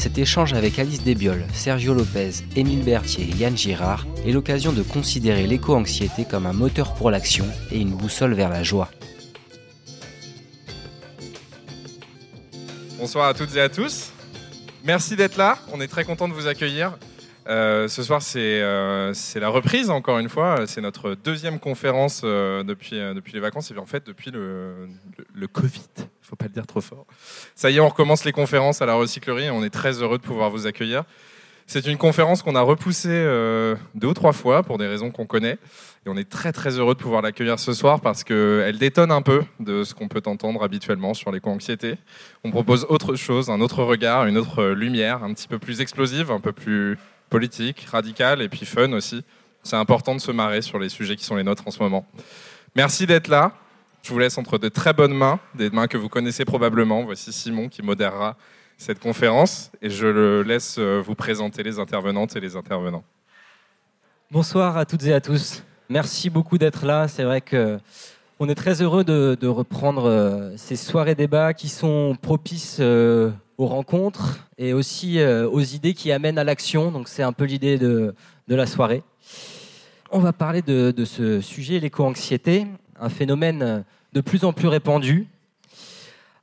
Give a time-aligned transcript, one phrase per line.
[0.00, 4.80] Cet échange avec Alice Desbioles, Sergio Lopez, Émile Berthier et Yann Girard est l'occasion de
[4.82, 8.88] considérer l'éco-anxiété comme un moteur pour l'action et une boussole vers la joie.
[12.98, 14.10] Bonsoir à toutes et à tous.
[14.84, 15.58] Merci d'être là.
[15.70, 16.96] On est très content de vous accueillir.
[17.48, 20.66] Euh, ce soir, euh, c'est la reprise, encore une fois.
[20.66, 23.00] C'est notre deuxième conférence euh, depuis,
[23.32, 24.88] les vacances et en fait depuis le,
[25.34, 25.80] le, Covid.
[25.98, 27.06] Il ne faut pas le dire trop fort.
[27.54, 30.18] Ça y est, on recommence les conférences à la recyclerie et on est très heureux
[30.18, 31.04] de pouvoir vous accueillir.
[31.66, 33.24] C'est une conférence qu'on a repoussée
[33.94, 35.56] deux ou trois fois pour des raisons qu'on connaît.
[36.04, 39.22] Et on est très très heureux de pouvoir l'accueillir ce soir parce qu'elle détonne un
[39.22, 41.96] peu de ce qu'on peut entendre habituellement sur l'éco-anxiété.
[42.42, 46.32] On propose autre chose, un autre regard, une autre lumière, un petit peu plus explosive,
[46.32, 46.98] un peu plus
[47.30, 49.24] politique, radical et puis fun aussi.
[49.62, 52.06] C'est important de se marrer sur les sujets qui sont les nôtres en ce moment.
[52.76, 53.52] Merci d'être là.
[54.02, 57.02] Je vous laisse entre de très bonnes mains, des mains que vous connaissez probablement.
[57.04, 58.36] Voici Simon qui modérera
[58.78, 63.04] cette conférence et je le laisse euh, vous présenter les intervenantes et les intervenants.
[64.30, 65.62] Bonsoir à toutes et à tous.
[65.90, 67.08] Merci beaucoup d'être là.
[67.08, 67.78] C'est vrai que
[68.42, 73.66] on est très heureux de, reprendre euh, ces soirées débats qui sont propices euh, aux
[73.66, 76.90] rencontres et aussi euh, aux idées qui amènent à l'action.
[76.90, 78.14] Donc c'est un peu l'idée de,
[78.48, 79.02] la soirée.
[80.10, 82.66] On va parler de, ce sujet, l'éco-anxiété,
[82.98, 85.26] un phénomène de plus en plus répandu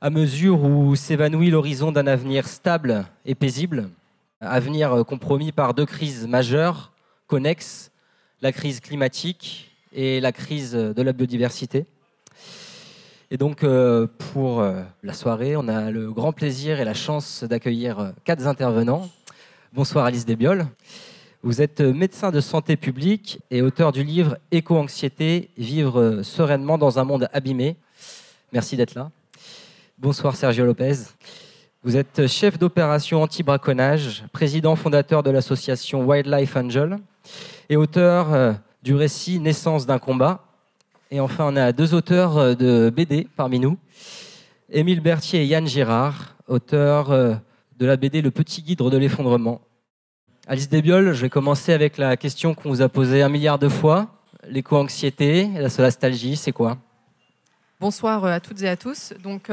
[0.00, 3.90] à mesure où s'évanouit l'horizon d'un avenir stable et paisible,
[4.40, 6.92] avenir compromis par deux crises majeures,
[7.26, 7.90] connexes,
[8.42, 11.84] la crise climatique et la crise de la biodiversité.
[13.30, 17.44] Et donc, euh, pour euh, la soirée, on a le grand plaisir et la chance
[17.44, 19.10] d'accueillir euh, quatre intervenants.
[19.74, 20.66] Bonsoir Alice Desbioles.
[21.42, 27.04] Vous êtes médecin de santé publique et auteur du livre Éco-anxiété, vivre sereinement dans un
[27.04, 27.76] monde abîmé.
[28.54, 29.10] Merci d'être là.
[29.98, 30.94] Bonsoir Sergio Lopez.
[31.82, 36.96] Vous êtes chef d'opération anti-braconnage, président fondateur de l'association Wildlife Angel
[37.68, 40.47] et auteur du récit Naissance d'un combat,
[41.10, 43.78] et enfin, on a deux auteurs euh, de BD parmi nous,
[44.70, 47.34] Émile Berthier et Yann Girard, auteurs euh,
[47.78, 49.62] de la BD Le Petit Guide de l'effondrement.
[50.46, 53.68] Alice Desbioles, je vais commencer avec la question qu'on vous a posée un milliard de
[53.68, 54.08] fois.
[54.46, 56.76] L'éco-anxiété, la solastalgie, c'est quoi?
[57.80, 59.14] Bonsoir euh, à toutes et à tous.
[59.22, 59.50] Donc,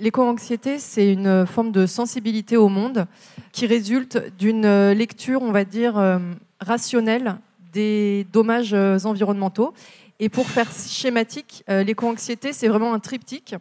[0.00, 3.06] l'éco-anxiété, c'est une forme de sensibilité au monde
[3.52, 6.20] qui résulte d'une lecture, on va dire,
[6.60, 7.36] rationnelle
[7.72, 9.72] des dommages environnementaux
[10.22, 13.56] et pour faire schématique, euh, l'éco-anxiété, c'est vraiment un triptyque.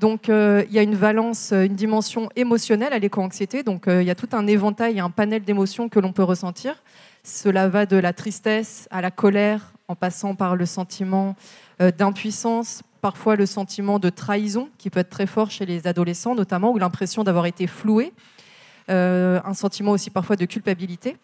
[0.00, 3.62] Donc, euh, il y a une valence, euh, une dimension émotionnelle à l'éco-anxiété.
[3.62, 6.82] Donc, il y a tout un éventail, un panel d'émotions que l'on peut ressentir.
[7.22, 11.36] Cela va de la tristesse à la colère, en passant par le sentiment
[11.78, 16.72] d'impuissance, parfois le sentiment de trahison, qui peut être très fort chez les adolescents notamment,
[16.72, 18.12] ou l'impression d'avoir été floué.
[18.88, 21.16] un sentiment aussi parfois de culpabilité.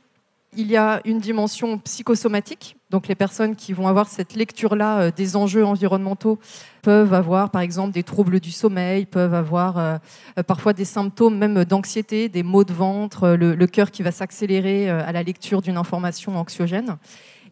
[0.57, 2.78] Il y a une dimension psychosomatique.
[2.91, 6.39] Donc les personnes qui vont avoir cette lecture-là euh, des enjeux environnementaux
[6.81, 9.97] peuvent avoir par exemple des troubles du sommeil, peuvent avoir euh,
[10.39, 14.89] euh, parfois des symptômes même d'anxiété, des maux de ventre, le cœur qui va s'accélérer
[14.89, 16.97] à la lecture d'une information anxiogène.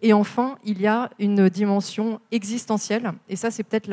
[0.02, 3.88] Et enfin, il y a une dimension existentielle, et ça c'est peut-être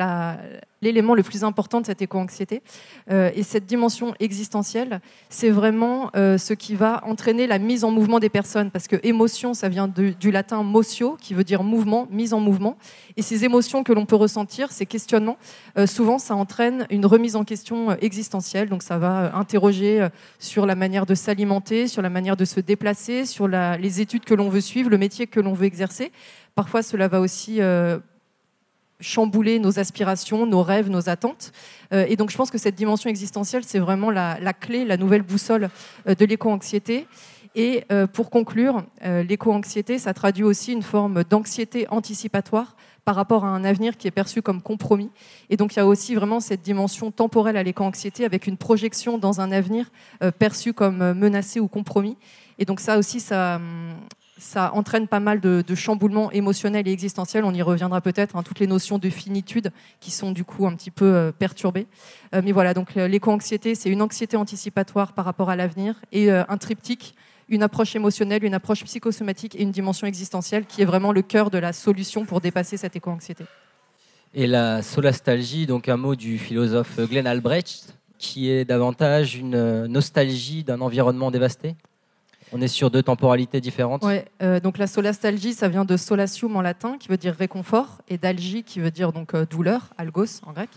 [0.84, 2.62] l'élément le plus important de cette éco-anxiété.
[3.10, 7.90] Euh, et cette dimension existentielle, c'est vraiment euh, ce qui va entraîner la mise en
[7.90, 12.06] mouvement des personnes, parce que émotion, ça vient du latin motio, qui veut dire mouvement,
[12.10, 12.76] mise en mouvement.
[13.16, 15.38] Et ces émotions que l'on peut ressentir, ces questionnements,
[15.78, 18.68] euh, souvent ça entraîne une remise en question existentielle.
[18.68, 20.06] Donc ça va interroger
[20.38, 24.34] sur la manière de s'alimenter, sur la manière de se déplacer, sur les études que
[24.34, 26.12] l'on veut suivre, le métier que l'on veut exercer
[26.54, 27.58] Parfois, cela va aussi
[29.00, 31.52] chambouler nos aspirations, nos rêves, nos attentes.
[31.92, 35.22] Euh, et donc, je pense que cette dimension existentielle, c'est vraiment la, clé, la nouvelle
[35.22, 35.68] boussole
[36.06, 37.06] euh, de l'éco-anxiété.
[37.56, 42.74] Et pour conclure, l'éco-anxiété, ça traduit aussi une forme d'anxiété anticipatoire
[43.04, 45.08] par rapport à un avenir qui est perçu comme compromis.
[45.50, 49.18] Et donc il y a aussi vraiment cette dimension temporelle à l'éco-anxiété avec une projection
[49.18, 49.92] dans un avenir
[50.40, 52.16] perçu comme menacé ou compromis.
[52.58, 53.94] Et donc ça aussi, ça, hum,
[54.38, 57.44] ça entraîne pas mal de, chamboulements émotionnels et existentiels.
[57.44, 59.70] On y reviendra peut-être, hein, toutes les notions de finitude
[60.00, 61.86] qui sont du coup un petit peu euh, perturbées.
[62.34, 66.42] Euh, mais voilà, donc l'éco-anxiété, c'est une anxiété anticipatoire par rapport à l'avenir et euh,
[66.48, 67.14] un triptyque,
[67.48, 71.50] une approche émotionnelle, une approche psychosomatique et une dimension existentielle qui est vraiment le cœur
[71.50, 73.44] de la solution pour dépasser cette éco-anxiété.
[74.32, 80.64] Et la solastalgie, donc un mot du philosophe Glenn Albrecht, qui est davantage une nostalgie
[80.64, 81.76] d'un environnement dévasté?
[82.54, 84.04] On est sur deux temporalités différentes.
[84.42, 88.16] Euh, donc la solastalgie, ça vient de solatium en latin, qui veut dire réconfort, et
[88.16, 90.70] d'algie, qui veut dire donc euh, douleur, algos en grec.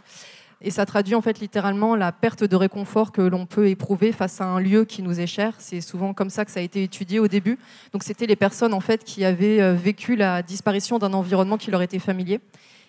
[0.59, 4.41] Et ça traduit en fait littéralement la perte de réconfort que l'on peut éprouver face
[4.41, 5.53] à un lieu qui nous est cher.
[5.59, 7.59] C'est souvent comme ça que ça a été étudié au début.
[7.93, 11.69] Donc c'était les personnes en fait qui avaient euh, vécu la disparition d'un environnement qui
[11.69, 12.39] leur était familier.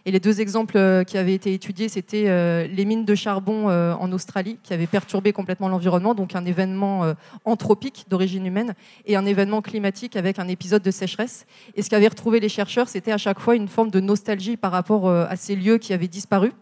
[0.06, 3.68] Et les deux exemples euh, qui avaient été étudiés, c'était euh, les mines de charbon
[3.68, 7.14] en Australie, qui avaient perturbé complètement l'environnement, donc un événement
[7.44, 8.74] anthropique d'origine humaine,
[9.06, 11.46] et un événement climatique avec un épisode de sécheresse.
[11.74, 14.72] Et ce qu'avaient retrouvé les chercheurs, c'était à chaque fois une forme de nostalgie par
[14.72, 16.52] rapport à ces lieux qui avaient disparu.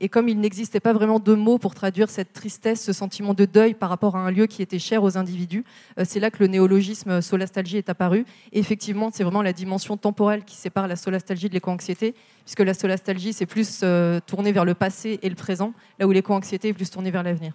[0.00, 3.44] Et comme il n'existait pas vraiment de mots pour traduire cette tristesse, ce sentiment de
[3.44, 5.64] deuil par rapport à un lieu qui était cher aux individus,
[5.98, 8.24] euh, c'est là que le néologisme solastalgie est apparu.
[8.52, 12.14] Et effectivement, c'est vraiment la dimension temporelle qui sépare la solastalgie de l'éco-anxiété,
[12.48, 16.12] puisque la solastalgie, c'est plus euh, tourné vers le passé et le présent, là où
[16.12, 17.52] l'éco-anxiété est plus tournée vers l'avenir.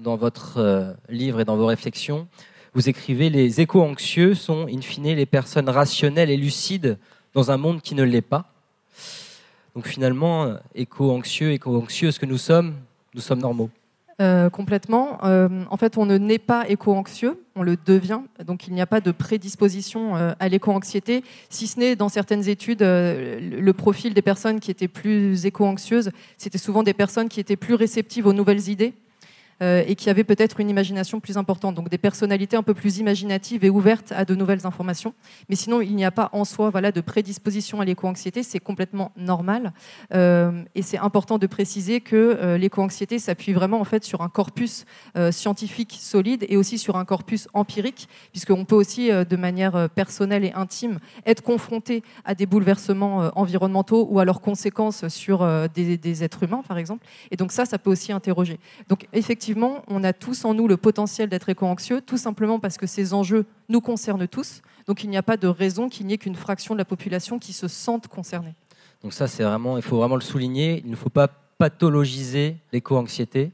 [0.00, 2.26] Dans votre euh, livre et dans vos réflexions,
[2.74, 6.98] vous écrivez Les éco-anxieux sont, in fine, les personnes rationnelles et lucides
[7.32, 8.52] dans un monde qui ne l'est pas.
[9.76, 12.74] Donc finalement, éco-anxieux, éco-anxieuse que nous sommes,
[13.14, 13.70] nous sommes normaux?
[14.22, 15.18] Euh, complètement.
[15.24, 18.20] Euh, en fait, on ne naît pas éco-anxieux, on le devient.
[18.46, 22.48] Donc, il n'y a pas de prédisposition euh, à l'éco-anxiété, si ce n'est dans certaines
[22.48, 27.56] études, le profil des personnes qui étaient plus éco-anxieuses, c'était souvent des personnes qui étaient
[27.56, 28.94] plus réceptives aux nouvelles idées,
[29.62, 32.98] euh, et qui avaient peut-être une imagination plus importante, donc des personnalités un peu plus
[32.98, 35.14] imaginatives et ouvertes à de nouvelles informations.
[35.48, 39.12] Mais sinon, il n'y a pas en soi voilà, de prédisposition à l'éco-anxiété, c'est complètement
[39.16, 39.72] normal.
[40.12, 44.28] Euh, et c'est important de préciser que euh, l'éco-anxiété s'appuie vraiment en fait sur un
[44.28, 44.84] corpus
[45.30, 50.52] scientifique solide et aussi sur un corpus empirique, puisqu'on peut aussi de manière personnelle et
[50.52, 56.42] intime être confronté à des bouleversements environnementaux ou à leurs conséquences sur des, des êtres
[56.42, 57.06] humains, par exemple.
[57.30, 58.58] Et donc ça, ça peut aussi interroger.
[58.88, 62.78] Donc effectivement, effectivement, on a tous en nous le potentiel d'être éco-anxieux, tout simplement parce
[62.78, 64.60] que ces enjeux nous concernent tous.
[64.88, 67.38] Donc il n'y a pas de raison qu'il n'y ait qu'une fraction de la population
[67.38, 68.54] qui se sente concernée.
[69.04, 70.82] Donc ça, c'est vraiment, il faut vraiment le souligner.
[70.84, 71.28] Il ne faut pas
[71.58, 73.52] pathologiser l'éco-anxiété.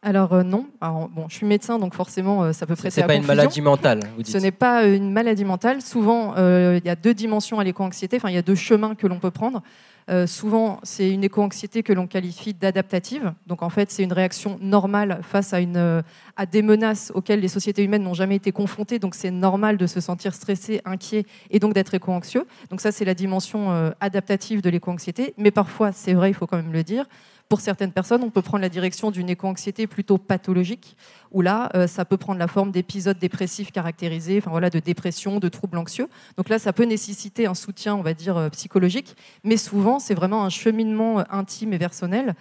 [0.00, 0.68] Alors euh, non.
[0.80, 4.00] bon, je suis médecin, donc forcément, euh, ça peut prêter à pas une maladie mentale.
[4.16, 4.32] Vous dites.
[4.32, 5.82] Ce n'est pas une maladie mentale.
[5.82, 8.16] Souvent, euh, il y a deux dimensions à l'éco-anxiété.
[8.16, 9.62] Enfin, il y a deux chemins que l'on peut prendre.
[10.10, 13.32] Euh, souvent, c'est une éco-anxiété que l'on qualifie d'adaptative.
[13.46, 16.02] Donc, en fait, c'est une réaction normale face euh,
[16.36, 18.98] à des menaces auxquelles les sociétés humaines n'ont jamais été confrontées.
[18.98, 22.46] Donc, c'est normal de se sentir stressé, inquiet et donc d'être éco-anxieux.
[22.70, 25.34] Donc, ça, c'est la dimension euh, adaptative de l'éco-anxiété.
[25.38, 27.06] Mais parfois, c'est vrai, il faut quand même le dire,
[27.48, 30.96] pour certaines personnes, on peut prendre la direction d'une éco-anxiété plutôt pathologique,
[31.34, 35.40] où là, euh, ça peut prendre la forme d'épisodes dépressifs caractérisés, enfin voilà, de dépression,
[35.40, 36.08] de troubles anxieux.
[36.38, 40.14] Donc là, ça peut nécessiter un soutien, on va dire, euh, psychologique, mais souvent, c'est
[40.14, 42.34] vraiment un cheminement euh, intime et personnel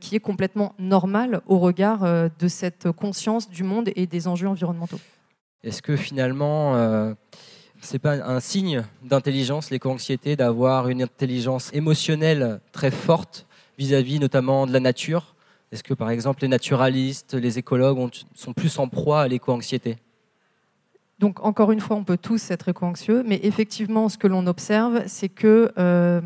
[0.00, 4.98] qui est complètement normal au regard de cette conscience du monde et des enjeux environnementaux.
[5.62, 7.14] Est-ce que finalement,
[7.80, 13.46] c'est pas un signe d'intelligence, l'éco-anxiété, d'avoir une intelligence émotionnelle très forte
[13.78, 15.35] vis-à-vis notamment de la nature?
[15.72, 19.96] Est-ce que par exemple les naturalistes, les écologues sont plus en proie à l'éco-anxiété
[21.18, 25.02] donc encore une fois, on peut tous être éco-anxieux, mais effectivement, ce que l'on observe,
[25.06, 26.20] c'est que euh,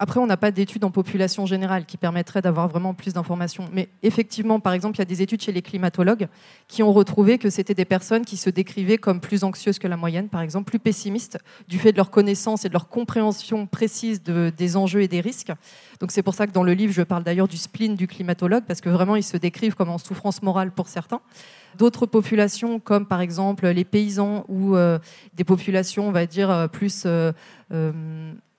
[0.00, 3.68] après, on n'a pas d'études en population générale qui permettraient d'avoir vraiment plus d'informations.
[3.72, 6.28] Mais effectivement, par exemple, il y a des études chez les climatologues
[6.68, 9.96] qui ont retrouvé que c'était des personnes qui se décrivaient comme plus anxieuses que la
[9.96, 14.22] moyenne, par exemple, plus pessimistes, du fait de leur connaissance et de leur compréhension précise
[14.22, 15.52] des enjeux et des risques.
[15.98, 18.64] Donc c'est pour ça que dans le livre, je parle d'ailleurs du spleen du climatologue,
[18.68, 21.20] parce que vraiment, ils se décrivent comme en souffrance morale pour certains.
[21.76, 24.98] D'autres populations, comme par exemple les paysans ou euh,
[25.34, 27.02] des populations, on va dire, euh, plus...
[27.04, 27.32] Euh,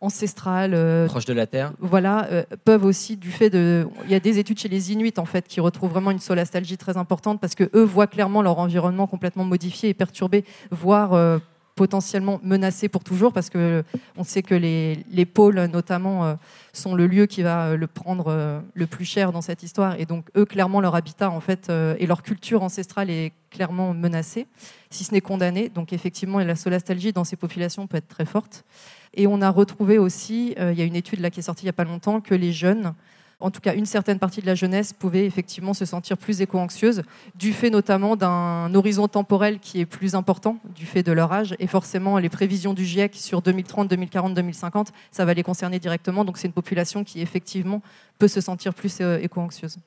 [0.02, 4.16] ancestrales, euh, proches de la terre, voilà, euh, peuvent aussi du fait de, il y
[4.16, 7.42] a des études chez les Inuits en fait qui retrouvent vraiment une solastalgie très importante
[7.42, 11.38] parce que eux voient clairement leur environnement complètement modifié et perturbé, voire euh,
[11.76, 13.84] potentiellement menacé pour toujours parce que
[14.18, 16.38] on sait que les, les pôles notamment
[16.74, 19.98] sont le lieu qui va le prendre le plus cher dans cette histoire.
[19.98, 24.46] Et donc eux clairement leur habitat en fait et leur culture ancestrale est clairement menacée
[24.90, 25.70] si ce n'est condamnée.
[25.70, 28.66] Donc effectivement la solastalgie dans ces populations peut être très forte
[29.14, 31.64] et on a retrouvé aussi, euh, il y a une étude là qui est sortie
[31.64, 32.94] il n'y a pas longtemps, que les jeunes,
[33.40, 37.04] en tout cas une certaine partie de la jeunesse, pouvaient effectivement se sentir plus éco-anxieuses,
[37.36, 41.56] du fait notamment d'un horizon temporel qui est plus important, du fait de leur âge.
[41.60, 46.24] Et forcément, les prévisions du GIEC sur 2030, 2040, 2050, ça va les concerner directement.
[46.24, 47.82] Donc c'est une population qui effectivement
[48.20, 49.78] peut se sentir plus euh, éco-anxieuse.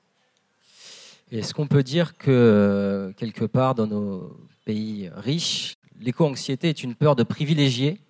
[1.30, 4.36] Est-ce qu'on peut dire que quelque part dans nos
[4.66, 8.00] pays riches, l'éco-anxiété est une peur de privilégier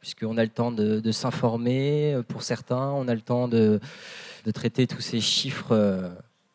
[0.00, 3.80] puisqu'on a le temps de, s'informer pour certains, on a le temps de,
[4.54, 6.08] traiter tous ces chiffres euh,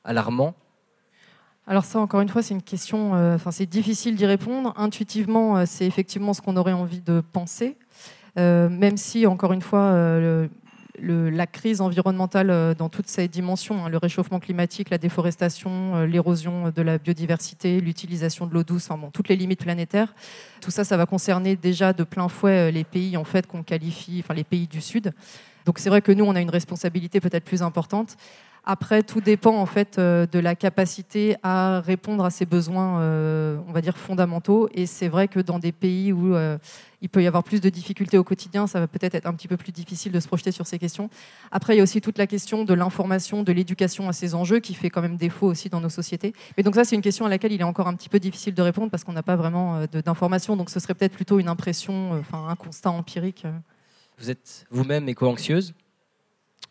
[0.04, 0.56] alarmants.
[1.68, 4.74] Alors ça, encore une fois, c'est une question, euh, enfin c'est difficile d'y répondre.
[4.78, 7.78] Intuitivement, euh, c'est effectivement ce qu'on aurait envie de penser,
[8.36, 9.94] même si, encore une fois,
[11.00, 16.06] la crise environnementale euh, dans toutes ses dimensions, hein, le réchauffement climatique, la déforestation, euh,
[16.06, 20.14] l'érosion de la biodiversité, l'utilisation de l'eau douce, enfin bon, toutes les limites planétaires.
[20.62, 23.64] Tout ça, ça va concerner déjà de plein fouet euh, les pays en fait qu'on
[23.64, 25.14] qualifie, enfin les pays du Sud.
[25.66, 28.16] Donc c'est vrai que nous, on a une responsabilité peut-être plus importante.
[28.66, 33.02] Après, tout dépend en fait de la capacité à répondre à ces besoins,
[33.68, 34.70] on va dire fondamentaux.
[34.74, 36.34] Et c'est vrai que dans des pays où
[37.04, 39.50] il peut y avoir plus de difficultés au quotidien, ça va peut-être être un petit
[39.50, 41.10] peu plus difficile de se projeter sur ces questions.
[41.52, 44.62] Après, il y a aussi toute la question de l'information, de l'éducation à ces enjeux
[44.62, 46.34] qui fait quand même défaut aussi dans nos sociétés.
[46.56, 48.54] Mais donc ça, c'est une question à laquelle il est encore un petit peu difficile
[48.54, 50.56] de répondre parce qu'on n'a pas vraiment euh, d'informations.
[50.56, 53.46] Donc ce serait peut-être plutôt une impression, euh, enfin un constat empirique.
[54.18, 55.74] Vous êtes vous-même éco-anxieuse?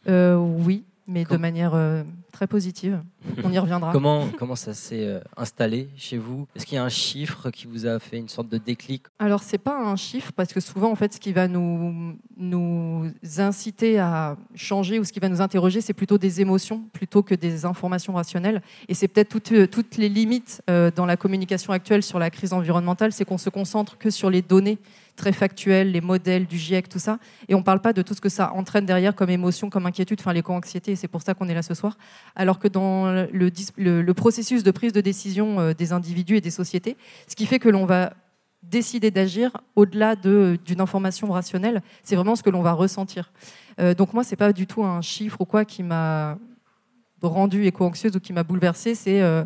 [0.08, 2.02] Euh, Oui mais de manière euh,
[2.32, 3.00] très positive.
[3.44, 3.92] On y reviendra.
[3.92, 6.48] comment, comment ça s'est euh, installé chez vous?
[6.56, 9.04] Est-ce qu'il y a un chiffre qui vous a fait une sorte de déclic?
[9.18, 13.10] Alors, c'est pas un chiffre, parce que souvent, en fait, ce qui va nous, nous
[13.38, 17.34] inciter à changer ou ce qui va nous interroger, c'est plutôt des émotions plutôt que
[17.34, 18.62] des informations rationnelles.
[18.88, 20.62] Et c'est peut-être toutes, euh, toutes les limites
[20.96, 24.42] dans la communication actuelle sur la crise environnementale, c'est qu'on se concentre que sur les
[24.42, 24.78] données
[25.22, 27.18] très factuels, les modèles du GIEC, tout ça.
[27.46, 29.86] Et on ne parle pas de tout ce que ça entraîne derrière comme émotion, comme
[29.86, 31.96] inquiétude, enfin l'éco-anxiété, c'est pour ça qu'on est là ce soir.
[32.34, 36.50] Alors que dans le, le, processus de prise de décision euh, des individus et des
[36.50, 36.96] sociétés,
[37.28, 38.14] ce qui fait que l'on va
[38.64, 43.32] décider d'agir au-delà d'une information rationnelle, c'est vraiment ce que l'on va ressentir.
[43.78, 46.36] Euh, donc moi, c'est pas du tout un chiffre ou quoi qui m'a
[47.22, 49.22] rendu éco-anxieuse ou qui m'a bouleversée, c'est...
[49.22, 49.44] Euh,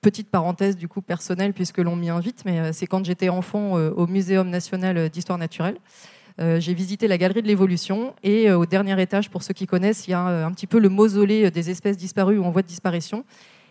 [0.00, 3.76] petite parenthèse du coup personnelle puisque l'on m'y invite, mais euh, c'est quand j'étais enfant
[3.76, 5.76] euh, au Muséum national d'histoire naturelle.
[6.40, 10.08] Euh, j'ai visité la galerie de l'évolution et au dernier étage, pour ceux qui connaissent,
[10.08, 12.66] il y a un, petit peu le mausolée des espèces disparues où on voit de
[12.66, 13.24] disparition.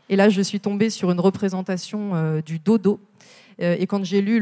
[0.08, 3.00] Et là, je suis tombée sur une représentation du dodo.
[3.60, 4.40] et quand j'ai lu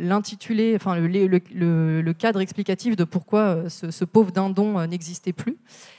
[0.00, 5.56] l'intitulé, enfin le, cadre explicatif de pourquoi ce pauvre dindon n'existait plus,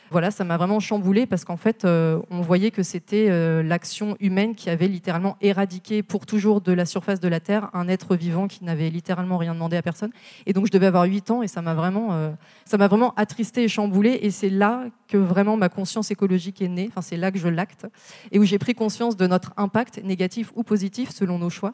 [0.09, 4.15] voilà, ça m'a vraiment chamboulé parce qu'en fait, euh, on voyait que c'était euh, l'action
[4.19, 8.15] humaine qui avait littéralement éradiqué pour toujours de la surface de la Terre un être
[8.15, 10.11] vivant qui n'avait littéralement rien demandé à personne.
[10.45, 12.31] Et donc, je devais avoir 8 ans et ça m'a vraiment, euh,
[12.65, 14.19] ça m'a vraiment attristé et chamboulé.
[14.21, 16.87] Et c'est là que vraiment ma conscience écologique est née.
[16.89, 17.85] Enfin, c'est là que je l'acte
[18.31, 21.73] et où j'ai pris conscience de notre impact négatif ou positif selon nos choix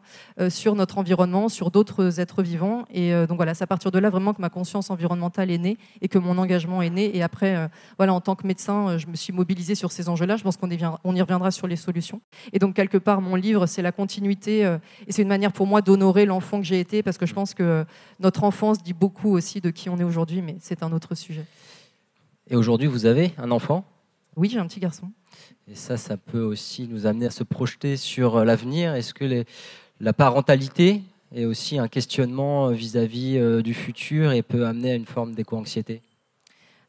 [0.49, 2.85] sur notre environnement, sur d'autres êtres vivants.
[2.91, 5.77] Et donc voilà, c'est à partir de là vraiment que ma conscience environnementale est née
[6.01, 7.15] et que mon engagement est né.
[7.17, 10.37] Et après, voilà, tant que médecin, euh, je me suis mobilisée sur ces enjeux-là.
[10.37, 12.21] Je pense qu'on y reviendra sur les solutions.
[12.51, 14.65] Et donc, quelque part, mon livre, c'est la continuité.
[14.65, 17.33] Euh, et c'est une manière pour moi d'honorer l'enfant que j'ai été, parce que je
[17.33, 17.85] pense que
[18.19, 21.45] notre enfance dit beaucoup aussi de qui on est aujourd'hui, mais c'est un autre sujet.
[22.49, 23.85] Et aujourd'hui, vous avez un enfant?
[24.35, 25.11] Oui, j'ai un petit garçon.
[25.67, 28.95] Et ça, ça peut aussi nous amener à se projeter sur euh, l'avenir.
[28.95, 29.45] Est-ce que
[29.99, 31.01] la parentalité
[31.35, 36.01] est aussi un questionnement vis-à-vis du futur et peut amener à une forme d'éco-anxiété?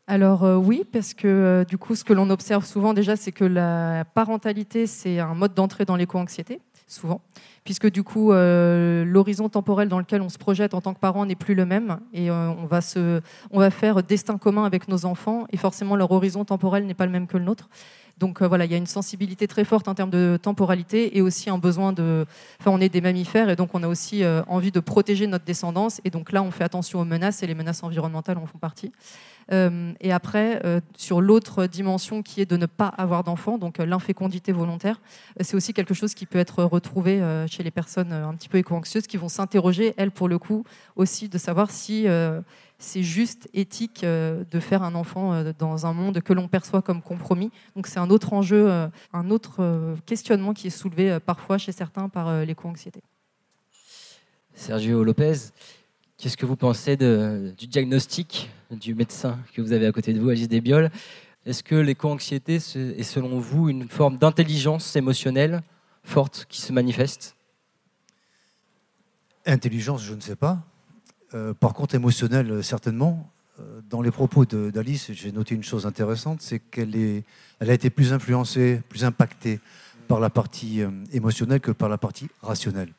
[0.07, 3.33] Alors euh, oui, parce que euh, du coup, ce que l'on observe souvent déjà, c'est
[3.33, 7.23] que la parentalité, c'est un mode d'entrée dans l'éco-anxiété, souvent,
[7.65, 11.25] puisque du coup, euh, l'horizon temporel dans lequel on se projette en tant que parent
[11.25, 15.07] n'est plus le même, et on, va se, on va faire destin commun avec nos
[15.07, 17.71] enfants, et forcément, leur horizon temporel n'est pas le même que le nôtre.
[18.19, 21.51] Donc voilà, il y a une sensibilité très forte en termes de temporalité et aussi
[21.51, 22.27] un besoin de.
[22.61, 26.01] Enfin, on est des mammifères et donc on a aussi envie de protéger notre descendance.
[26.05, 28.93] Et donc là, on fait attention aux menaces et les menaces environnementales en font partie.
[29.53, 33.81] Euh, et après, euh, sur l'autre dimension qui est de ne pas avoir d'enfants, donc
[33.81, 35.01] euh, l'infécondité volontaire,
[35.41, 39.07] c'est aussi quelque chose qui peut être retrouvé chez les personnes un petit peu éco-anxieuses
[39.07, 40.65] qui vont s'interroger, elles, pour le coup,
[40.97, 42.07] aussi de savoir si
[42.79, 47.51] c'est juste éthique de faire un enfant dans un monde que l'on perçoit comme compromis.
[47.77, 52.45] Donc c'est un autre enjeu, un autre questionnement qui est soulevé parfois chez certains par
[52.45, 53.01] l'éco-anxiété.
[54.55, 55.51] Sergio Lopez,
[56.17, 60.31] Qu'est-ce que vous pensez du diagnostic du médecin que vous avez à côté de vous,
[60.31, 60.91] Alice Desbioles?
[61.45, 65.63] Est-ce que l'éco-anxiété est selon vous une forme d'intelligence émotionnelle
[66.03, 67.35] forte qui se manifeste?
[69.45, 70.63] Intelligence, je ne sais pas.
[71.35, 73.31] Euh, par contre, émotionnelle, certainement.
[73.61, 77.23] Euh, dans les propos d'Alice, j'ai noté une chose intéressante, c'est qu'elle
[77.61, 79.61] elle a été plus influencée, plus impactée
[80.09, 82.93] par la partie euh, émotionnelle que par la partie rationnelle.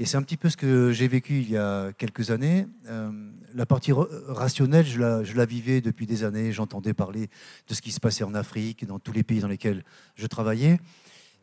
[0.00, 2.66] Et c'est un petit peu ce que j'ai vécu il y a quelques années.
[2.88, 3.10] Euh,
[3.54, 6.52] la partie rationnelle, je la, je la, vivais depuis des années.
[6.52, 7.28] J'entendais parler
[7.68, 9.84] de ce qui se passait en Afrique, dans tous les pays dans lesquels
[10.16, 10.80] je travaillais.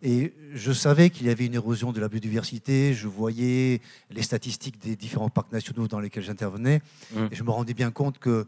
[0.02, 4.82] Et je savais qu'il y avait une érosion de la biodiversité, je voyais les statistiques
[4.82, 6.82] des différents parcs nationaux dans lesquels j'intervenais,
[7.16, 7.28] Mm.
[7.32, 8.48] et je me rendais bien compte que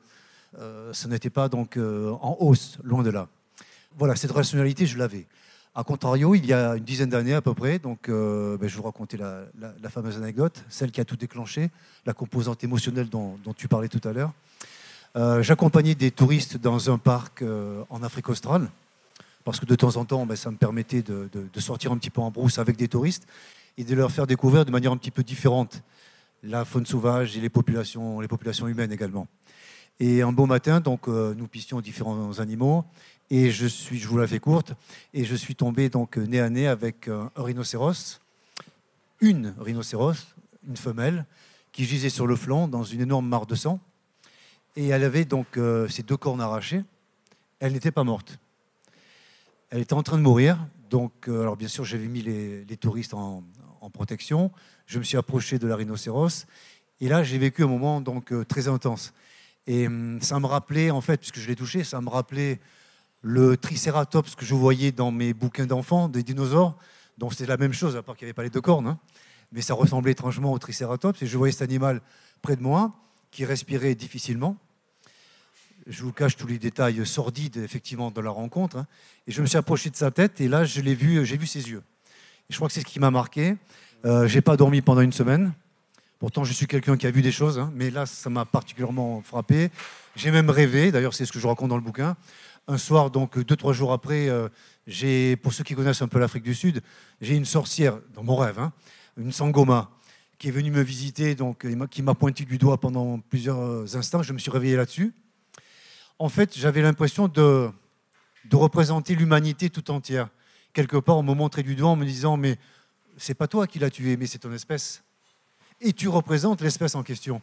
[0.57, 3.27] euh, ce n'était pas donc euh, en hausse, loin de là.
[3.95, 5.27] Voilà, cette rationalité, je l'avais.
[5.75, 8.75] A contrario, il y a une dizaine d'années à peu près, donc euh, ben, je
[8.75, 11.69] vous racontais la, fameuse anecdote, celle qui a tout déclenché,
[12.05, 14.33] la composante émotionnelle dont, tu parlais tout à l'heure.
[15.15, 18.69] Euh, J'accompagnais des touristes dans un parc euh, en Afrique australe,
[19.45, 22.21] parce que de temps en temps, ben, ça me permettait de sortir un petit peu
[22.21, 23.27] en brousse avec des touristes
[23.77, 25.81] et de leur faire découvrir de manière un petit peu différente
[26.43, 29.27] la faune sauvage et les populations, les populations humaines également.
[29.99, 32.85] Et un beau matin, donc, euh, nous pistions différents animaux.
[33.31, 34.73] Et je vous la fais courte,
[35.13, 38.21] et je suis tombé donc nez à nez avec un, un rhinocéros,
[39.21, 40.35] une rhinocéros,
[40.67, 41.25] une femelle,
[41.71, 43.79] qui gisait sur le flanc dans une énorme mare de sang.
[44.75, 46.83] Et elle avait donc euh, ses deux cornes arrachées.
[47.59, 48.39] Elle n'était pas morte.
[49.69, 50.57] Elle était en train de mourir.
[50.89, 53.43] Donc, euh, alors bien sûr, j'avais mis les, touristes en,
[53.93, 54.51] protection.
[54.85, 56.45] Je me suis approché de la rhinocéros.
[57.01, 59.13] Et là, j'ai vécu un moment donc euh, très intense.
[59.67, 62.59] Et hum, ça me rappelait, en fait, puisque je l'ai touché, ça me rappelait
[63.21, 66.77] le tricératops que je voyais dans mes bouquins d'enfants, des dinosaures.
[67.17, 68.87] Donc c'était la même chose, à part qu'il n'y avait pas les deux cornes.
[68.87, 68.99] hein.
[69.51, 71.21] Mais ça ressemblait étrangement au tricératops.
[71.21, 72.01] Et je voyais cet animal
[72.41, 72.93] près de moi,
[73.31, 74.55] qui respirait difficilement.
[75.87, 78.77] Je vous cache tous les détails sordides, effectivement, de la rencontre.
[78.77, 78.87] hein.
[79.27, 81.47] Et je me suis approché de sa tête, et là, je l'ai vu, j'ai vu
[81.47, 81.83] ses yeux.
[82.49, 83.55] Et je crois que c'est ce qui m'a marqué.
[84.05, 85.51] Euh, j'ai pas dormi pendant une semaine.
[86.19, 89.21] Pourtant, je suis quelqu'un qui a vu des choses, hein, mais là, ça m'a particulièrement
[89.21, 89.71] frappé.
[90.15, 92.17] J'ai même rêvé, d'ailleurs, c'est ce que je raconte dans le bouquin.
[92.67, 94.47] Un soir, donc deux, trois jours après, euh,
[95.41, 96.81] pour ceux qui connaissent un peu l'Afrique du Sud,
[97.21, 98.71] j'ai une sorcière, dans mon rêve, hein,
[99.17, 99.89] une sangoma,
[100.37, 104.23] qui est venue me visiter, donc, qui m'a pointé du doigt pendant plusieurs instants.
[104.23, 105.13] Je me suis réveillé là-dessus.
[106.17, 107.69] En fait, j'avais l'impression de,
[108.45, 110.29] de représenter l'humanité tout entière.
[110.73, 112.57] Quelque part, on me montrait du doigt en me disant, mais
[113.17, 115.03] c'est pas toi qui l'as tué, mais c'est ton espèce.
[115.81, 117.41] Et tu représentes l'espèce en question.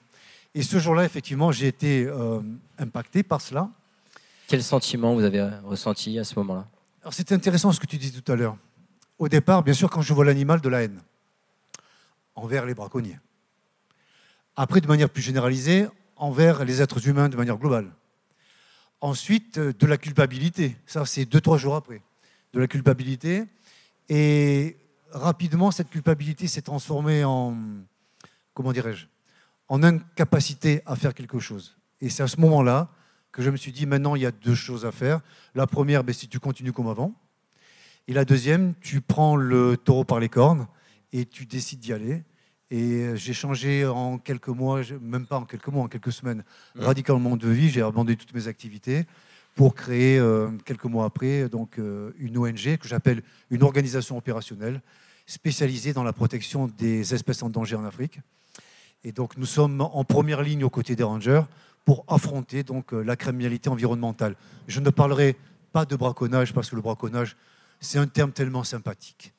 [0.55, 2.41] Et ce jour-là, effectivement, j'ai été euh,
[2.79, 3.71] impacté par cela.
[4.47, 6.69] Quel sentiment vous avez ressenti à ce moment-là?
[7.03, 8.57] Alors c'est intéressant ce que tu dis tout à l'heure.
[9.19, 11.01] Au départ, bien sûr, quand je vois l'animal, de la haine
[12.37, 13.19] envers les braconniers.
[14.55, 17.91] Après, de manière plus généralisée, envers les êtres humains de manière globale.
[19.01, 20.77] Ensuite, euh, de la culpabilité.
[20.87, 22.03] Ça, c'est deux, trois jours après.
[22.53, 23.45] De la culpabilité.
[24.09, 24.77] Et
[25.11, 27.57] rapidement, cette culpabilité s'est transformée en,
[28.55, 29.07] comment dirais-je,
[29.69, 31.77] en incapacité à faire quelque chose.
[32.01, 32.89] Et c'est à ce moment-là
[33.37, 35.21] que je me suis dit, maintenant, il y a deux choses à faire.
[35.55, 37.13] La première, ben, si tu continues comme avant.
[38.09, 40.67] Et la deuxième, tu prends le taureau par les cornes
[41.13, 42.25] et tu décides d'y aller.
[42.71, 46.45] Et euh, j'ai changé en quelques mois, même pas en quelques mois, en quelques semaines,
[46.77, 46.85] Mhm.
[46.85, 47.69] radicalement de vie.
[47.69, 49.05] J'ai abandonné toutes mes activités
[49.55, 54.81] pour créer, euh, quelques mois après, donc, euh, une ONG que j'appelle une organisation opérationnelle
[55.27, 58.19] spécialisée dans la protection des espèces en danger en Afrique.
[59.05, 61.43] Et donc, nous sommes en première ligne aux côtés des rangers
[61.87, 64.35] pour affronter euh, la criminalité environnementale.
[64.67, 65.37] Je ne parlerai
[65.73, 67.37] pas de braconnage parce que le braconnage,
[67.81, 69.33] c'est un terme tellement sympathique.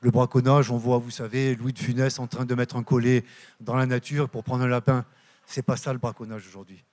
[0.00, 3.24] Le braconnage, on voit, vous savez, Louis de Funès en train de mettre un collet
[3.60, 5.04] dans la nature pour prendre un lapin.
[5.46, 6.84] C'est pas ça le braconnage aujourd'hui.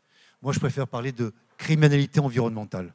[0.44, 2.94] Moi, je préfère parler de criminalité environnementale.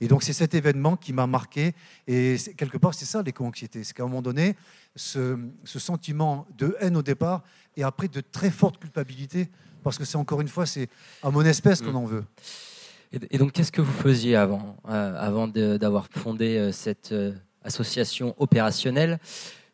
[0.00, 1.72] Et donc, c'est cet événement qui m'a marqué.
[2.06, 3.82] Et quelque part, c'est ça l'éco-anxiété.
[3.84, 4.54] C'est qu'à un moment donné,
[4.94, 7.42] ce, ce sentiment de haine au départ
[7.76, 9.48] et après de très forte culpabilité,
[9.82, 10.88] parce que c'est encore une fois, c'est
[11.22, 11.96] à mon espèce qu'on Mm.
[11.96, 12.24] en veut.
[13.30, 17.32] Et, donc, qu'est-ce que vous faisiez avant, euh, avant d'avoir fondé euh, cette euh,
[17.64, 19.18] association opérationnelle?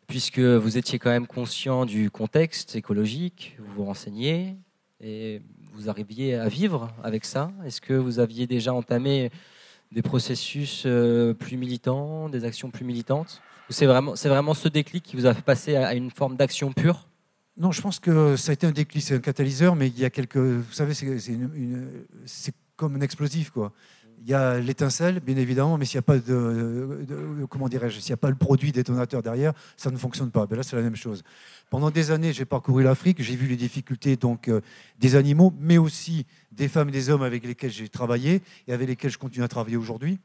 [0.07, 4.55] Puisque vous étiez quand même conscient du contexte écologique, vous vous renseigniez
[5.01, 5.41] et
[5.73, 7.51] vous arriviez à vivre avec ça.
[7.65, 9.31] Est-ce que vous aviez déjà entamé
[9.91, 13.41] des processus euh, plus militants, des actions plus militantes?
[13.69, 16.71] C'est vraiment, c'est vraiment ce déclic qui vous a fait passer à une forme d'action
[16.71, 17.07] pure?
[17.57, 20.05] Non, je pense que ça a été un déclic, c'est un catalyseur, mais il y
[20.05, 20.37] a quelques.
[20.37, 21.17] Vous savez, c'est
[22.25, 23.71] c'est comme un explosif, quoi.
[24.21, 28.11] Il y a l'étincelle, bien évidemment, mais s'il n'y a pas de, comment dirais-je, s'il
[28.11, 30.47] n'y a pas le produit détonateur derrière, ça ne fonctionne pas.
[30.47, 31.23] Ben là, c'est la même chose.
[31.69, 34.61] Pendant des années, j'ai parcouru l'Afrique, j'ai vu les difficultés donc euh,
[34.99, 38.87] des animaux, mais aussi des femmes et des hommes avec lesquels j'ai travaillé et avec
[38.87, 40.17] lesquels je continue à travailler aujourd'hui.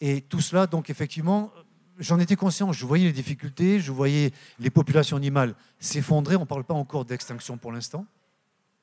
[0.00, 1.52] Et tout cela, donc effectivement,
[1.98, 2.72] j'en étais conscient.
[2.72, 6.36] Je voyais les difficultés, je voyais les populations animales s'effondrer.
[6.36, 8.06] On ne parle pas encore d'extinction pour l'instant,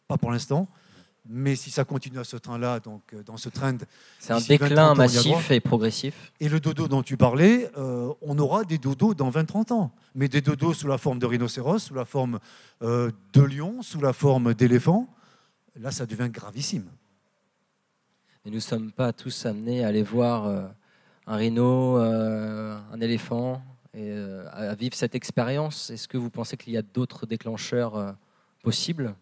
[0.08, 0.68] pas pour l'instant.
[1.28, 3.78] Mais si ça continue à ce train-là, donc euh, dans ce trend,
[4.20, 6.32] C'est un D'ici 20, 30 déclin ans, massif et progressif.
[6.40, 9.92] et le dodo dont tu parlais, euh, on aura des dodos dans 20-30 ans.
[10.14, 12.40] Mais des dodos sous la forme de rhinocéros, sous la forme
[12.84, 15.08] euh, de lion, sous la forme d'éléphant.
[15.80, 16.90] Là, ça devient gravissime.
[18.46, 20.68] Et nous ne sommes pas tous amenés à aller voir euh,
[21.26, 23.64] un rhino, un éléphant
[23.96, 24.12] et,
[24.52, 25.90] à vivre cette expérience.
[25.90, 28.16] Est-ce que vous pensez qu'il y a d'autres déclencheurs
[28.62, 29.16] possibles?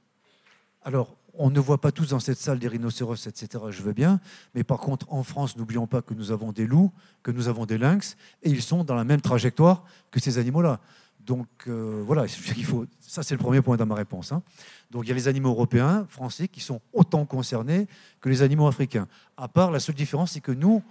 [0.84, 3.64] Alors, on ne voit pas tous dans cette salle des rhinocéros, etc.
[3.70, 4.20] Je veux bien.
[4.54, 6.92] Mais par contre, en France, n'oublions pas que nous avons des loups,
[7.24, 10.80] que nous avons des lynx, et ils sont dans la même trajectoire que ces animaux-là.
[11.26, 12.26] Donc euh, voilà,
[12.58, 14.32] il faut, ça c'est le premier point dans ma réponse.
[14.32, 14.44] hein.
[14.92, 17.88] Donc il y a les animaux européens, français, qui sont autant concernés
[18.22, 19.08] que les animaux africains.
[19.38, 20.84] À part, la seule différence, c'est que nous,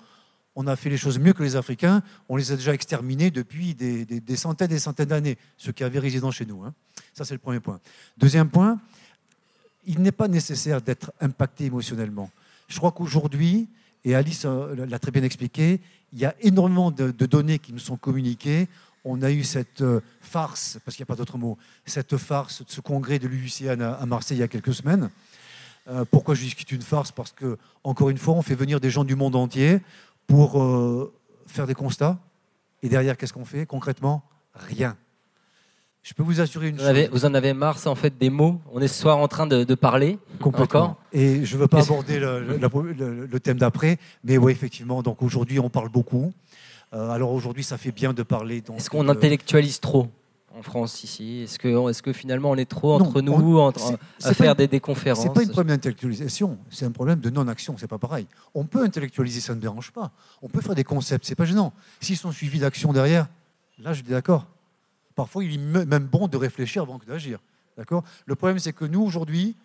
[0.55, 2.02] on a fait les choses mieux que les Africains.
[2.28, 5.98] On les a déjà exterminés depuis des, centaines et des centaines d'années, ceux qui avaient
[5.98, 6.62] résidence chez nous.
[6.64, 6.74] hein.
[7.14, 7.81] Ça c'est le premier point.
[8.18, 8.78] Deuxième point,
[9.85, 12.31] il n'est pas nécessaire d'être impacté émotionnellement.
[12.68, 13.68] Je crois qu'aujourd'hui,
[14.05, 15.81] et Alice euh, l'a très bien expliqué,
[16.12, 18.68] il y a énormément de, données qui nous sont communiquées.
[19.05, 22.64] On a eu cette euh, farce, parce qu'il n'y a pas d'autre mot, cette farce
[22.64, 25.11] de ce congrès de l'UICN à, Marseille il y a quelques semaines.
[25.88, 27.12] Euh, pourquoi je dis que c'est une farce?
[27.12, 29.81] Parce que, encore une fois, on fait venir des gens du monde entier
[30.27, 30.53] pour
[31.47, 32.18] faire des constats.
[32.83, 33.66] Et derrière, qu'est-ce qu'on fait?
[33.66, 34.97] Concrètement Rien.
[36.03, 36.91] Je peux vous assurer une vous en, chose.
[36.91, 39.29] avez, vous en avez marre, ça, en fait, des mots On est ce soir en
[39.29, 40.97] train de, de parler Complètement.
[41.12, 44.51] Et je ne veux pas aborder le, le- la- le- le thème d'après, mais oui,
[44.53, 46.33] effectivement, donc aujourd'hui, on parle beaucoup.
[46.93, 48.62] Euh, alors aujourd'hui, ça fait bien de parler.
[48.77, 50.09] Est-ce qu'on de- intellectualise trop
[50.59, 51.43] en France ici?
[51.45, 53.99] Est-ce que, est que finalement on est trop Non, entre nous on- entre- c'est- à
[54.19, 55.23] c'est faire une- des, des conférences?
[55.23, 58.27] C'est pas un problème d'intellectualisation, c'est un problème de non-action, c'est pas pareil.
[58.55, 60.11] On peut intellectualiser, ça ne dérange pas.
[60.43, 61.73] On peut faire des concepts, c'est pas gênant.
[62.01, 63.29] S'ils sont suivis d'action derrière,
[63.79, 64.47] là, je dis d'accord.
[65.14, 67.38] Parfois, il est me- même bon de réfléchir avant que d'agir.
[67.77, 68.05] D'accord?
[68.27, 69.57] Le problème, c'est que nous, aujourd'hui,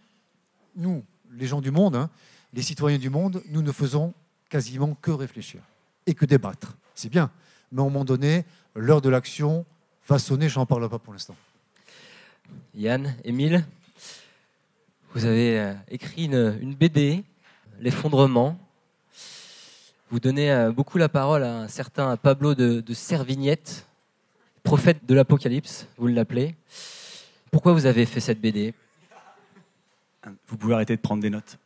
[0.75, 2.09] nous, les gens du monde, hein,
[2.53, 4.13] les citoyens du monde, nous ne faisons
[4.49, 5.61] quasiment que réfléchir
[6.05, 6.77] et que débattre.
[6.95, 7.31] C'est bien.
[7.71, 9.65] Mais à un moment donné, l'heure de l'action
[10.07, 11.35] va sonner, j'en parle pas pour l'instant.
[12.73, 13.65] Yann, Émile,
[15.13, 17.23] vous avez euh, écrit une, BD,
[17.79, 18.57] L'effondrement.
[20.09, 23.85] Vous donnez euh, beaucoup la parole à un certain Pablo de Servignette,
[24.67, 26.53] prophète de l'Apocalypse, vous l'appelez.
[27.51, 28.73] Pourquoi vous avez fait cette BD
[30.45, 31.57] Vous pouvez arrêter de prendre des notes.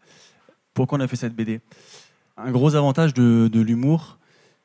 [0.75, 1.61] Pourquoi on a fait cette BD
[2.37, 4.19] Un gros avantage de, l'humour,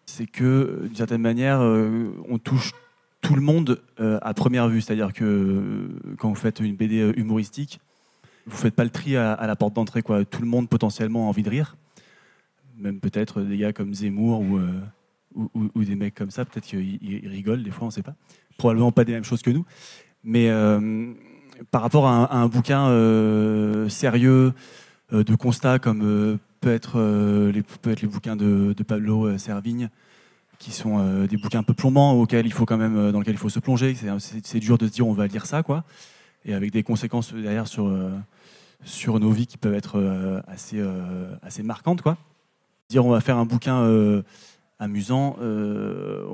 [0.05, 2.73] c'est que d'une certaine manière, euh, on touche
[3.23, 4.83] tout le monde euh, à première vue.
[4.83, 7.81] C'est-à-dire que euh, quand vous faites une BD humoristique,
[8.45, 10.03] vous faites pas le tri à, à la porte d'entrée.
[10.03, 10.27] Quoi.
[10.27, 11.75] Tout le monde potentiellement a envie de rire.
[12.77, 14.61] Même peut-être des gars comme Zemmour ou,
[15.37, 16.45] ou, ou- des mecs comme ça.
[16.45, 18.15] Peut-être qu'ils ils rigolent des fois, on ne sait pas.
[18.57, 19.65] Probablement pas des mêmes choses que nous.
[20.27, 21.13] Mais euh,
[21.71, 24.53] par rapport à un, bouquin euh, sérieux,
[25.13, 27.01] euh, de constat comme peut, être,
[27.55, 29.89] les, peut être les bouquins de, Pablo Servigne,
[30.59, 33.49] qui sont des bouquins un peu plombants il faut quand même, dans lesquels il faut
[33.49, 33.95] se plonger.
[34.19, 35.85] C'est- dur de se dire on va lire ça, quoi.
[36.45, 37.93] Et avec des conséquences derrière sur,
[38.85, 40.83] sur nos vies qui peuvent être assez,
[41.43, 42.17] assez marquantes, quoi.
[42.89, 43.85] Dire on va faire un bouquin
[44.79, 46.25] amusant, euh,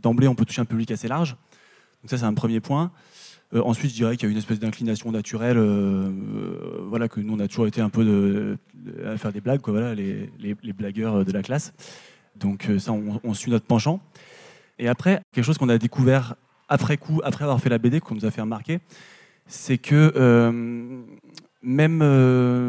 [0.00, 1.36] d'emblée on peut toucher un public assez large.
[2.02, 2.92] Donc ça c'est un premier point.
[3.54, 6.10] Euh, ensuite, je dirais qu'il y a une espèce d'inclination naturelle, euh,
[6.86, 8.58] voilà, que nous on a toujours été un peu de,
[9.06, 10.28] à faire des blagues, quoi, voilà, les,
[10.74, 11.72] blagueurs de la classe.
[12.36, 14.00] Donc ça, on, on suit notre penchant.
[14.78, 16.36] Et après, quelque chose qu'on a découvert
[16.68, 18.80] après coup, après avoir fait la BD, qu'on nous a fait remarquer,
[19.46, 20.12] c'est que
[21.62, 21.98] même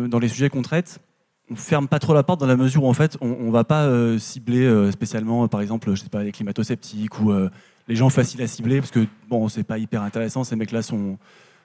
[0.09, 1.01] dans les sujets qu'on traite,
[1.49, 3.63] on ferme pas trop la porte dans la mesure où en fait, on, on va
[3.63, 7.49] pas euh, cibler euh, spécialement, par exemple, je sais pas, les climato-sceptiques ou euh,
[7.87, 10.43] les gens faciles à cibler, parce que bon, c'est pas hyper intéressant.
[10.43, 11.17] Ces mecs-là sont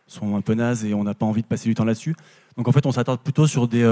[0.07, 2.15] sont un peu nazes et on n'a pas envie de passer du temps là-dessus.
[2.59, 3.85] Donc en fait, on s'attarde plutôt sur des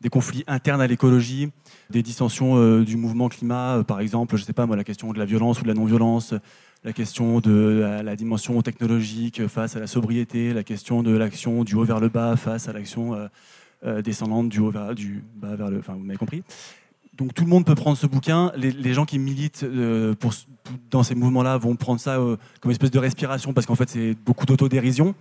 [0.00, 1.50] des conflits internes à l'écologie,
[1.90, 5.24] des dissensions du mouvement climat, par exemple, je sais pas moi, la question de la
[5.24, 6.34] violence ou de la non-violence,
[6.84, 11.74] la question de la dimension technologique face à la sobriété, la question de l'action du
[11.74, 13.16] haut vers le bas face à l'action
[13.84, 15.78] euh, descendante du haut vers, du bas vers le.
[15.78, 16.42] Enfin, vous m'avez compris.
[17.18, 18.52] Donc tout le monde peut prendre ce bouquin.
[18.56, 20.32] Les, les gens qui militent euh, pour,
[20.90, 23.90] dans ces mouvements-là vont prendre ça euh, comme une espèce de respiration parce qu'en fait
[23.90, 25.14] c'est beaucoup d'autodérision.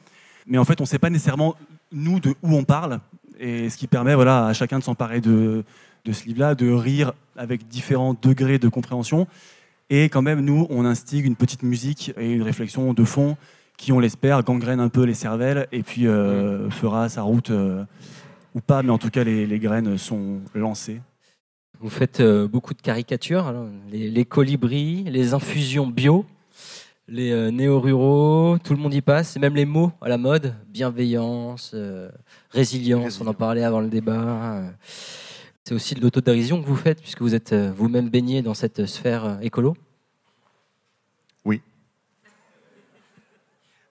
[0.46, 1.56] Mais en fait on ne sait pas nécessairement
[1.92, 3.00] nous de où on parle
[3.40, 5.64] et ce qui permet voilà à chacun de s'emparer de,
[6.06, 9.28] de ce livre-là, de rire avec différents degrés de compréhension.
[9.90, 13.38] Et quand même nous on instigue une petite musique et une réflexion de fond
[13.76, 17.52] qui on l'espère gangrène un peu les cervelles et puis euh, fera sa route
[18.54, 21.02] ou pas, mais en tout cas les, les graines sont lancées.
[21.80, 26.26] Vous faites euh, beaucoup de caricatures, alors, les, les colibris, les infusions bio,
[27.08, 30.56] les euh, néo-ruraux, tout le monde y passe, et même les mots à la mode,
[30.70, 32.10] bienveillance, euh,
[32.50, 34.56] résilience, on en parlait avant le débat.
[34.58, 34.70] euh.
[35.64, 38.86] C'est aussi de l'autodérision que vous faites, puisque vous êtes euh, vous-même baigné dans cette
[38.86, 39.76] sphère euh, écolo.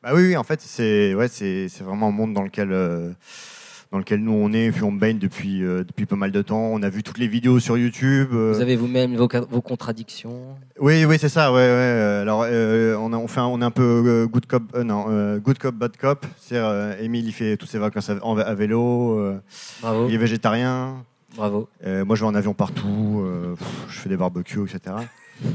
[0.02, 3.10] Bah oui, oui, en fait, c'est ouais, c'est c'est vraiment un monde dans lequel euh,
[3.92, 6.58] dans lequel nous on est, puis on baigne depuis, euh, depuis pas mal de temps.
[6.72, 8.28] On a vu toutes les vidéos sur YouTube.
[8.32, 8.52] euh.
[8.54, 10.56] Vous avez vous-même vos, vos contradictions?
[10.80, 11.50] Oui, oui, c'est ça.
[11.52, 11.62] Ouais, ouais.
[11.62, 12.40] euh, Alors,
[13.00, 15.96] on, a, on, fait un- on est un peu good cop, non, good cop, bad
[15.96, 16.26] cop.
[16.38, 19.20] C'est-à-dire, euh, Émile, il fait toutes ses vacances à, vélo.
[19.80, 20.08] Bravo.
[20.08, 21.04] il est végétarien.
[21.36, 21.68] Bravo.
[21.84, 23.24] Moi, je vais en avion partout.
[23.56, 24.96] pff, je fais des barbecues, etc.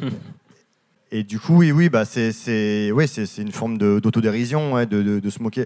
[1.13, 4.73] Et du coup, oui, oui, bah, c'est, c'est, ouais, c'est, c'est une forme de, d'autodérision,
[4.73, 5.65] ouais, de, de, de se moquer.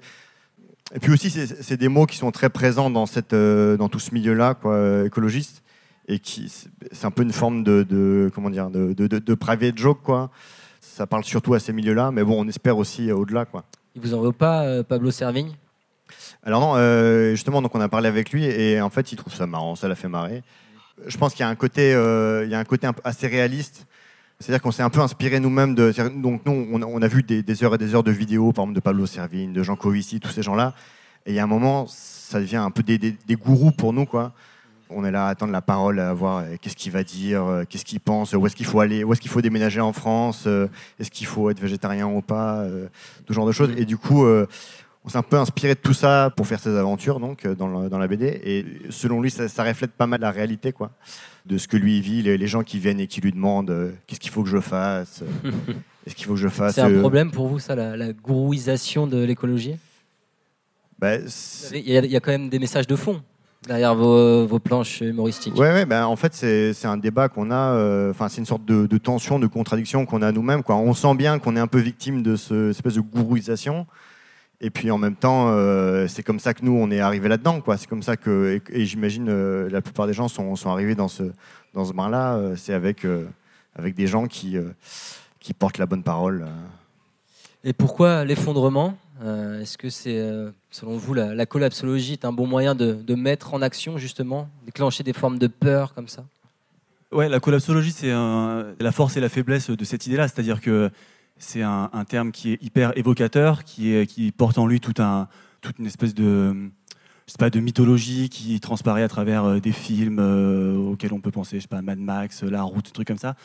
[0.94, 4.00] Et puis aussi, c'est, des mots qui sont très présents dans, cette, euh, dans tout
[4.00, 5.64] ce milieu-là, quoi, écologiste,
[6.08, 6.48] et qui,
[6.92, 10.02] c'est, un peu une forme de, de comment dire, de, de, de- de private joke,
[10.04, 10.30] quoi.
[10.80, 13.64] Ça parle surtout à ces milieux-là, mais bon, on espère aussi au-delà, quoi.
[13.96, 15.54] Il vous en veut pas, euh, Pablo Servigne?
[16.44, 19.34] Alors non, euh, justement, donc on a parlé avec lui et en fait, il trouve
[19.34, 20.44] ça marrant, ça l'a fait marrer.
[21.08, 23.88] Je pense qu'il y a un côté, il y a un côté assez réaliste.
[24.40, 25.94] C'est-à-dire qu'on s'est un peu inspiré nous-mêmes de.
[26.22, 28.82] Donc nous, on a, vu des, heures et des heures de vidéos, par exemple de
[28.82, 30.74] Pablo Servigne, de Jean Covici, tous ces gens-là.
[31.26, 34.06] Et il y a un moment, ça devient un peu des, des- gourous pour nous,
[34.06, 34.34] quoi.
[34.90, 37.64] On est là à attendre la parole, à voir euh, qu'est-ce qu'il va dire, euh,
[37.68, 40.44] qu'est-ce qu'il pense, où est-ce qu'il faut aller, où est-ce qu'il faut déménager en France,
[40.46, 40.68] euh,
[41.00, 42.88] est-ce qu'il faut être végétarien ou pas, euh,
[43.26, 43.72] tout genre de choses.
[43.78, 44.46] Et du coup, euh,
[45.06, 47.68] on s'est un peu inspiré de tout ça pour faire ses aventures donc euh, dans,
[47.68, 48.26] le- dans la BD.
[48.44, 50.92] Et selon lui, ça, ça reflète pas mal la réalité, quoi,
[51.46, 53.92] de ce que lui vit, les, les gens qui viennent et qui lui demandent euh,
[54.08, 55.52] qu'est-ce qu'il faut que je fasse, euh,
[56.08, 56.76] est-ce qu'il faut que je fasse.
[56.76, 59.76] C'est un problème pour vous, ça, la, la gourouisation de l'écologie?
[60.98, 61.18] Bah,
[61.74, 63.22] Il y, a- il y a quand même des messages de fond
[63.68, 65.56] derrière vos, vos planches humoristiques.
[65.56, 68.64] Ouais, ouais, bah, en fait, c'est c'est un débat qu'on a, enfin, c'est une sorte
[68.66, 70.64] de, de tension, de contradiction qu'on a nous-mêmes.
[70.64, 70.76] Quoi.
[70.78, 73.86] On sent bien qu'on est un peu victime de ce, cette espèce de gourouisation.
[74.62, 77.62] Et puis en même temps, euh, c'est comme ça que nous, on est arrivé là-dedans.
[77.62, 77.78] quoi.
[77.78, 80.96] C'est comme ça que, et, et j'imagine, euh, la plupart des gens sont, sont arrivés
[80.96, 81.24] dans ce,
[81.74, 82.36] dans ce bain-là.
[82.36, 83.28] euh, c'est avec, euh,
[83.76, 84.70] avec des gens qui, euh,
[85.40, 86.46] qui portent la bonne parole.
[87.64, 90.20] Et pourquoi l'effondrement Euh, Est-ce que c'est,
[90.72, 94.50] selon vous, la, la collapsologie est un bon moyen de, de mettre en action, justement,
[94.66, 96.26] déclencher des formes de peur comme ça?
[97.12, 100.28] Ouais, la collapsologie, c'est la force et la faiblesse de cette idée-là.
[100.28, 100.92] C'est-à-dire que
[101.38, 106.54] c'est un, terme qui est hyper évocateur, qui, porte en lui toute une espèce de,
[107.28, 111.20] je sais pas, de mythologie qui transparaît à travers euh, des films euh, auxquels on
[111.20, 113.36] peut penser, je sais pas, Mad Max, La Route, trucs comme ça.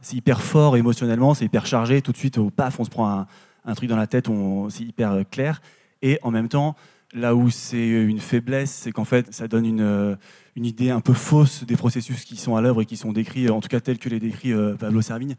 [0.00, 2.02] C'est hyper fort émotionnellement, c'est hyper chargé.
[2.02, 3.26] Tout de suite, au paf, on se prend
[3.64, 4.28] un, truc dans la tête,
[4.70, 5.60] c'est hyper euh, clair.
[6.02, 6.76] Et en même temps,
[7.12, 10.16] là où c'est une faiblesse, c'est qu'en fait, ça donne une, euh,
[10.56, 13.48] une idée un peu fausse des processus qui sont à l'œuvre et qui sont décrits,
[13.50, 15.36] en tout cas tels que les décrit euh, Pablo Servigne.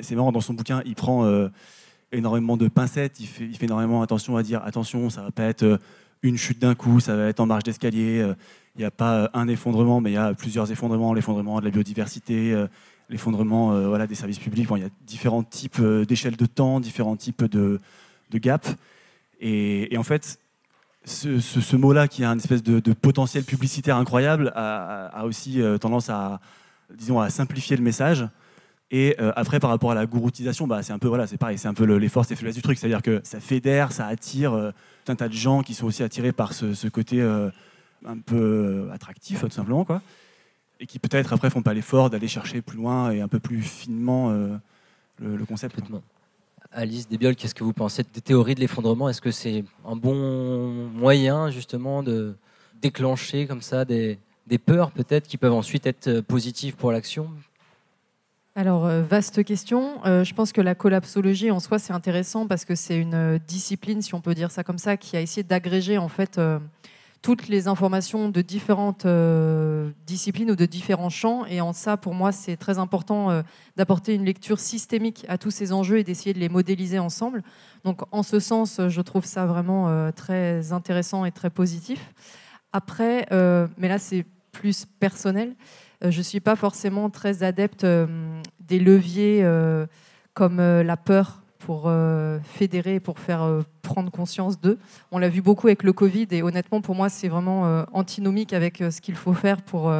[0.00, 1.48] C'est marrant, dans son bouquin, il prend euh,
[2.10, 5.78] énormément de pincettes, il fait, énormément attention à dire attention, ça va pas être euh,
[6.22, 8.20] une chute d'un coup, ça va être en marche d'escalier.
[8.20, 8.34] euh,
[8.74, 11.64] Il n'y a pas euh, un effondrement, mais il y a plusieurs effondrements l'effondrement de
[11.64, 12.66] la biodiversité, euh,
[13.08, 14.68] l'effondrement euh, des services publics.
[14.76, 17.80] Il y a différents types euh, d'échelles de temps, différents types de,
[18.34, 18.74] gaps.
[19.40, 20.38] Et en fait,
[21.06, 26.40] ce, mot-là, qui a une espèce de, potentiel publicitaire incroyable, a, aussi euh, tendance à,
[26.94, 28.26] disons, à simplifier le message.
[28.90, 31.58] Et euh, après, par rapport à la gouroutisation, bah, c'est un peu voilà, c'est pareil,
[31.58, 34.06] c'est un peu le- les forces et faiblesses du truc, c'est-à-dire que ça fédère, ça
[34.06, 34.70] attire euh,
[35.04, 37.50] tout un tas de gens qui sont aussi attirés par ce, côté euh,
[38.04, 40.02] un peu euh, attractif, tout simplement, quoi,
[40.78, 43.62] et qui peut-être après font pas l'effort d'aller chercher plus loin et un peu plus
[43.62, 44.56] finement euh,
[45.20, 45.80] le, concept.
[46.76, 49.08] Alice Desbiol, qu'est-ce que vous pensez des théories de l'effondrement?
[49.08, 52.34] Est-ce que c'est un bon moyen, justement, de
[52.82, 54.18] déclencher comme ça des,
[54.66, 57.30] peurs, peut-être, qui peuvent ensuite être euh, positives pour l'action?
[58.54, 60.04] Alors, euh, vaste question.
[60.04, 64.02] Euh, je pense que la collapsologie en soi, c'est intéressant parce que c'est une discipline,
[64.02, 66.38] si on peut dire ça comme ça, qui a essayé d'agréger en fait
[67.22, 71.44] toutes les informations de différentes euh, disciplines ou de différents champs.
[71.46, 73.42] Et en ça, pour moi, c'est très important euh,
[73.76, 77.42] d'apporter une lecture systémique à tous ces enjeux et d'essayer de les modéliser ensemble.
[77.84, 82.14] Donc, en ce sens, je trouve ça vraiment euh, très intéressant et très positif.
[82.72, 83.26] Après,
[83.78, 85.54] mais là, c'est plus personnel.
[86.02, 87.86] Je ne suis pas forcément très adepte
[88.60, 89.42] des leviers
[90.34, 94.78] comme la peur pour euh, fédérer, pour faire euh, prendre conscience d'eux.
[95.10, 98.52] On l'a vu beaucoup avec le Covid et honnêtement, pour moi, c'est vraiment euh, antinomique
[98.52, 99.92] avec ce qu'il faut faire pour,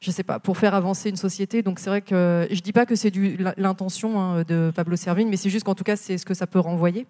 [0.00, 1.62] je sais pas, pour faire avancer une société.
[1.62, 3.12] Donc c'est vrai que je dis pas que c'est
[3.56, 6.46] l'intention hein, de Pablo Servigne, mais c'est juste qu'en tout cas, c'est ce que ça
[6.46, 7.06] peut renvoyer.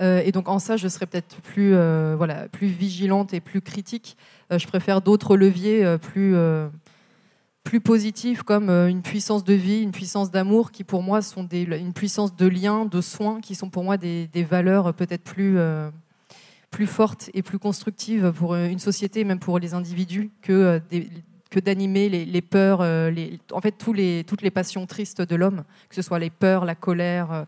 [0.00, 1.70] Et donc en ça, je serais peut-être plus,
[2.16, 4.16] voilà, plus vigilante et plus critique.
[4.50, 6.34] Je préfère d'autres leviers plus,
[7.64, 11.44] plus positifs comme euh, une puissance de vie, une puissance d'amour, qui pour moi sont
[11.44, 15.22] des, une puissance de lien, de soins, qui sont pour moi des, valeurs euh, peut-être
[15.22, 15.90] plus, euh,
[16.70, 20.80] plus fortes et plus constructives pour une société, même pour les individus, que,
[21.50, 26.02] que d'animer les, peurs, en fait les, toutes les passions tristes de l'homme, que ce
[26.02, 27.46] soit les peurs, la colère.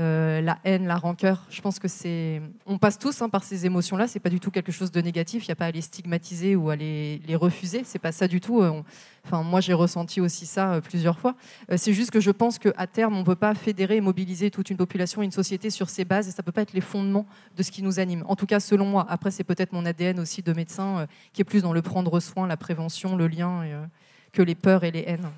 [0.00, 1.44] Euh, la haine, la rancœur.
[1.50, 2.40] Je pense que c'est.
[2.66, 4.08] On passe tous hein, par ces émotions-là.
[4.08, 5.44] C'est pas du tout quelque chose de négatif.
[5.44, 7.82] Il n'y a pas à les stigmatiser ou à les, refuser.
[7.84, 8.62] C'est pas ça du tout.
[8.62, 8.82] Euh,
[9.26, 11.34] Enfin, moi, j'ai ressenti aussi ça euh, plusieurs fois.
[11.76, 14.70] C'est juste que je pense qu'à terme, on ne peut pas fédérer et mobiliser toute
[14.70, 17.26] une population, une société sur ces bases, et ça ne peut pas être les fondements
[17.54, 18.24] de ce qui nous anime.
[18.28, 19.04] En tout cas, selon moi.
[19.10, 22.46] Après, c'est peut-être mon ADN aussi de médecin qui est plus dans le prendre soin,
[22.46, 23.62] la prévention, le lien,
[24.32, 25.28] que les peurs et les haines.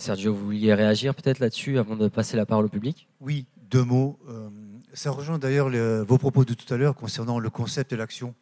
[0.00, 3.84] Sergio, vous vouliez réagir peut-être là-dessus avant de passer la parole au public Oui, deux
[3.84, 4.18] mots.
[4.28, 4.48] Euh,
[4.94, 8.34] ça rejoint d'ailleurs le- vos propos de tout à l'heure concernant le concept et l'action.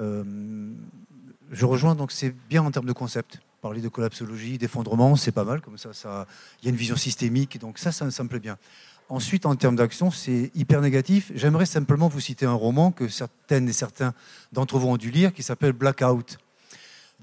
[0.00, 0.24] Euh,
[1.52, 3.38] je rejoins donc c'est bien en termes de concept.
[3.62, 5.60] Parler de collapsologie, d'effondrement, c'est pas mal.
[5.60, 6.26] Comme ça, ça,
[6.60, 7.58] il y a une vision systémique.
[7.60, 8.58] Donc ça, ça, ça me plaît bien.
[9.08, 11.30] Ensuite, en termes d'action, c'est hyper négatif.
[11.36, 14.12] J'aimerais simplement vous citer un roman que certaines et certains
[14.52, 16.38] d'entre vous ont dû lire, qui s'appelle Blackout.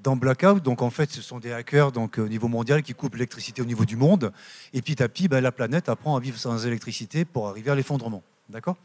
[0.01, 3.13] Dans Blackout, donc en fait, ce sont des hackers donc au niveau mondial qui coupent
[3.13, 4.33] l'électricité au niveau du monde,
[4.73, 7.75] et petit à petit, ben, la planète apprend à vivre sans électricité pour arriver à
[7.75, 8.21] l'effondrement.
[8.49, 8.75] D'accord?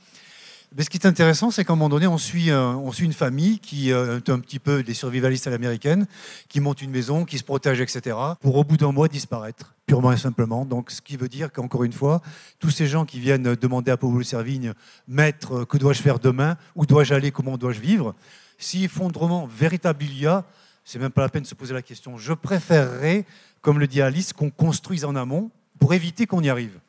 [0.77, 3.07] Mais ce qui est intéressant, c'est qu'à un moment donné, on suit, euh, on suit
[3.07, 6.07] une famille qui euh, est un petit peu des survivalistes à l'américaine,
[6.49, 10.13] qui monte une maison, qui se protège, etc., pour au bout d'un mois disparaître, purement
[10.13, 10.67] et simplement.
[10.67, 12.21] Donc, ce qui veut dire qu'encore une fois,
[12.59, 14.75] tous ces gens qui viennent demander à Paul Servigne,
[15.07, 16.59] maître, euh, que dois-je faire demain?
[16.77, 17.31] Où dois-je aller?
[17.31, 18.15] Comment dois-je vivre?
[18.59, 20.45] Si effondrement véritable il y a,
[20.89, 22.17] c'est même pas la peine de se poser la question.
[22.17, 23.27] Je préférerais,
[23.61, 26.81] comme le dit Alice, qu'on construise en amont pour éviter qu'on y arrive.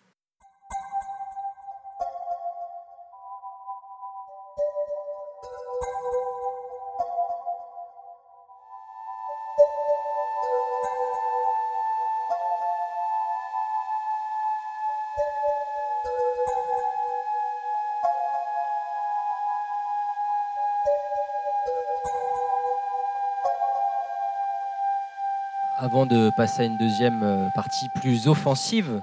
[26.05, 29.01] De passer à une deuxième euh, partie plus offensive,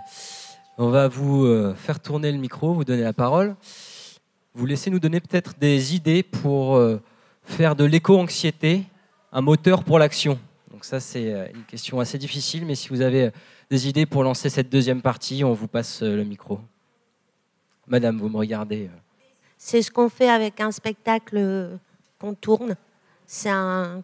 [0.79, 3.55] on va vous euh, faire tourner le micro, vous donner la parole.
[4.55, 6.99] Vous laissez nous donner peut-être des idées pour euh,
[7.43, 8.85] faire de l'éco-anxiété
[9.31, 10.39] un moteur pour l'action.
[10.71, 13.31] Donc ça, c'est une question assez difficile, mais si vous avez
[13.69, 16.61] des idées pour lancer cette deuxième partie, on vous passe le micro.
[17.87, 18.89] Madame, vous me regardez.
[19.59, 21.79] C'est ce qu'on fait avec un spectacle
[22.19, 22.75] qu'on tourne.
[23.27, 24.03] C'est un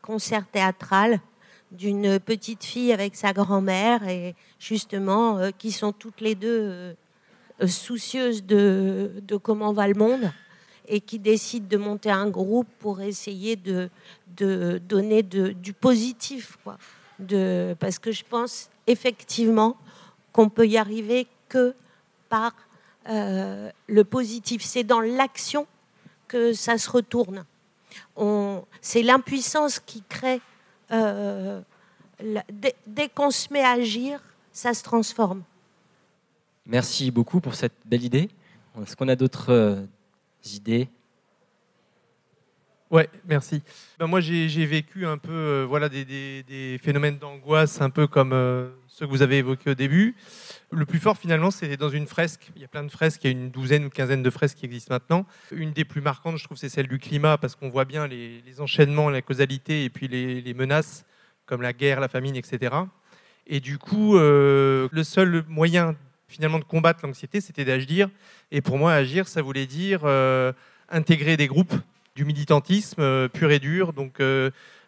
[0.00, 1.20] concert théâtral
[1.72, 6.94] d'une petite fille avec sa grand-mère et justement euh, qui sont toutes les deux
[7.60, 10.30] euh, soucieuses de, de comment va le monde
[10.86, 13.88] et qui décident de monter un groupe pour essayer de,
[14.36, 16.58] de donner du positif.
[16.64, 16.76] Quoi.
[17.18, 19.76] De, parce que je pense effectivement
[20.32, 21.74] qu'on peut y arriver que
[22.28, 22.52] par
[23.08, 24.62] euh, le positif.
[24.62, 25.66] C'est dans l'action
[26.28, 27.44] que ça se retourne.
[28.80, 30.40] C'est l'impuissance qui crée.
[30.92, 31.60] Euh,
[32.22, 34.20] la- dès dès qu'on se met à agir,
[34.52, 35.42] ça se transforme.
[36.66, 38.28] Merci beaucoup pour cette belle idée.
[38.80, 39.84] Est-ce qu'on a d'autres euh,
[40.54, 40.88] idées?
[42.90, 43.62] Ouais, merci.
[43.98, 48.06] Ben, moi, j'ai vécu un peu euh, voilà, des, des- des phénomènes d'angoisse, un peu
[48.06, 50.14] comme euh, ceux que vous avez évoqués au début.
[50.70, 52.50] Le plus fort, finalement, c'était dans une fresque.
[52.56, 54.58] Il y a plein de fresques, il y a une douzaine ou quinzaine de fresques
[54.58, 55.24] qui existent maintenant.
[55.50, 58.42] Une des plus marquantes, je trouve, c'est celle du climat, parce qu'on voit bien les,
[58.60, 61.06] enchaînements, la causalité et puis les, menaces,
[61.46, 62.74] comme la guerre, la famine, etc.
[63.46, 65.96] Et du coup, euh, le seul moyen,
[66.28, 68.10] finalement, de combattre l'anxiété, c'était d'agir.
[68.50, 70.52] Et pour moi, agir, ça voulait dire euh,
[70.90, 71.74] intégrer des groupes
[72.14, 73.94] du militantisme euh, pur et dur.
[73.94, 74.20] Donc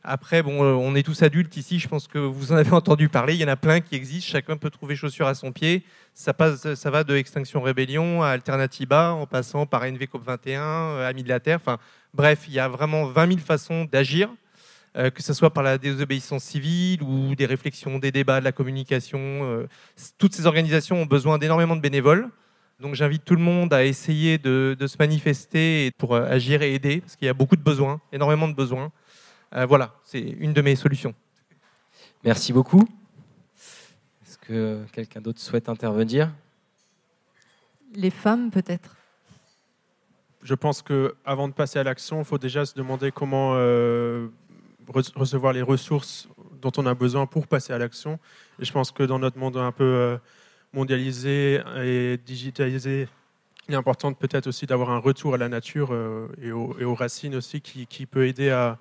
[0.05, 1.79] après, bon, euh, on est tous adultes ici.
[1.79, 3.35] Je pense que vous en avez entendu parler.
[3.35, 4.31] Il y en a plein qui existent.
[4.33, 5.83] Chacun peut trouver chaussure à son pied.
[6.13, 10.63] Ça passe, ça va de Extinction Rébellion à Alternatiba, en passant par NV COP 21,
[10.63, 11.57] euh, Amis de la Terre.
[11.57, 11.79] Enfin,
[12.13, 14.29] bref, il y a vraiment 20 000 façons d'agir.
[14.97, 18.53] euh, que ce soit par la désobéissance civile ou des réflexions, des débats, de la
[18.53, 19.67] communication.
[20.19, 22.29] toutes ces organisations ont besoin d'énormément de bénévoles.
[22.79, 27.17] Donc j'invite tout le monde à essayer de, se manifester pour agir et aider, parce
[27.17, 28.93] qu'il y a beaucoup de besoins, énormément de besoins.
[29.55, 31.15] Euh, voilà, c'est une de mes solutions.
[32.25, 32.89] Merci beaucoup.
[34.25, 36.33] Est-ce que quelqu'un d'autre souhaite intervenir?
[37.95, 38.97] Les femmes, peut-être?
[40.43, 44.29] Je pense que avant de passer à l'action, il faut déjà se demander comment euh,
[44.89, 46.29] re- recevoir les ressources
[46.61, 48.19] dont on a besoin pour passer à l'action.
[48.59, 50.19] Et je pense que dans notre monde un peu euh,
[50.73, 53.09] mondialisé et digitalisé,
[53.69, 55.97] il est important de peut-être aussi d'avoir un retour à la nature
[56.43, 58.79] et, aux, et aux racines aussi qui, qui peut aider à,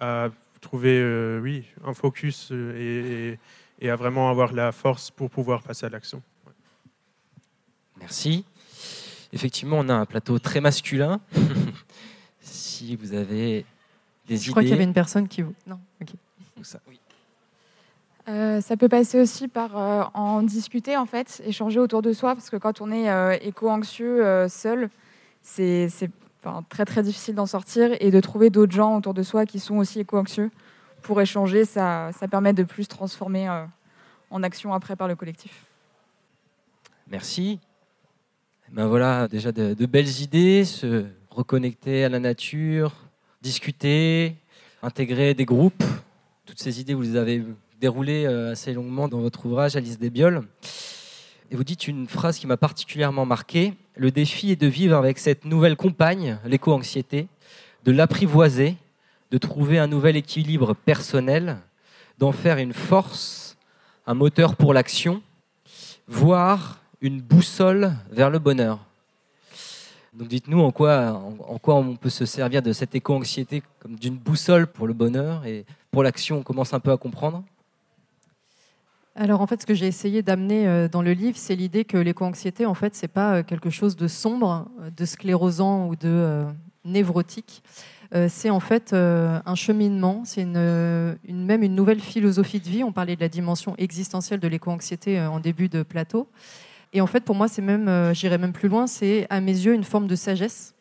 [0.00, 0.28] à
[0.60, 3.38] trouver euh, oui, un focus euh, et, et-
[3.78, 6.22] et à vraiment avoir la force pour pouvoir passer à l'action.
[8.00, 8.44] Merci.
[9.32, 11.20] Effectivement, on a un plateau très masculin.
[12.40, 13.64] si vous avez
[14.26, 14.50] des Je idées.
[14.50, 15.54] crois qu'il y avait une personne qui vous.
[15.66, 16.08] Non, ok.
[16.62, 16.98] Ça, oui.
[18.28, 22.34] Euh, ça peut passer aussi par euh, en discuter, en fait, échanger autour de soi,
[22.34, 24.90] parce que quand on est euh, éco-anxieux euh, seul,
[25.42, 29.22] c'est c'est, enfin, très très difficile d'en sortir et de trouver d'autres gens autour de
[29.22, 30.50] soi qui sont aussi éco-anxieux
[31.02, 33.64] pour échanger, ça, ça permet de plus transformer euh,
[34.30, 35.64] en action après par le collectif.
[37.08, 37.60] Merci.
[38.72, 42.92] Ben voilà, déjà de, belles idées, se reconnecter à la nature,
[43.40, 44.34] discuter,
[44.82, 45.84] intégrer des groupes.
[46.44, 47.44] Toutes ces idées, vous les avez
[47.80, 50.42] déroulées euh, assez longuement dans votre ouvrage, Alice Desbioles.
[51.52, 53.74] Et vous dites une phrase qui m'a particulièrement marqué.
[53.96, 57.28] Le défi est de vivre avec cette nouvelle compagne, l'éco-anxiété,
[57.84, 58.76] de l'apprivoiser,
[59.30, 61.56] de trouver un nouvel équilibre personnel,
[62.18, 63.56] d'en faire une force,
[64.06, 65.22] un moteur pour l'action,
[66.06, 68.80] voire une boussole vers le bonheur.
[70.12, 71.12] Donc dites-nous en quoi,
[71.48, 75.46] en, quoi on peut se servir de cette éco-anxiété comme d'une boussole pour le bonheur
[75.46, 77.42] et pour l'action, on commence un peu à comprendre.
[79.18, 81.96] Alors en fait, ce que j'ai essayé d'amener euh, dans le livre, c'est l'idée que
[81.96, 86.44] l'éco-anxiété, en fait, c'est pas euh, quelque chose de sombre, de sclérosant ou de euh,
[86.84, 87.62] névrotique.
[88.28, 92.84] C'est en fait un cheminement, c'est même une nouvelle philosophie de vie.
[92.84, 96.28] On parlait de la dimension existentielle de l'éco-anxiété en début de plateau.
[96.92, 99.74] Et en fait, pour moi, c'est même, j'irais même plus loin, c'est à mes yeux
[99.74, 100.76] une forme de sagesse.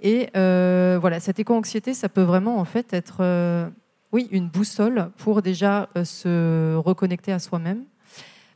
[0.00, 3.22] Et voilà, cette éco-anxiété, ça peut vraiment en fait être,
[4.12, 7.84] oui, une boussole pour déjà euh, se reconnecter à soi-même.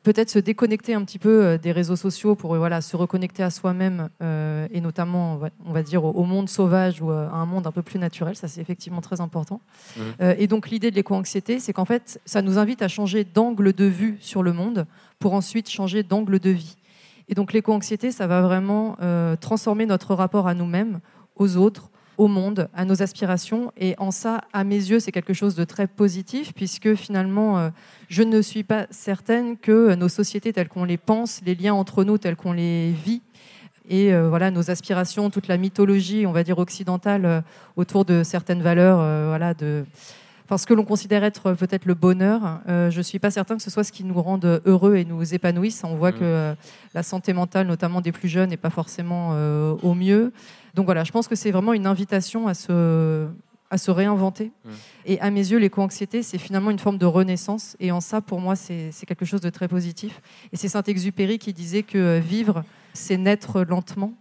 [0.07, 3.43] Peut-être se déconnecter un petit peu euh, des réseaux sociaux pour euh, voilà, se reconnecter
[3.43, 7.67] à soi-même euh, et notamment, on va, dire, au, monde sauvage ou à un monde
[7.67, 8.37] un peu plus naturel.
[8.37, 9.61] Ça, c'est effectivement très important.
[10.21, 13.73] Euh, et donc, l'idée de l'éco-anxiété, c'est qu'en fait, ça nous invite à changer d'angle
[13.73, 14.87] de vue sur le monde
[15.19, 16.77] pour ensuite changer d'angle de vie.
[17.29, 21.01] Et donc, l'éco-anxiété, ça va vraiment euh, transformer notre rapport à nous-mêmes,
[21.35, 23.73] aux autres, au monde, à nos aspirations.
[23.77, 27.71] Et en ça, à mes yeux, c'est quelque chose de très positif, puisque finalement, euh,
[28.09, 32.05] je ne suis pas certaine que nos sociétés telles qu'on les pense, les liens entre
[32.05, 33.23] nous tels qu'on les vit,
[33.89, 37.41] et euh, voilà nos aspirations, toute la mythologie, on va dire occidentale, euh,
[37.77, 38.99] autour de certaines valeurs,
[39.29, 39.85] voilà, de,
[40.47, 42.61] enfin, ce que l'on considère être euh, peut-être le bonheur.
[42.69, 45.35] euh, je suis pas certain que ce soit ce qui nous rende heureux et nous
[45.35, 45.83] épanouisse.
[45.85, 46.19] On voit Mhm.
[46.19, 46.55] que euh,
[46.95, 50.33] la santé mentale, notamment des plus jeunes, n'est pas forcément euh, au mieux.
[50.75, 53.27] Donc voilà, je pense que c'est vraiment une invitation à se,
[53.71, 54.53] à se réinventer.
[54.65, 54.73] Mhm.
[55.07, 57.77] Et à mes yeux, l'éco-anxiété, c'est finalement une forme de renaissance.
[57.81, 60.21] Et en ça, pour moi, c'est quelque chose de très positif.
[60.53, 64.13] Et c'est Saint-Exupéry qui disait que vivre, c'est naître lentement.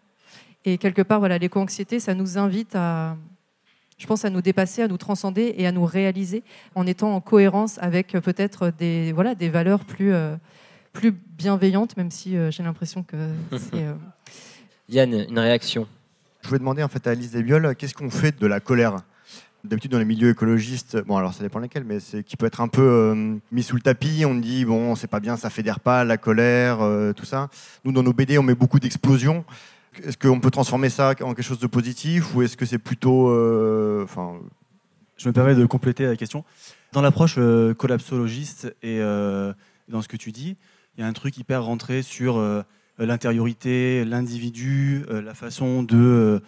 [0.68, 3.18] Et quelque part, voilà, l'éco-anxiété, ça nous invite à,
[3.98, 6.44] je pense, à nous dépasser, à nous transcender et à nous réaliser
[6.76, 10.36] en étant en cohérence avec euh, peut-être des, voilà, des valeurs plus, euh,
[10.94, 13.16] plus bienveillantes, même si euh, j'ai l'impression que
[13.52, 13.74] c'est.
[13.76, 13.94] euh,
[14.90, 15.88] Yann, une réaction?
[16.42, 18.98] Je voulais demander en fait à Alice Desbioles, qu'est-ce qu'on fait de la colère?
[19.64, 22.62] D'habitude dans les milieux écologistes, bon alors ça dépend lesquels, mais c'est qui peut être
[22.62, 24.24] un peu euh, mis sous le tapis.
[24.24, 27.50] On dit bon c'est pas bien, ça fédère pas, la colère, euh, tout ça.
[27.84, 29.44] Nous dans nos BD on met beaucoup d'explosions.
[30.04, 33.30] Est-ce qu'on peut transformer ça en quelque chose de positif ou est-ce que c'est plutôt,
[33.30, 34.06] euh,
[35.18, 36.44] Je me permets de compléter la question.
[36.92, 39.54] Dans l'approche euh, collapsologiste et euh,
[39.88, 40.58] dans ce que tu dis,
[40.98, 42.42] il y a un truc hyper rentré sur
[42.98, 46.42] l'intériorité, l'individu, la façon de,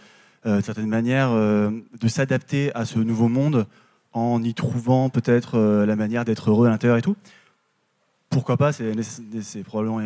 [0.45, 3.67] de certaine manière, de s'adapter à ce nouveau monde
[4.13, 7.17] en y trouvant peut-être la manière d'être heureux à l'intérieur et tout.
[8.29, 10.01] Pourquoi pas, c'est probablement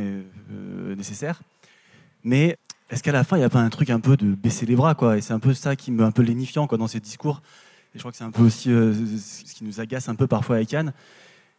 [0.98, 1.44] nécessaire.
[2.24, 2.58] Mais
[2.92, 4.76] est-ce qu'à la fin, il n'y a pas un truc un peu de baisser les
[4.76, 5.18] bras quoi?
[5.18, 7.42] Et c'est un peu ça qui me un peu lénifiant quoi, dans ces discours.
[7.96, 10.28] Et je crois que c'est un peu aussi euh, ce qui nous agace un peu
[10.28, 10.94] parfois avec Yann.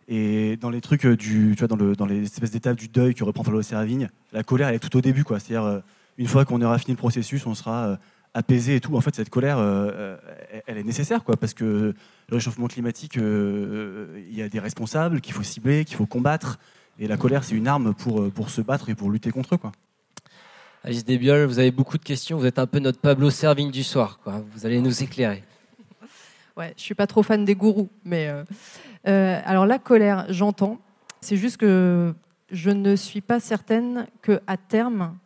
[0.09, 2.89] Et dans les trucs euh, du, tu vois, dans, le, dans les espèces d'étapes du
[2.89, 5.41] deuil que reprend Paulo Servigne, la colère elle est tout au début, quoi.
[5.41, 5.81] C'est-à-dire euh,
[6.19, 7.99] une fois qu'on aura fini le processus, on sera
[8.35, 8.97] apaisé et tout.
[8.97, 9.59] En fait, cette colère,
[10.67, 11.65] elle- est nécessaire, quoi, parce que
[12.29, 16.59] le réchauffement climatique, il y a des responsables qu'il faut cibler, qu'il faut combattre.
[16.99, 19.59] Et la colère, c'est une arme pour, pour se battre et pour lutter contre eux,
[19.59, 19.73] quoi.
[20.85, 22.39] Alice Desbioles, vous avez beaucoup de questions.
[22.39, 24.19] Vous êtes un peu notre Pablo Servigne du soir.
[24.27, 25.45] Vous allez nous éclairer.
[26.57, 28.43] Ouais, je suis pas trop fan des gourous, mais euh,
[29.07, 30.81] euh, alors la colère, j'entends.
[31.21, 32.13] C'est juste que
[32.51, 35.17] je ne suis pas certaine que à terme,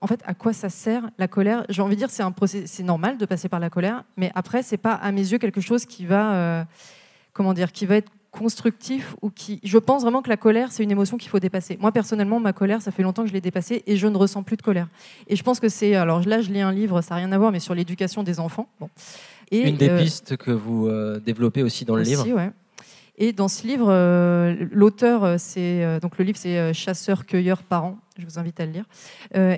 [0.00, 2.66] en fait, à quoi ça sert la colère J'ai envie de dire, c'est un procès,
[2.66, 5.60] c'est normal de passer par la colère, mais après, c'est pas à mes yeux quelque
[5.60, 6.64] chose qui va, euh,
[7.32, 9.60] comment dire, qui va être constructif ou qui.
[9.62, 11.78] Je pense vraiment que la colère, c'est une émotion qu'il faut dépasser.
[11.80, 14.42] Moi, personnellement, ma colère, ça fait longtemps que je l'ai dépassée et je ne ressens
[14.42, 14.88] plus de colère.
[15.28, 15.94] Et je pense que c'est.
[15.94, 18.40] Alors là, je lis un livre, ça n'a rien à voir, mais sur l'éducation des
[18.40, 18.68] enfants.
[18.80, 18.90] Bon.
[19.50, 22.36] Et, Une des euh, pistes que vous euh, développez aussi dans le aussi, livre.
[22.36, 22.50] ouais.
[23.16, 27.96] Et dans ce livre, euh, l'auteur, c'est donc le livre, c'est Chasseur, cueilleur, parent.
[28.18, 28.84] Je vous invite à le lire.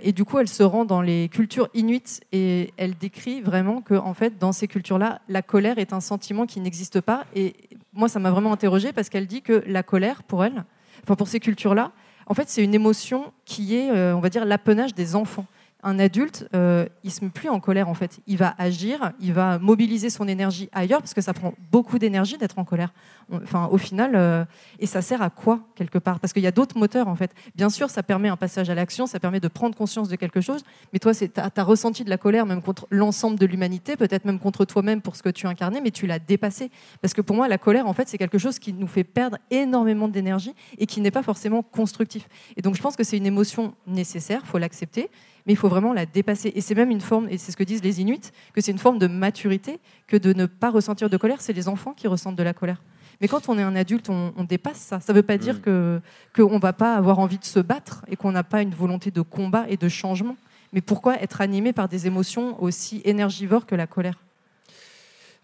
[0.03, 3.95] Et du coup, elle se rend dans les cultures inuites et elle décrit vraiment que,
[3.95, 7.25] en fait, dans ces cultures-là, la colère est un sentiment qui n'existe pas.
[7.35, 7.55] Et
[7.97, 10.65] moi, ça m'a vraiment interrogée parce qu'elle dit que la colère, pour elle,
[11.03, 11.93] enfin pour ces cultures-là,
[12.27, 15.47] en fait, c'est une émotion qui est, euh, on va dire, l'apanage des enfants
[15.83, 18.19] un adulte, euh, il se met plus en colère en fait.
[18.27, 22.39] Il va agir, il va mobiliser son énergie ailleurs parce que ça prend beaucoup d'énergie
[22.39, 22.93] d'être en colère.
[23.31, 24.45] Enfin, au final, euh,
[24.79, 26.19] et ça sert à quoi quelque part?
[26.19, 27.33] Parce qu'il y a d'autres moteurs en fait.
[27.55, 30.41] Bien sûr, ça permet un passage à l'action, ça permet de prendre conscience de quelque
[30.41, 30.63] chose.
[30.93, 34.39] Mais toi, tu as, ressenti de la colère même contre l'ensemble de l'humanité, peut-être même
[34.39, 36.71] contre toi-même pour ce que tu incarnais, mais tu l'as dépassé.
[37.03, 39.37] Parce que pour moi, la colère en fait, c'est quelque chose qui nous fait perdre
[39.51, 42.29] énormément d'énergie et qui n'est pas forcément constructif.
[42.57, 45.11] Et donc, je pense que c'est une émotion nécessaire, faut l'accepter
[45.47, 46.53] mais il faut vraiment la dépasser.
[46.55, 48.79] Et c'est même une forme, et c'est ce que disent les Inuits, que c'est une
[48.79, 51.41] forme de maturité que de ne pas ressentir de colère.
[51.41, 52.83] C'est les enfants qui ressentent de la colère.
[53.21, 55.01] Mais quand on est un adulte, on, dépasse ça.
[55.01, 56.01] Ça ne veut pas dire mm.
[56.35, 59.11] qu'on ne va pas avoir envie de se battre et qu'on n'a pas une volonté
[59.11, 60.37] de combat et de changement.
[60.73, 64.19] Mais pourquoi être animé par des émotions aussi énergivores que la colère?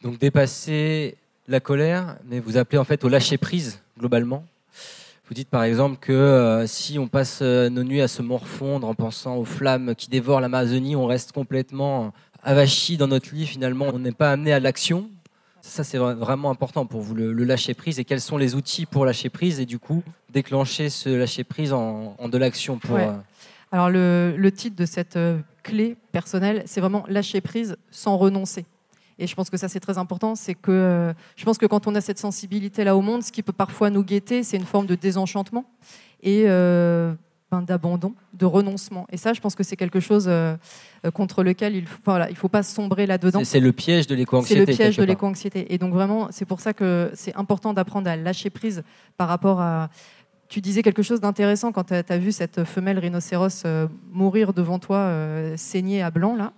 [0.03, 1.17] Donc dépasser
[1.49, 4.45] la colère, mais vous appelez en fait au lâcher prise globalement.
[5.33, 8.87] Vous dites par exemple que euh, si on passe euh, nos nuits à se morfondre
[8.87, 12.13] en pensant aux flammes qui dévorent l'Amazonie, on reste complètement
[12.43, 15.09] avachi dans notre lit, finalement, on n'est pas amené à l'action.
[15.63, 17.99] Ça, c'est vraiment important pour vous, le, lâcher prise.
[17.99, 21.73] Et quels sont les outils pour lâcher prise et du coup déclencher ce lâcher prise
[21.73, 22.97] en, de l'action pour.
[22.97, 23.15] Euh,
[23.71, 25.19] Alors, le, le, titre de cette
[25.63, 28.67] clé personnelle, c'est vraiment lâcher prise sans renoncer.
[29.23, 30.35] Et je pense que ça, c'est très important.
[30.35, 33.45] C'est que euh, je pense que quand on a cette sensibilité-là au monde, ce qui
[33.45, 35.65] peut parfois nous guetter, c'est une forme de désenchantement
[36.25, 37.15] et euh,
[37.49, 39.07] ben, d'abandon, de renoncement.
[39.13, 40.57] Et ça, je pense que c'est quelque chose euh,
[41.15, 43.45] contre lequel il ne voilà, il faut pas sombrer là-dedans.
[43.45, 44.65] C'est le piège de l'éco-anxiété.
[44.65, 45.73] C'est le piège de l'éco-anxiété.
[45.73, 48.83] Et donc, vraiment, c'est pour ça que c'est important d'apprendre à lâcher prise
[49.17, 49.89] par rapport à.
[50.49, 53.65] Tu disais quelque chose d'intéressant quand tu as, vu cette femelle rhinocéros
[54.11, 55.11] mourir devant toi,
[55.57, 56.53] saignée à blanc, là.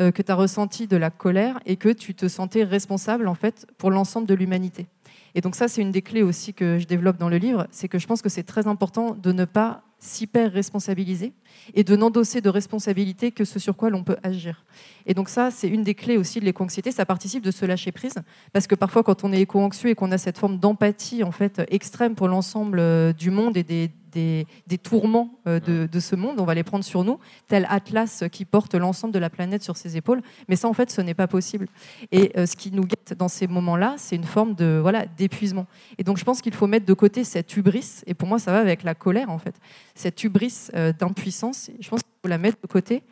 [0.00, 3.34] Euh, que tu as ressenti de la colère et que tu te sentais responsable en
[3.34, 4.86] fait pour l'ensemble de l'humanité.
[5.34, 7.88] Et donc ça, c'est une des clés aussi que je développe dans le livre, c'est
[7.88, 11.32] que je pense que c'est très important de ne pas s'hyper responsabiliser
[11.74, 14.64] et de n'endosser de responsabilité que ce sur quoi l'on peut agir.
[15.06, 17.92] Et donc ça, c'est une des clés aussi de l'éco-anxiété, ça participe de se lâcher
[17.92, 18.14] prise,
[18.52, 21.62] parce que parfois quand on est éco-anxieux et qu'on a cette forme d'empathie en fait
[21.70, 26.44] extrême pour l'ensemble euh, du monde et des, des, tourments euh, de, ce monde, on
[26.44, 29.96] va les prendre sur nous, tel Atlas qui porte l'ensemble de la planète sur ses
[29.96, 30.22] épaules.
[30.48, 31.66] Mais ça, en fait, ce n'est pas possible.
[32.10, 35.66] Et euh, ce qui nous guette dans ces moments-là, c'est une forme de voilà d'épuisement.
[35.98, 38.02] Et donc, je pense qu'il faut mettre de côté cette hubris.
[38.06, 39.54] Et pour moi, ça va avec la colère, en fait.
[39.94, 41.70] Cette hubris d'impuissance.
[41.80, 43.02] Je pense qu'il faut la mettre de côté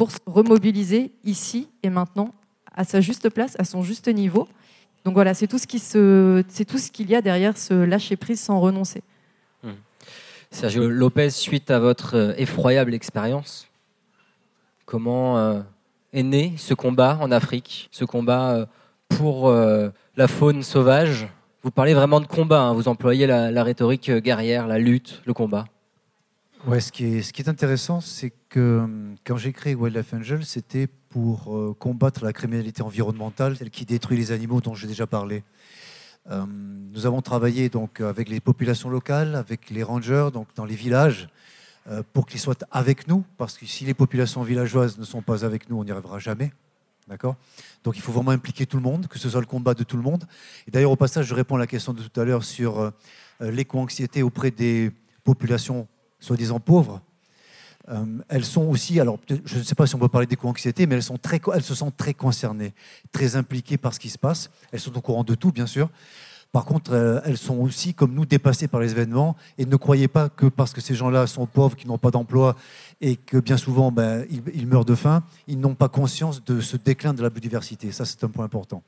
[0.00, 2.32] pour se remobiliser ici et maintenant
[2.74, 4.48] à sa juste place, à son juste niveau.
[5.04, 5.66] Donc voilà, c'est tout ce
[6.90, 9.02] qu'il y a derrière ce lâcher prise sans renoncer.
[10.50, 13.68] Sergio Lopez, suite à votre euh, effroyable expérience,
[14.86, 15.60] comment euh,
[16.14, 18.66] est né ce combat en Afrique, ce combat euh,
[19.10, 21.28] pour la faune sauvage?
[21.62, 25.66] Vous parlez vraiment de combat, hein, vous employez la, rhétorique guerrière, la lutte, le combat.
[26.66, 28.86] Ouais, ce, qui est, intéressant, c'est que
[29.24, 34.30] quand j'ai créé Wildlife Angel, c'était pour combattre la criminalité environnementale, celle qui détruit les
[34.30, 35.42] animaux dont j'ai déjà parlé.
[36.28, 40.74] Euh, nous avons travaillé donc avec les populations locales, avec les rangers, donc dans les
[40.74, 41.28] villages,
[41.88, 45.44] euh, pour qu'ils soient avec nous, parce que si les populations villageoises ne sont pas
[45.44, 46.52] avec nous, on n'y arrivera jamais.
[47.08, 47.36] D'accord?
[47.82, 49.96] Donc il faut vraiment impliquer tout le monde, que ce soit le combat de tout
[49.96, 50.24] le monde.
[50.68, 52.90] Et d'ailleurs, au passage, je réponds à la question de tout à l'heure sur euh,
[53.40, 54.92] l'éco-anxiété auprès des
[55.24, 55.88] populations
[56.20, 57.00] soi-disant pauvres.
[58.28, 61.02] elles sont aussi, alors je ne sais pas si on peut parler d'éco-anxiété, mais elles,
[61.02, 62.72] sont très, elles se sentent très concernées,
[63.10, 64.50] très impliquées par ce qui se passe.
[64.70, 65.88] Elles sont au courant de tout, bien sûr.
[66.52, 69.36] Par contre, euh, elles sont aussi, comme nous, dépassées par les événements.
[69.56, 72.56] Et ne croyez pas que parce que ces gens-là sont pauvres, qui n'ont pas d'emploi
[73.00, 76.76] et que bien souvent ben, ils, meurent de faim, ils n'ont pas conscience de ce
[76.76, 77.92] déclin de la biodiversité.
[77.92, 78.82] Ça, c'est un point important.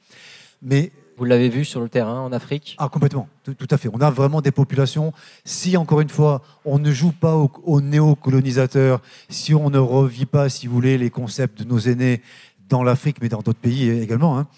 [0.60, 0.92] Mais
[1.22, 3.88] vous l'avez vu sur le terrain en Afrique Ah, complètement, tout, à fait.
[3.92, 5.12] On a vraiment des populations.
[5.44, 10.26] Si, encore une fois, on ne joue pas aux, aux néocolonisateurs, si on ne revit
[10.26, 12.22] pas, si vous voulez, les concepts de nos aînés
[12.68, 14.48] dans l'Afrique, mais dans d'autres pays également, hein,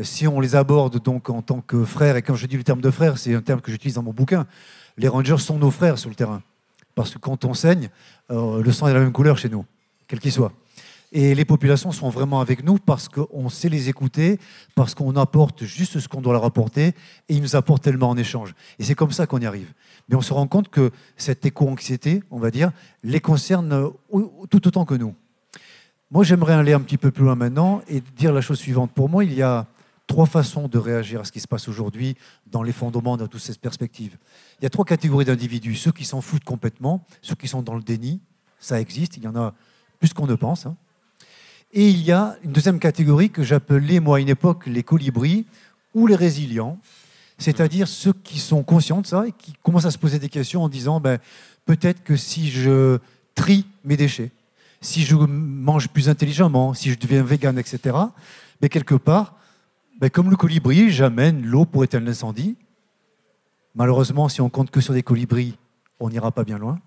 [0.00, 2.80] si on les aborde donc en tant que frères, et quand je dis le terme
[2.80, 4.46] de frère, c'est un terme que j'utilise dans mon bouquin,
[4.98, 6.40] les Rangers sont nos frères sur le terrain.
[6.94, 7.88] Parce que quand on saigne,
[8.30, 9.64] euh, le sang est de la même couleur chez nous,
[10.06, 10.52] quel qu'il soit.
[11.14, 14.40] Et les populations sont vraiment avec nous parce qu'on sait les écouter,
[14.74, 16.94] parce qu'on apporte juste ce qu'on doit leur apporter, et
[17.34, 18.54] ils nous apportent tellement en échange.
[18.78, 19.72] Et c'est comme ça qu'on y arrive.
[20.08, 22.72] Mais on se rend compte que cette éco-anxiété, on va dire,
[23.04, 23.90] les concerne
[24.48, 25.14] tout autant que nous.
[26.10, 28.92] Moi, j'aimerais aller un petit peu plus loin maintenant et dire la chose suivante.
[28.92, 29.66] Pour moi, il y a
[30.06, 33.40] trois façons de réagir à ce qui se passe aujourd'hui dans les fondements de toutes
[33.40, 34.16] ces perspectives.
[34.60, 35.74] Il y a trois catégories d'individus.
[35.74, 38.20] Ceux qui s'en foutent complètement, ceux qui sont dans le déni,
[38.58, 39.54] ça existe, il y en a
[39.98, 40.66] plus qu'on ne pense.
[40.66, 40.76] Hein.
[41.72, 45.46] Et il y a une deuxième catégorie que j'appelais, moi, à une époque, les colibris
[45.94, 46.78] ou les résilients.
[47.38, 50.62] C'est-à-dire ceux qui sont conscients de ça et qui commencent à se poser des questions
[50.62, 51.18] en disant ben,
[51.64, 52.98] peut-être que si je
[53.34, 54.30] trie mes déchets,
[54.82, 57.96] si je mange plus intelligemment, si je deviens vegan, etc.,
[58.60, 59.36] mais quelque part,
[59.98, 62.56] ben, comme le colibri, j'amène l'eau pour éteindre l'incendie.
[63.74, 65.56] Malheureusement, si on compte que sur des colibris,
[66.00, 66.78] on n'ira pas bien loin.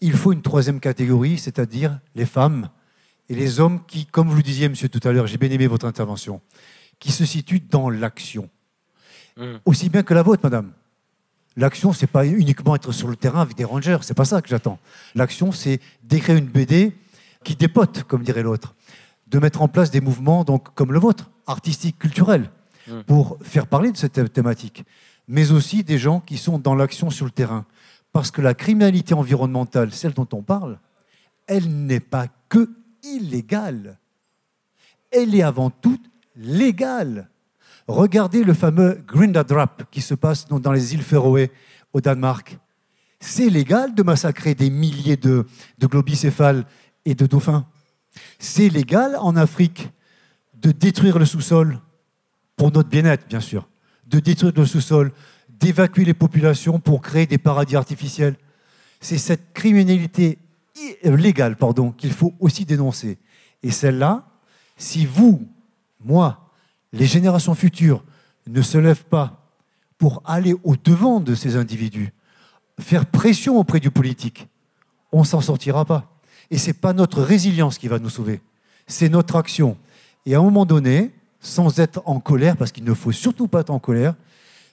[0.00, 2.70] Il faut une troisième catégorie, c'est-à-dire les femmes
[3.30, 5.68] et les hommes qui, comme vous le disiez, monsieur, tout à l'heure, j'ai bien aimé
[5.68, 6.40] votre intervention,
[6.98, 8.50] qui se situent dans l'action.
[9.36, 9.44] Mmh.
[9.64, 10.72] Aussi bien que la vôtre, madame.
[11.56, 14.48] L'action, c'est pas uniquement être sur le terrain avec des rangers, c'est pas ça que
[14.48, 14.80] j'attends.
[15.14, 16.92] L'action, c'est d'écrire une BD
[17.44, 18.74] qui dépote, comme dirait l'autre,
[19.28, 22.50] de mettre en place des mouvements donc comme le vôtre, artistiques, culturels,
[22.88, 23.02] mmh.
[23.02, 24.82] pour faire parler de cette thématique,
[25.28, 27.64] mais aussi des gens qui sont dans l'action sur le terrain.
[28.12, 30.80] Parce que la criminalité environnementale, celle dont on parle,
[31.46, 32.68] elle n'est pas que
[33.02, 33.98] illégale.
[35.10, 35.98] Elle est avant tout
[36.36, 37.28] légale.
[37.86, 41.50] Regardez le fameux Grindadrap qui se passe dans les îles Féroé
[41.92, 42.58] au Danemark.
[43.18, 45.46] C'est légal de massacrer des milliers de,
[45.78, 46.64] de globicéphales
[47.04, 47.66] et de dauphins.
[48.38, 49.90] C'est légal en Afrique
[50.54, 51.80] de détruire le sous-sol,
[52.56, 53.68] pour notre bien-être bien sûr,
[54.06, 55.12] de détruire le sous-sol,
[55.48, 58.36] d'évacuer les populations pour créer des paradis artificiels.
[59.00, 60.38] C'est cette criminalité
[61.04, 63.18] légale pardon, qu'il faut aussi dénoncer.
[63.62, 64.26] Et celle-là,
[64.76, 65.46] si vous,
[66.04, 66.50] moi,
[66.92, 68.04] les générations futures
[68.46, 69.46] ne se lèvent pas
[69.98, 72.12] pour aller au-devant de ces individus,
[72.78, 74.48] faire pression auprès du politique,
[75.12, 76.10] on s'en sortira pas.
[76.50, 78.40] Et ce n'est pas notre résilience qui va nous sauver,
[78.86, 79.76] c'est notre action.
[80.26, 83.60] Et à un moment donné, sans être en colère, parce qu'il ne faut surtout pas
[83.60, 84.14] être en colère,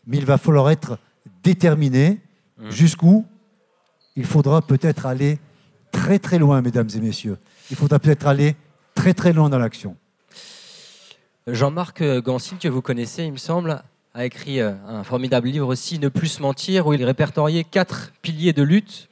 [0.05, 0.97] mais il va falloir être
[1.43, 2.21] déterminé
[2.57, 2.69] mmh.
[2.69, 3.25] jusqu'où
[4.15, 5.39] il faudra peut-être aller
[5.91, 7.37] très très loin, mesdames et messieurs.
[7.69, 8.55] Il faudra peut-être aller
[8.95, 9.95] très très loin dans l'action.
[11.47, 13.81] Jean-Marc Gansine, que vous connaissez, il me semble,
[14.13, 18.53] a écrit euh, un formidable livre aussi, Ne plus mentir, où il répertoriait quatre piliers
[18.53, 19.09] de lutte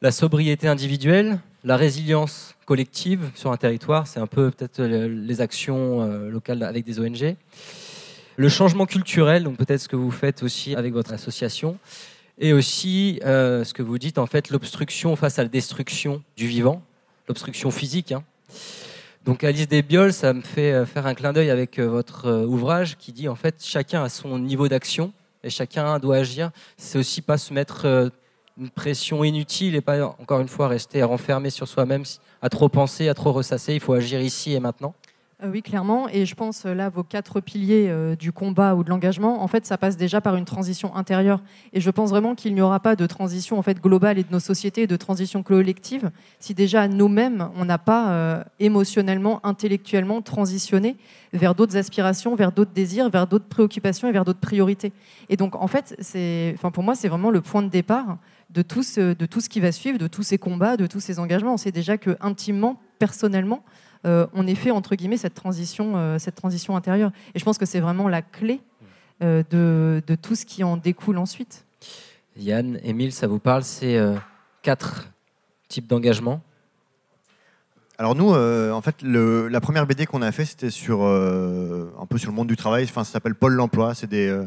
[0.00, 6.02] la sobriété individuelle, la résilience collective sur un territoire, c'est un peu peut-être les actions
[6.02, 7.34] euh, locales avec des ONG,
[8.36, 11.78] le changement culturel, donc peut-être ce que vous faites aussi avec votre association,
[12.40, 16.46] et aussi euh, ce que vous dites, en fait, l'obstruction face à la destruction du
[16.46, 16.82] vivant,
[17.28, 18.12] l'obstruction physique.
[18.12, 18.24] Hein.
[19.24, 22.96] Donc Alice Desbioles, ça me fait euh, faire un clin d'œil avec euh, votre ouvrage
[22.96, 25.12] qui dit en fait chacun a son niveau d'action
[25.42, 26.50] et chacun doit agir.
[26.76, 28.10] C'est aussi pas se mettre
[28.58, 32.04] une pression inutile et pas encore une fois rester renfermé sur soi-même,
[32.42, 33.74] à trop penser, à trop ressasser.
[33.74, 34.94] Il faut agir ici et maintenant.
[35.44, 36.08] Euh, oui, clairement.
[36.08, 39.46] Et je pense, euh, là, vos quatre piliers euh, du combat ou de l'engagement, en
[39.46, 41.40] fait, ça passe déjà par une transition intérieure.
[41.72, 44.32] Et je pense vraiment qu'il n'y aura pas de transition en fait, globale et de
[44.32, 46.10] nos sociétés, de transition collective,
[46.40, 50.96] si déjà nous-mêmes, on n'a pas émotionnellement, intellectuellement transitionné
[51.32, 54.92] vers d'autres aspirations, vers d'autres désirs, vers d'autres préoccupations et vers d'autres priorités.
[55.28, 55.96] Et donc, en fait,
[56.54, 58.18] enfin, pour moi, c'est vraiment le point de départ
[58.50, 61.00] de tout, ce, de tout ce qui va suivre, de tous ces combats, de tous
[61.00, 61.54] ces engagements.
[61.54, 63.62] On sait déjà que, intimement, personnellement,
[64.04, 67.10] on ait fait entre guillemets cette transition, euh, cette transition intérieure.
[67.34, 68.60] Et je pense que c'est vraiment la clé
[69.22, 71.64] euh, de, tout ce qui en découle ensuite.
[72.36, 73.98] Yann, Émile, ça vous parle C'est
[74.62, 75.08] quatre
[75.68, 76.40] types d'engagement?
[78.00, 82.30] Alors nous, en fait, la première BD qu'on a fait, c'était sur un peu sur
[82.30, 82.84] le monde du travail.
[82.84, 83.94] Enfin, ça s'appelle Pôle l'emploi.
[83.94, 84.40] C'est des,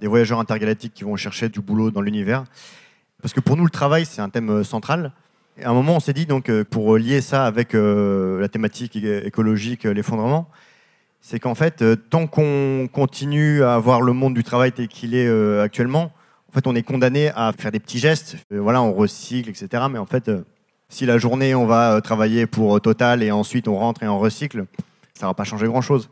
[0.00, 2.44] des, voyageurs intergalactiques qui vont chercher du boulot dans l'univers.
[3.22, 5.12] Parce que pour nous, le travail, c'est un thème central
[5.64, 8.96] à un moment, on s'est dit, donc, euh, pour lier ça avec euh, la thématique
[8.96, 10.48] écologique, euh, l'effondrement,
[11.20, 15.28] c'est qu'en fait, tant qu'on continue à voir le monde du travail tel qu'il est
[15.60, 16.12] actuellement,
[16.48, 18.38] en fait, on est condamné à faire des petits gestes.
[18.50, 19.84] voilà, on recycle, etc.
[19.90, 20.30] Mais en fait,
[20.88, 24.64] si la journée, on va travailler pour Total et ensuite on rentre et on recycle,
[25.12, 26.08] ça va pas changer grand-chose.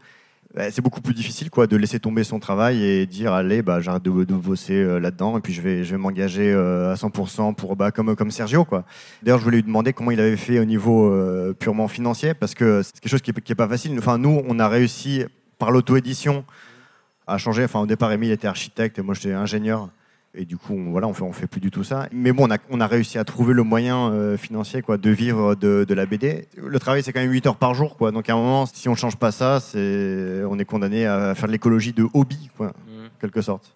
[0.57, 4.03] C'est beaucoup plus difficile quoi, de laisser tomber son travail et dire allez, bah, j'arrête
[4.03, 7.77] de, bosser euh, là-dedans et puis je vais, je vais m'engager euh, à 100% pour,
[7.77, 8.65] bah, comme, comme Sergio.
[8.65, 8.85] Quoi.
[9.23, 12.55] D'ailleurs, je voulais lui demander comment il avait fait au niveau euh, purement financier parce
[12.55, 13.97] que c'est quelque chose qui n'est pas facile.
[13.99, 15.23] Enfin, nous, on a réussi
[15.59, 16.47] par l'auto-édition
[17.27, 17.65] à changer.
[17.65, 19.91] Enfin, au départ, Emile était architecte et moi j'étais ingénieur.
[20.35, 22.09] Et du coup, on, voilà, on fait, on fait plus du tout ça.
[22.13, 25.11] Mais bon, on a, on a réussi à trouver le moyen euh, financier quoi, de
[25.11, 26.47] vivre de, de, la BD.
[26.57, 27.97] Le travail, c'est quand même 8 heures par jour.
[27.97, 28.13] Quoi.
[28.13, 31.35] Donc à un moment, si on ne change pas ça, c'est, on est condamné à
[31.35, 33.09] faire de l'écologie de hobby, quoi, mmh.
[33.21, 33.73] quelque sorte.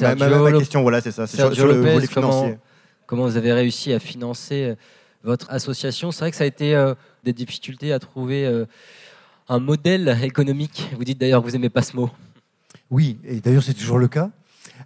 [0.00, 1.26] Ma, ma, question, voilà, c'est ça.
[1.26, 2.56] C'est sur, le volet financier.
[3.06, 4.74] Comment, vous avez réussi à financer euh,
[5.24, 6.12] votre association?
[6.12, 6.94] C'est vrai que ça a été euh,
[7.24, 8.64] des difficultés à trouver
[9.48, 10.88] un modèle économique.
[10.96, 12.10] Vous dites d'ailleurs que vous n'aimez pas ce mot.
[12.90, 14.30] Oui, et d'ailleurs c'est toujours le cas.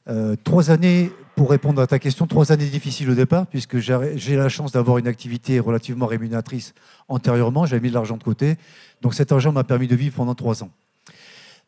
[0.09, 4.36] Euh, trois années, pour répondre à ta question, trois années difficiles au départ, puisque j'ai
[4.36, 6.74] la chance d'avoir une activité relativement rémunératrice
[7.09, 7.66] antérieurement.
[7.66, 8.57] J'avais mis de l'argent de côté.
[9.03, 10.70] Donc cet argent m'a permis de vivre pendant trois ans.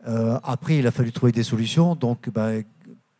[0.08, 1.94] Euh, après, il a fallu trouver des solutions.
[1.94, 2.50] Donc, bah,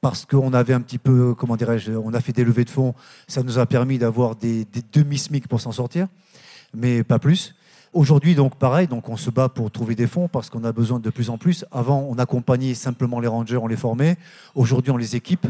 [0.01, 2.95] parce qu'on avait un petit peu, comment dirais-je, on a fait des levées de fonds,
[3.29, 6.09] ça nous a permis d'avoir des, des demi-SMIC pour s'en sortir,
[6.73, 7.55] mais pas plus.
[7.93, 11.01] Aujourd'hui, donc pareil, donc on se bat pour trouver des fonds parce qu'on a besoin
[11.01, 11.65] de plus en plus.
[11.73, 14.17] Avant, on accompagnait simplement les rangers, on les formait.
[14.55, 15.47] Aujourd'hui, on les équipe,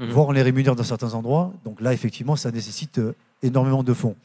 [0.00, 0.10] Mhm.
[0.10, 1.52] voire on les rémunère dans certains endroits.
[1.64, 4.16] Donc là, effectivement, ça nécessite euh, énormément de fonds.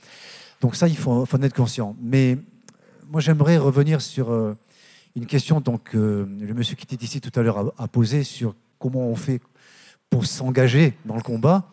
[0.62, 1.96] Donc ça, il faut, faut en être conscient.
[2.02, 2.38] Mais
[3.12, 4.56] moi, j'aimerais revenir sur euh,
[5.16, 8.24] une question donc euh, le monsieur qui était ici tout à l'heure a, a posé
[8.24, 9.42] sur comment on fait
[10.10, 11.70] pour s'engager dans le combat.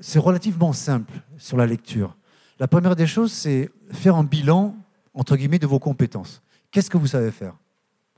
[0.00, 2.16] C'est relativement simple sur la lecture.
[2.60, 4.74] La première des choses, c'est faire un bilan
[5.14, 6.42] entre guillemets de vos compétences.
[6.70, 7.54] Qu'est-ce que vous savez faire?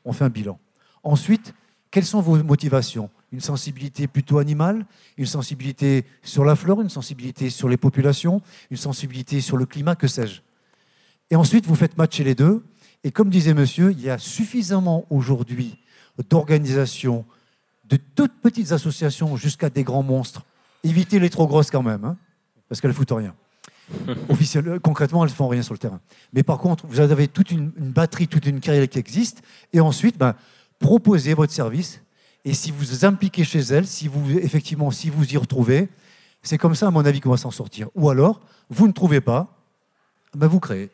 [0.05, 0.59] On fait un bilan.
[1.03, 1.55] Ensuite,
[1.91, 3.11] quelles sont vos motivations?
[3.33, 4.87] Une sensibilité plutôt animale,
[5.17, 9.95] une sensibilité sur la flore, une sensibilité sur les populations, une sensibilité sur le climat,
[9.95, 10.41] que sais-je
[11.31, 12.65] Et ensuite, vous faites matcher les deux.
[13.03, 15.79] Et comme disait monsieur, il y a suffisamment aujourd'hui
[16.29, 17.25] d'organisations,
[17.85, 20.45] de toutes petites associations jusqu'à des grands monstres.
[20.85, 22.17] Évitez les trop grosses quand même, hein,
[22.69, 23.35] parce qu'elles foutent rien.
[24.29, 26.01] Officiellement, concrètement, elles ne font rien sur le terrain.
[26.33, 29.43] Mais par contre, vous avez toute une, une batterie, toute une carrière qui existe.
[29.73, 30.35] Et ensuite, ben,
[30.79, 32.01] proposez votre service.
[32.45, 35.89] Et si vous vous impliquez chez elles, si vous, effectivement, si vous y retrouvez,
[36.43, 37.89] c'est comme ça, à mon avis, qu'on va s'en sortir.
[37.95, 39.57] Ou alors, vous ne trouvez pas,
[40.35, 40.91] ben, vous créez.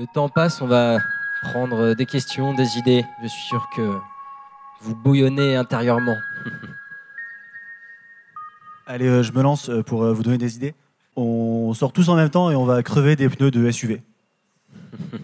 [0.00, 1.00] Le temps passe, on va
[1.42, 3.04] prendre des questions, des idées.
[3.22, 3.98] Je suis sûr que
[4.80, 6.16] vous bouillonnez intérieurement.
[8.86, 10.74] Allez, euh, je me lance euh, pour euh, vous donner des idées.
[11.16, 14.00] On sort tous en même temps et on va crever des pneus de SUV.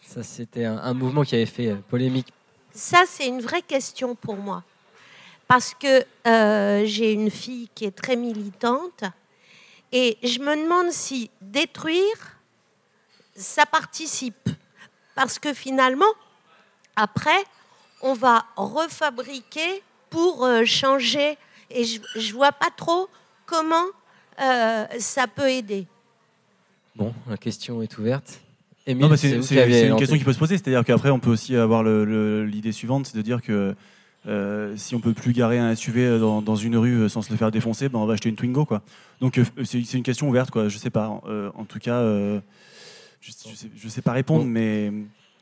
[0.00, 2.32] Ça, c'était un, un mouvement qui avait fait polémique.
[2.70, 4.62] Ça, c'est une vraie question pour moi.
[5.48, 9.02] Parce que euh, j'ai une fille qui est très militante
[9.90, 12.35] et je me demande si détruire,
[13.36, 14.48] ça participe.
[15.14, 16.04] Parce que finalement,
[16.96, 17.44] après,
[18.02, 21.36] on va refabriquer pour euh, changer.
[21.70, 23.08] Et je ne vois pas trop
[23.46, 23.86] comment
[24.40, 25.86] euh, ça peut aider.
[26.94, 28.40] Bon, la question est ouverte.
[28.86, 30.56] Émile, Non, mais c'est une question qui peut se poser.
[30.58, 33.74] C'est-à-dire qu'après, on peut aussi avoir le- le- l'idée suivante, c'est de dire que
[34.28, 37.36] euh, si on peut plus garer un SUV dans, dans une rue sans se le
[37.36, 38.64] faire défoncer, ben on va acheter une Twingo.
[38.64, 38.82] Quoi.
[39.20, 40.50] Donc c'est c'est une question ouverte.
[40.50, 40.68] Quoi.
[40.68, 41.20] Je sais pas.
[41.28, 42.40] Euh, en tout cas, euh,
[43.20, 44.50] je, je sais, je sais pas répondre, Bon.
[44.50, 44.92] mais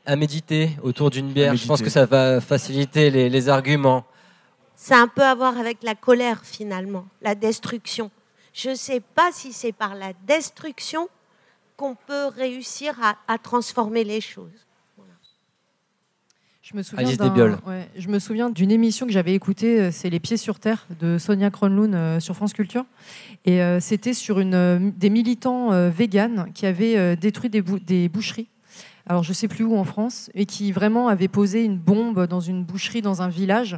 [0.05, 4.05] À méditer autour d'une bière, je pense que ça va faciliter les, les arguments.
[4.75, 8.11] Ça a un peu à voir avec la colère finalement, la destruction.
[8.53, 11.07] Je ne sais pas si c'est par la destruction
[11.77, 14.64] qu'on peut réussir à, à transformer les choses.
[16.67, 17.33] Je me souviens d'un-
[17.67, 20.87] ouais, je me souviens d'une émission que j'avais écoutée, euh, c'est Les Pieds sur Terre
[20.99, 22.85] de Sonia Kronlund euh, sur France Culture.
[23.45, 28.09] Et euh, c'était sur une, euh, des militants véganes qui avaient détruit des, bou- des
[28.09, 28.47] boucheries.
[29.05, 32.39] Alors je sais plus où en France, et qui vraiment avaient posé une bombe dans
[32.39, 33.77] une boucherie dans un village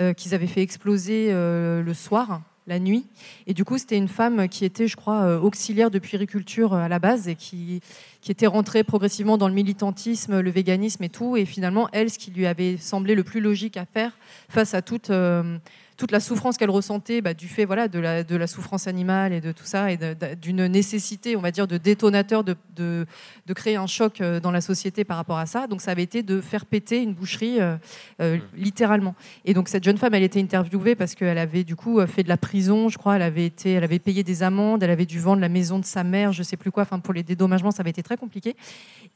[0.00, 3.04] euh, qu'ils avaient fait exploser euh, le soir, la nuit.
[3.48, 6.98] Et du coup, c'était une femme qui était, je crois, auxiliaire de puériculture à la
[7.00, 7.80] base et qui,
[8.20, 11.36] qui était rentrée progressivement dans le militantisme, le véganisme et tout.
[11.36, 14.12] Et finalement, elle, ce qui lui avait semblé le plus logique à faire
[14.48, 15.58] face à toute, euh,
[15.98, 19.32] toute la souffrance qu'elle ressentait bah, du fait voilà, de, la, de la souffrance animale
[19.32, 19.98] et de tout ça, et
[20.40, 23.04] d'une nécessité, on va dire, de détonateur de, de,
[23.46, 25.66] de créer un choc euh, dans la société par rapport à ça.
[25.66, 27.76] Donc ça avait été de faire péter une boucherie, euh,
[28.22, 29.16] euh, littéralement.
[29.44, 32.28] Et donc cette jeune femme, elle était interviewée parce qu'elle avait du coup fait de
[32.28, 33.16] la prison, je crois.
[33.16, 35.84] Elle avait été, elle avait payé des amendes, elle avait dû vendre la maison de
[35.84, 36.84] sa mère, je sais plus quoi.
[36.84, 38.56] Enfin pour les dédommagements, ça avait été très compliqué.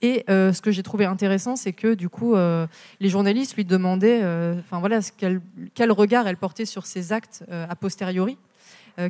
[0.03, 2.67] Et euh, ce que j'ai trouvé intéressant, c'est que du coup, euh,
[3.01, 5.41] les journalistes lui demandaient, euh, enfin voilà, ce qu'elle-
[5.75, 8.37] quel regard elle portait sur ses actes a posteriori.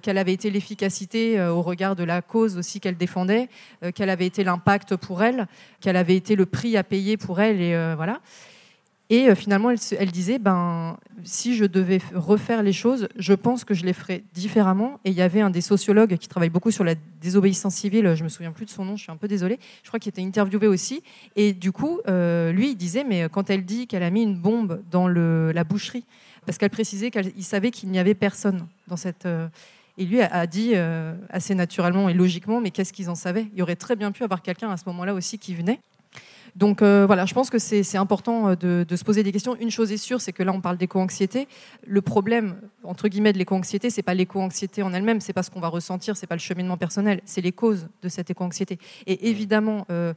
[0.01, 3.49] quelle avait été l'efficacité au regard de la cause aussi qu'elle défendait,
[3.97, 5.49] quel avait été l'impact pour elle,
[5.81, 8.21] quel avait été le prix à payer pour elle, et voilà.
[9.13, 13.75] Et euh, finalement, elle, disait, ben, si je devais refaire les choses, je pense que
[13.75, 15.01] je les ferais différemment.
[15.05, 18.25] Et il y avait un des sociologues qui travaille beaucoup sur la désobéissance civile, je
[18.25, 20.23] me souviens plus de son nom, je suis un peu désolée, je crois qu'il était
[20.23, 21.03] interviewé aussi.
[21.37, 24.39] Et du coup, euh, lui, il disait, mais quand elle dit qu'elle a mis une
[24.39, 26.07] bombe dans la boucherie,
[26.47, 29.27] parce qu'elle précisait qu'il savait qu'il n'y avait personne dans cette...
[29.27, 29.47] euh,
[29.99, 30.73] et lui a, dit
[31.29, 33.49] assez naturellement et logiquement, mais qu'est-ce qu'ils en savaient?
[33.53, 35.81] Il y aurait très bien pu avoir quelqu'un à ce moment-là aussi qui venait.
[36.55, 39.57] Donc euh, voilà, je pense que c'est important euh, de, de, se poser des questions.
[39.57, 41.49] Une chose est sûre, c'est que là, on parle d'éco-anxiété.
[41.87, 45.61] Le problème, entre guillemets, de l'éco-anxiété, c'est pas l'éco-anxiété en elle-même, c'est pas ce qu'on
[45.61, 48.79] va ressentir, c'est pas le cheminement personnel, c'est les causes de cette éco-anxiété.
[49.07, 50.13] Et évidemment, euh,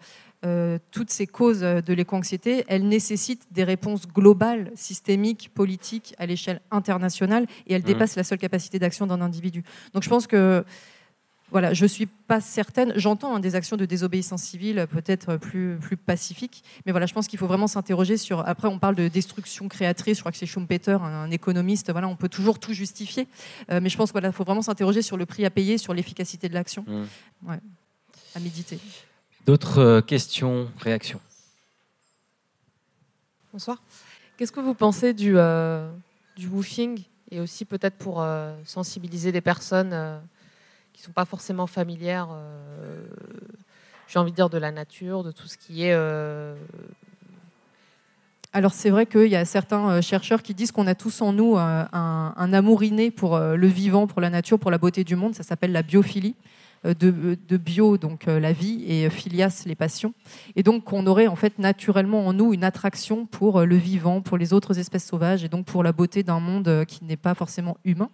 [0.46, 6.60] euh, toutes ces causes de l'éco-anxiété, elles nécessitent des réponses globales, systémiques, politiques, à l'échelle
[6.70, 7.86] internationale, et elles mmh.
[7.86, 9.64] dépassent la seule capacité d'action d'un individu.
[9.94, 10.66] Donc je pense que
[11.52, 12.94] voilà, je ne suis pas certaine.
[12.96, 17.28] J'entends hein, des actions de désobéissance civile peut-être plus, plus pacifiques, mais voilà, je pense
[17.28, 18.46] qu'il faut vraiment s'interroger sur.
[18.48, 20.18] Après, on parle de destruction créatrice.
[20.18, 21.92] Je crois que c'est Schumpeter, un, économiste.
[21.92, 23.28] Voilà, on peut toujours tout justifier,
[23.70, 25.94] euh, mais je pense qu'il voilà, faut vraiment s'interroger sur le prix à payer, sur
[25.94, 26.84] l'efficacité de l'action.
[26.88, 27.54] Mmh.
[28.34, 28.80] à méditer.
[29.46, 31.22] D'autres euh, questions, réactions?
[33.54, 33.84] Bonsoir.
[34.38, 35.90] Qu'est-ce que vous pensez du, euh,
[36.36, 38.24] du woofing et aussi peut-être pour
[38.66, 40.22] sensibiliser des personnes
[40.96, 43.06] qui ne sont pas forcément familières, euh,
[44.08, 45.94] j'ai envie de dire, de la nature, de tout ce qui est...
[45.94, 46.56] Euh,
[48.54, 51.34] alors c'est vrai qu'il y a certains euh, chercheurs qui disent qu'on a tous en
[51.34, 55.18] nous un, un, amour inné pour le vivant, pour la nature, pour la beauté du
[55.18, 55.36] monde.
[55.36, 56.36] Ça s'appelle la biophilie.
[56.86, 60.14] Euh, de, bio, donc euh, la vie, et filias, les passions.
[60.56, 64.22] Et donc, on aurait en fait naturellement en nous une attraction pour euh, le vivant,
[64.22, 67.34] pour les autres espèces sauvages, et donc pour la beauté d'un monde qui n'est pas
[67.34, 68.10] forcément humain.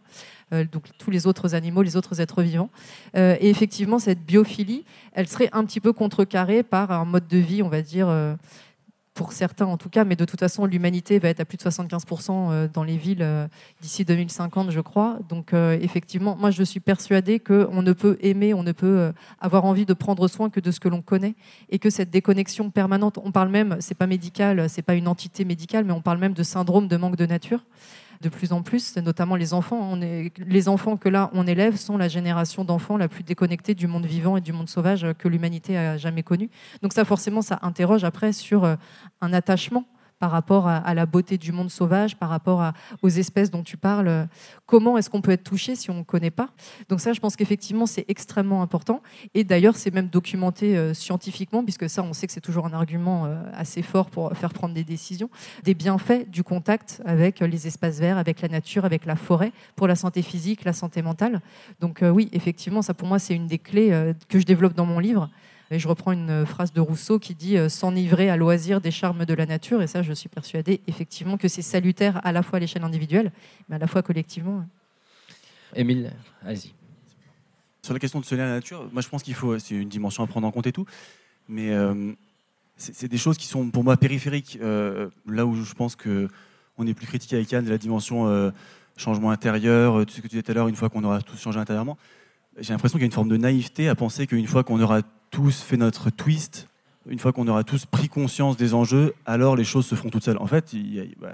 [0.52, 2.70] donc tous les autres animaux, les autres êtres vivants.
[3.16, 7.64] et effectivement, cette biophilie, elle serait un petit peu contrecarrée par un mode de vie,
[7.64, 8.08] on va dire,
[9.14, 11.64] pour certains en tout cas, mais de toute façon, l'humanité va être à plus de
[11.64, 13.48] 75% euh, dans les villes euh,
[13.82, 15.20] d'ici 2050, je crois.
[15.28, 19.66] Donc, euh, effectivement, moi, je suis persuadée qu'on ne peut aimer, on ne peut avoir
[19.66, 21.36] envie de prendre soin que de ce que l'on connaît,
[21.70, 25.44] et que cette déconnexion permanente, on parle même, c'est pas médical, c'est pas une entité
[25.44, 27.64] médicale, mais on parle même de syndrome de manque de nature
[28.22, 29.98] de plus en plus, notamment les enfants.
[30.38, 34.06] Les enfants que là on élève sont la génération d'enfants la plus déconnectée du monde
[34.06, 36.50] vivant et du monde sauvage que l'humanité a jamais connu.
[36.82, 38.76] Donc ça, forcément, ça interroge après sur euh,
[39.22, 39.86] un attachement
[40.22, 44.28] par rapport à, la beauté du monde sauvage, par rapport aux espèces dont tu parles.
[44.68, 46.50] Comment est-ce qu'on peut être touché si on ne connaît pas?
[46.90, 49.02] Donc ça, je pense qu'effectivement, c'est extrêmement important.
[49.34, 52.74] Et d'ailleurs, c'est même documenté euh, scientifiquement, puisque ça, on sait que c'est toujours un
[52.74, 55.32] argument euh, assez fort pour faire prendre des décisions,
[55.64, 59.88] des bienfaits du contact avec les espaces verts, avec la nature, avec la forêt, pour
[59.88, 61.42] la santé physique, la santé mentale.
[61.80, 64.86] Donc euh, oui, effectivement, ça pour moi, c'est une des clés que je développe dans
[64.86, 65.30] mon livre.
[65.72, 69.24] Et je reprends une phrase de Rousseau qui dit euh, s'enivrer à loisir des charmes
[69.24, 69.82] de la nature.
[69.82, 73.32] Et ça, je suis persuadée effectivement que c'est salutaire à la fois à l'échelle individuelle,
[73.70, 74.66] mais à la fois collectivement.
[75.74, 76.12] Émile,
[76.44, 76.74] vas-y.
[77.82, 79.74] Sur la question de se lier à la nature, moi je pense qu'il faut, c'est
[79.74, 80.86] une dimension à prendre en compte et tout,
[81.48, 82.12] mais euh,
[82.76, 84.60] c'est des choses qui sont pour moi périphériques.
[84.62, 86.28] Euh, là où je pense que
[86.78, 88.52] on est plus critique avec Yann de la dimension
[88.98, 91.40] changement intérieur, tout ce que tu disais tout à l'heure, une fois qu'on aura tous
[91.40, 91.98] changé intérieurement,
[92.58, 95.02] j'ai l'impression qu'il y a une forme de naïveté à penser qu'une fois qu'on aura
[95.32, 96.68] tous fait notre twist,
[97.10, 100.24] une fois qu'on aura tous pris conscience des enjeux, alors les choses se feront toutes
[100.24, 100.38] seules.
[100.38, 100.76] En fait,
[101.20, 101.30] bah,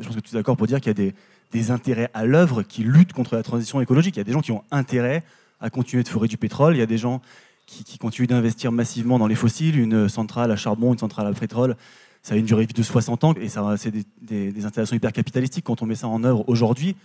[0.00, 1.12] je pense que tu es d'accord pour dire qu'il y a
[1.52, 4.16] des, intérêts à l'œuvre qui luttent contre la transition écologique.
[4.16, 5.22] Il y a des gens qui ont intérêt
[5.60, 7.22] à continuer de forer du pétrole, il y a des gens
[7.66, 11.76] qui, continuent d'investir massivement dans les fossiles, une centrale à charbon, une centrale à pétrole.
[12.22, 14.04] Ça a une durée de vie de 60 ans et c'est des,
[14.52, 15.64] des, installations hyper capitalistiques.
[15.64, 16.96] Quand on met ça en œuvre aujourd'hui,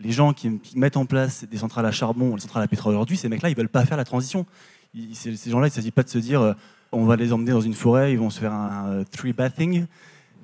[0.00, 3.16] les gens qui, mettent en place des centrales à charbon, des centrales à pétrole aujourd'hui,
[3.16, 4.46] ces mecs-là, ils veulent pas faire la transition
[5.14, 6.52] ces gens-là, il ne s'agit pas de se dire euh,
[6.92, 9.86] on va les emmener dans une forêt, ils vont se faire un, tree bathing,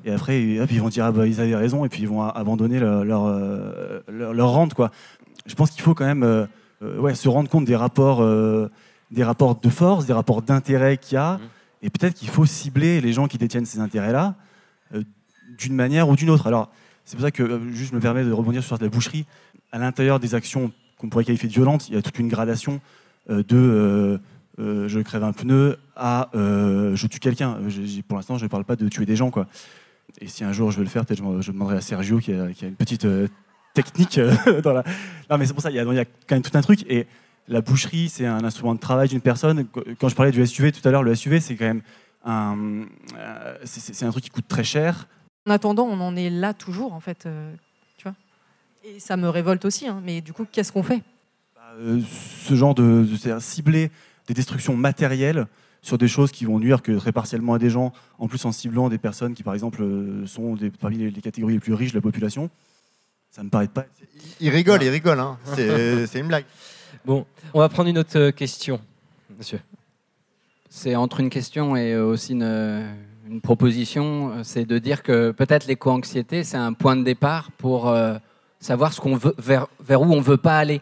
[0.05, 2.81] et après ils vont dire ah bah, ils avaient raison, et puis ils vont abandonner
[2.81, 4.75] leur, euh, leur, leur, rente.
[4.75, 4.91] Quoi.
[5.47, 6.47] Je pense qu'il faut quand même euh,
[6.99, 8.27] ouais, se rendre compte des rapports,
[9.11, 11.41] des rapports de force, des rapports d'intérêt qu'il y a, mmh.
[11.83, 14.35] et peut-être qu'il faut cibler les gens qui détiennent ces intérêts-là
[15.59, 16.47] d'une manière ou d'une autre.
[16.47, 16.71] Alors,
[17.05, 19.27] c'est pour ça que, juste me permet de rebondir sur la boucherie,
[19.73, 22.81] à l'intérieur des actions qu'on pourrait qualifier de violentes, il y a toute une gradation
[23.29, 24.21] de
[24.59, 27.59] euh, je crève un pneu à euh, je tue quelqu'un.
[28.09, 29.31] Pour l'instant, je ne parle pas de tuer des gens.
[29.31, 29.47] Quoi.
[30.21, 32.33] Et si un jour je veux le faire, peut-être je, je demanderai à Sergio qui
[32.33, 33.29] a, une petite euh,
[33.75, 34.19] technique
[34.65, 34.83] dans la.
[35.31, 36.61] Non, mais c'est pour ça, il y, a, il y, a, quand même tout un
[36.61, 36.85] truc.
[36.89, 37.07] Et
[37.47, 39.67] la boucherie, c'est un instrument de travail d'une personne.
[40.01, 41.83] Quand je parlais du SUV tout à l'heure, le SUV, c'est quand même
[42.25, 42.85] un,
[43.65, 45.07] c'est, un truc qui coûte très cher.
[45.47, 47.29] En attendant, on en est là toujours, en fait.
[47.97, 48.15] tu vois
[48.85, 49.87] Et ça me révolte aussi.
[49.87, 51.01] Hein, mais du coup, qu'est-ce qu'on fait?
[51.55, 51.75] Bah,
[52.45, 53.91] Ce genre de, de cibler
[54.29, 55.47] des destructions matérielles
[55.83, 58.53] sur des choses qui vont nuire que très partiellement à des gens, en plus en
[58.53, 61.93] ciblant des personnes qui, par exemple, euh, sont des, parmi les, catégories les plus riches
[61.93, 62.51] de la population.
[63.31, 63.85] Ça me paraît pas.
[64.41, 65.21] Il rigole, il rigole.
[65.21, 65.39] Hein.
[65.55, 66.45] C'est une blague.
[67.05, 68.81] Bon, on va prendre une autre euh, question,
[69.39, 69.61] monsieur.
[70.69, 74.43] C'est entre une question et euh, aussi une, proposition.
[74.43, 77.95] C'est de dire que peut-être l'éco-anxiété, c'est un point de départ pour
[78.59, 80.81] savoir ce qu'on veut, vers, vers où on veut pas aller.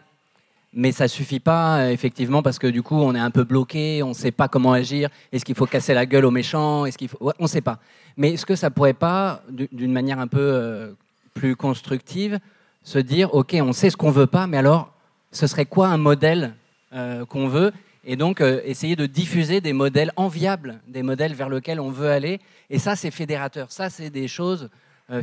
[0.79, 4.03] Mais ça suffit pas, euh, effectivement, parce que du coup, on est un peu bloqué,
[4.03, 5.09] on ne sait pas comment agir.
[5.31, 6.85] Est-ce qu'il faut casser la gueule aux méchants?
[6.85, 7.17] Est-ce qu'il faut...
[7.39, 7.79] On ne sait pas.
[8.15, 10.93] Mais est-ce que ça pourrait pas, du- d'une manière un peu euh,
[11.33, 12.37] plus constructive,
[12.83, 14.93] se dire, OK, on sait ce qu'on veut pas, mais alors,
[15.31, 16.53] ce serait quoi un modèle
[16.93, 17.73] euh, qu'on veut?
[18.05, 22.39] Et donc, essayer de diffuser des modèles enviables, des modèles vers lesquels on veut aller.
[22.69, 23.71] Et ça, c'est fédérateur.
[23.71, 24.69] Ça, c'est des choses,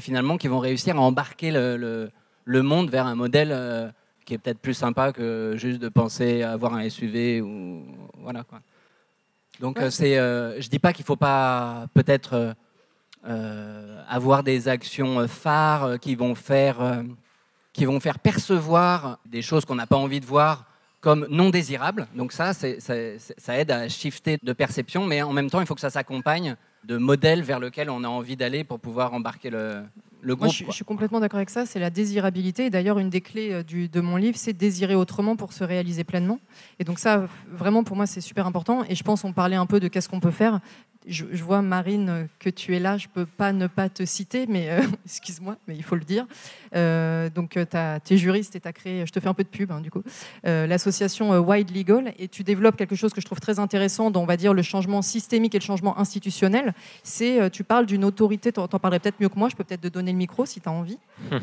[0.01, 2.11] finalement, qui vont réussir à embarquer le,
[2.47, 3.93] monde vers un modèle
[4.25, 7.83] qui est peut-être plus sympa que juste de penser à avoir un SUV ou
[8.18, 8.61] voilà quoi.
[9.61, 9.85] Donc Ouais.
[9.85, 12.55] euh, c'est, euh, je dis pas qu'il faut pas peut-être
[13.27, 17.03] euh, avoir des actions phares qui vont faire euh,
[17.72, 20.64] qui vont faire percevoir des choses qu'on n'a pas envie de voir
[21.01, 22.07] comme non désirables.
[22.14, 25.66] Donc ça, c'est- c'est- ça aide à shifter de perception, mais en même temps, il
[25.66, 29.51] faut que ça s'accompagne de modèles vers lesquels on a envie d'aller pour pouvoir embarquer
[29.51, 29.83] le,
[30.25, 30.51] le Moi, groupe.
[30.51, 30.72] je, suis- quoi.
[30.72, 31.66] je suis complètement d'accord avec ça.
[31.66, 32.66] C'est la désirabilité.
[32.66, 35.62] Et D'ailleurs, une des clés euh, du- de mon livre, c'est désirer autrement pour se
[35.64, 36.41] réaliser pleinement.
[36.79, 38.83] Et donc ça, vraiment, pour moi, c'est super important.
[38.89, 40.61] Et je pense, on parlait un peu de qu'est-ce qu'on peut faire.
[41.07, 42.97] Je, je vois, Marine, euh, que tu es là.
[42.97, 46.27] Je peux pas ne pas te citer, mais euh, excuse-moi, mais il faut le dire.
[46.75, 47.59] Euh, donc,
[48.05, 49.81] tu es juriste et tu as créé, je te fais un peu de pub, hein,
[49.81, 50.03] du coup,
[50.47, 52.15] euh, l'association euh, Wide Legal.
[52.19, 54.63] Et tu développes quelque chose que je trouve très intéressant dans, on va dire, le
[54.63, 56.75] changement systémique et le changement institutionnel.
[57.03, 59.65] C'est, euh, tu parles d'une autorité, tu en parlerais peut-être mieux que moi, je peux
[59.65, 60.99] peut-être te donner le micro si tu as envie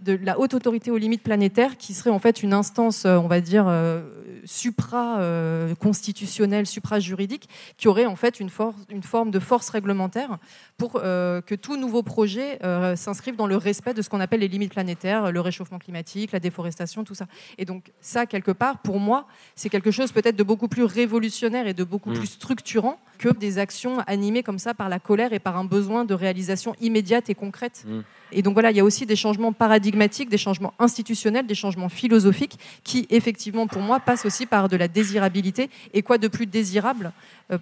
[0.00, 3.28] de la haute autorité aux limites planétaires, qui serait en fait une instance, euh, on
[3.28, 4.02] va dire, euh,
[4.44, 10.38] supra-constitutionnelle, supra-juridique, qui aurait en fait une, force, une forme de force réglementaire
[10.76, 14.40] pour euh, que tout nouveau projet euh, s'inscrive dans le respect de ce qu'on appelle
[14.40, 17.26] les limites planétaires, le réchauffement climatique, la déforestation, tout ça.
[17.56, 21.66] Et donc ça, quelque part, pour moi, c'est quelque chose peut-être de beaucoup plus révolutionnaire
[21.66, 22.14] et de beaucoup Mm.
[22.14, 26.04] plus structurant que des actions animées comme ça par la colère et par un besoin
[26.04, 27.84] de réalisation immédiate et concrète.
[27.86, 28.00] Mm.
[28.32, 31.88] Et donc voilà, il y a aussi des changements paradigmatiques, des changements institutionnels, des changements
[31.88, 35.68] philosophiques qui, effectivement, pour moi, passent aussi par de la désirabilité.
[35.92, 37.12] Et quoi de plus désirable,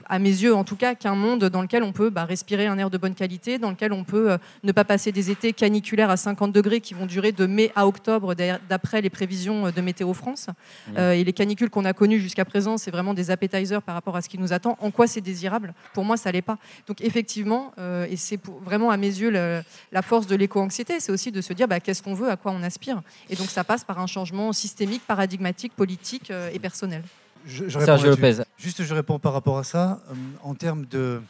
[0.06, 2.76] à mes yeux en tout cas, qu'un monde dans lequel on peut bah, respirer un
[2.78, 6.10] air de bonne qualité, dans lequel on peut euh, ne pas passer des étés caniculaires
[6.10, 9.70] à 50 degrés qui vont durer de mai à octobre, d'a- d'après les prévisions euh,
[9.70, 10.48] de Météo France.
[10.96, 14.16] Euh, et les canicules qu'on a connues jusqu'à présent, c'est vraiment des appetizers par rapport
[14.16, 14.76] à ce qui nous attend.
[14.80, 15.74] En quoi c'est désirable?
[15.94, 16.58] Pour moi, ça l'est pas.
[16.86, 19.62] Donc effectivement, euh, et c'est vraiment à mes yeux le-
[19.92, 22.52] la force de l'éco-anxiété, c'est aussi de se dire bah, qu'est-ce qu'on veut, à quoi
[22.52, 23.00] on aspire?
[23.30, 27.02] Et donc ça passe par un changement systémique, paradigmatique, politique euh, et personnel.
[27.48, 28.10] Je, je Sergio.
[28.10, 28.42] Lopez.
[28.58, 31.20] Juste, je réponds par rapport à ça, euh, en termes de,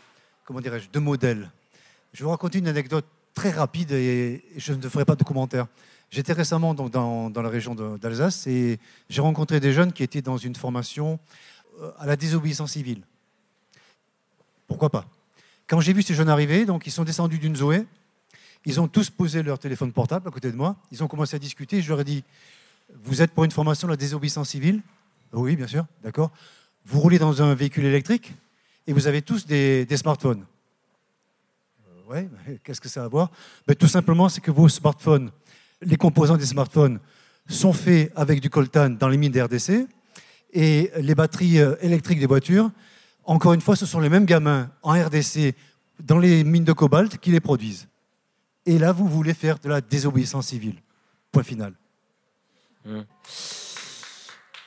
[0.45, 1.49] comment dirais-je, de modèle.
[2.12, 3.05] Je vais vous raconter une anecdote
[3.35, 5.69] très rapide et, je ne ferai pas de commentaire.
[6.11, 10.23] J'étais récemment donc, dans, dans la région d'Alsace et j'ai rencontré des jeunes qui étaient
[10.23, 11.21] dans une formation
[11.81, 13.03] euh, à la désobéissance civile.
[14.66, 15.07] Pourquoi pas?
[15.69, 17.87] Quand j'ai vu ces jeunes arriver, donc ils sont descendus d'une Zoé,
[18.64, 21.39] ils ont tous posé leur téléphone portable à côté de moi, ils ont commencé à
[21.39, 22.25] discuter, je leur ai dit,
[23.05, 24.83] vous êtes pour une formation de la désobéissance civile
[25.33, 26.31] Oui, bien sûr, d'accord.
[26.85, 28.33] Vous roulez dans un véhicule électrique
[28.87, 30.45] et vous avez tous des, des smartphones.
[32.11, 32.29] Oui,
[32.64, 33.31] qu'est-ce que ça a à voir?
[33.66, 35.31] Ben, Tout simplement, c'est que vos smartphones,
[35.83, 36.99] les composants des smartphones
[37.49, 39.87] sont faits avec du coltan dans les mines de RDC
[40.53, 42.70] et les batteries euh, électriques des voitures,
[43.24, 45.55] encore une fois, ce sont les mêmes gamins en RDC
[46.01, 47.87] dans les mines de cobalt qui les produisent.
[48.64, 50.76] Et là, vous voulez faire de la désobéissance civile.
[51.31, 51.74] Point final.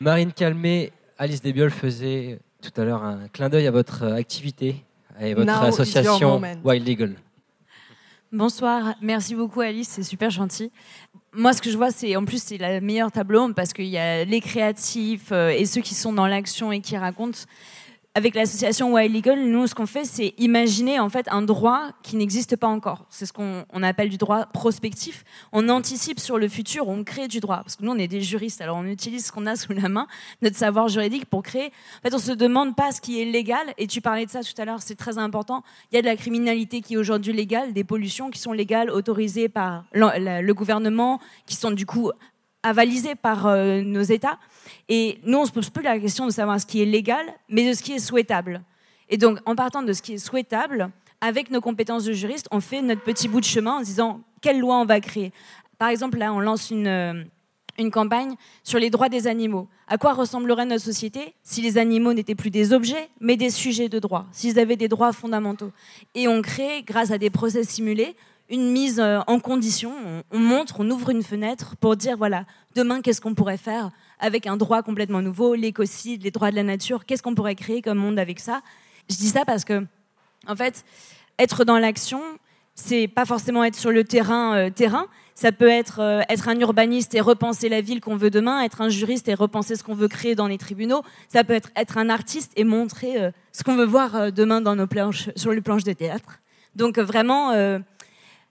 [0.01, 4.83] Marine Calmé, Alice Desbioles faisait tout à l'heure un clin d'œil à votre activité
[5.19, 6.41] et votre Now association.
[6.63, 7.15] Wild Legal.
[8.31, 10.71] Bonsoir, merci beaucoup Alice, c'est super gentil.
[11.33, 13.85] Moi, ce que je vois, c'est en plus c'est la meilleure table ronde parce qu'il
[13.85, 17.37] y a les créatifs euh, et ceux qui sont dans l'action et qui racontent.
[18.13, 22.17] Avec l'association Wild Legal, nous, ce qu'on fait, c'est imaginer en fait un droit qui
[22.17, 23.05] n'existe pas encore.
[23.09, 25.23] C'est ce qu'on on appelle du droit prospectif.
[25.53, 27.61] On anticipe sur le futur, on crée du droit.
[27.63, 29.87] Parce que nous, on est des juristes, alors on utilise ce qu'on a sous la
[29.87, 30.07] main,
[30.41, 31.67] notre savoir juridique pour créer.
[31.67, 33.65] En fait, on se demande pas ce qui est légal.
[33.77, 35.63] Et tu parlais de ça tout à l'heure, c'est très important.
[35.93, 38.89] Il y a de la criminalité qui est aujourd'hui légale, des pollutions qui sont légales,
[38.89, 42.11] autorisées par le gouvernement, qui sont du coup
[42.63, 44.37] avalisées par euh, nos États.
[44.89, 47.67] Et nous, on se pose plus la question de savoir ce qui est légal, mais
[47.67, 48.61] de ce qui est souhaitable.
[49.09, 50.89] Et donc, en partant de ce qui est souhaitable,
[51.21, 54.59] avec nos compétences de juriste, on fait notre petit bout de chemin en disant quelle
[54.59, 55.31] loi on va créer?
[55.77, 57.23] Par exemple, là, on lance une, euh,
[57.77, 59.67] une campagne sur les droits des animaux.
[59.87, 63.89] À quoi ressemblerait notre société si les animaux n'étaient plus des objets, mais des sujets
[63.89, 65.71] de droit, s'ils avaient des droits fondamentaux?
[66.15, 68.15] Et on crée, grâce à des procès simulés,
[68.51, 69.91] une mise euh, en condition.
[70.05, 72.45] On, on montre, on ouvre une fenêtre pour dire voilà,
[72.75, 73.89] demain, qu'est-ce qu'on pourrait faire
[74.19, 77.81] avec un droit complètement nouveau, l'écocide, les droits de la nature, qu'est-ce qu'on pourrait créer
[77.81, 78.61] comme monde avec ça?
[79.09, 79.83] Je dis ça parce que,
[80.47, 80.85] en fait,
[81.39, 82.21] être dans l'action,
[82.75, 86.59] c'est pas forcément être sur le terrain, euh, terrain, Ça peut être euh, être un
[86.59, 89.95] urbaniste et repenser la ville qu'on veut demain, être un juriste et repenser ce qu'on
[89.95, 91.01] veut créer dans les tribunaux.
[91.29, 94.75] Ça peut être être un artiste et montrer euh, ce qu'on veut voir demain dans
[94.75, 96.39] nos planches, sur les planches de théâtre.
[96.75, 97.51] Donc vraiment,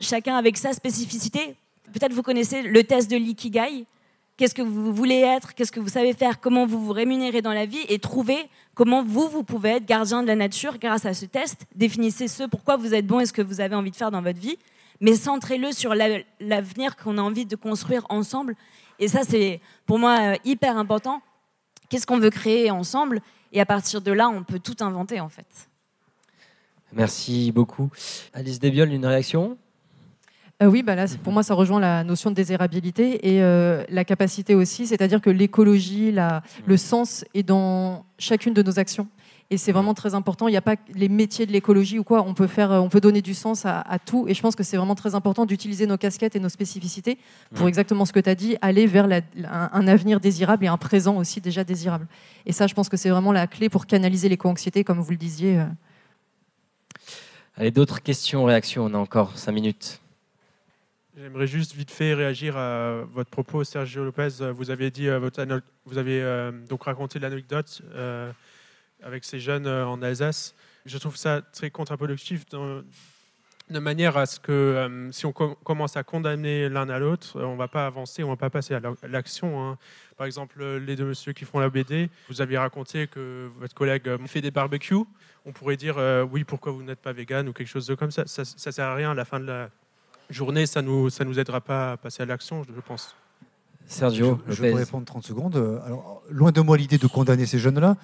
[0.01, 1.55] chacun avec sa spécificité.
[1.93, 3.85] Peut-être vous connaissez le test de l'ikigai.
[4.37, 5.55] Qu'est-ce que vous voulez être?
[5.55, 6.41] Qu'est-ce que vous savez faire?
[6.41, 7.85] Comment vous vous rémunérez dans la vie?
[7.89, 11.67] Et trouver comment vous, vous pouvez être gardien de la nature grâce à ce test.
[11.75, 14.23] Définissez ce pourquoi vous êtes bon et ce que vous avez envie de faire dans
[14.23, 14.57] votre vie.
[15.01, 18.55] Mais centrez-le sur la- l'avenir qu'on a envie de construire ensemble.
[18.99, 21.21] Et ça, c'est pour moi euh, hyper important.
[21.91, 23.21] Qu'est-ce qu'on veut créer ensemble?
[23.53, 25.47] Et à partir de là, on peut tout inventer en fait.
[26.93, 27.91] Merci beaucoup.
[28.33, 29.59] Alice Desbioles, une réaction?
[30.63, 34.05] Euh, oui, bah là, pour moi, ça rejoint la notion de désirabilité et euh, la
[34.05, 39.09] capacité aussi, c'est-à-dire que l'écologie, la- le sens est dans chacune de nos actions.
[39.53, 40.47] Et c'est vraiment très important.
[40.47, 42.23] Il n'y a pas les métiers de l'écologie ou quoi.
[42.25, 44.27] On peut faire, on peut donner du sens à, à tout.
[44.29, 47.19] Et je pense que c'est vraiment très important d'utiliser nos casquettes et nos spécificités
[47.55, 47.69] pour Mm.
[47.69, 50.77] exactement ce que tu as dit, aller vers la- un, un avenir désirable et un
[50.77, 52.07] présent aussi déjà désirable.
[52.47, 55.17] Et ça, je pense que c'est vraiment la clé pour canaliser l'éco-anxiété, comme vous le
[55.17, 55.59] disiez.
[55.59, 55.65] euh.
[57.57, 58.85] Allez, d'autres questions, réactions?
[58.85, 60.01] On a encore 5 minutes.
[61.21, 64.29] J'aimerais juste vite fait réagir à votre propos, Sergio Lopez.
[64.55, 65.19] Vous avez dit, euh,
[65.85, 68.33] vous avez euh, donc raconté l'anecdote euh,
[69.03, 70.55] avec ces jeunes en Alsace.
[70.87, 76.03] Je trouve ça très contre-productif de manière à ce que si on com- commence à
[76.05, 78.81] condamner l'un à l'autre, on ne va pas avancer, on ne va pas passer à
[78.81, 79.63] la- à l'action.
[79.63, 79.79] hein.
[80.17, 84.09] Par exemple, les deux messieurs qui font la BD, vous aviez raconté que votre collègue
[84.27, 85.05] fait des barbecues.
[85.45, 85.97] On pourrait dire
[86.33, 87.47] oui, pourquoi vous n'êtes pas vegan?
[87.49, 88.27] ou quelque chose comme ça.
[88.27, 89.71] Ça ne sert à rien à la fin de la
[90.31, 93.15] journée, ça nous, ça nous aidera pas à passer à l'action, je pense.
[93.87, 95.57] Sergio Je, je peux répondre 30 secondes.
[95.85, 97.97] Alors, loin de moi l'idée de condamner ces jeunes-là,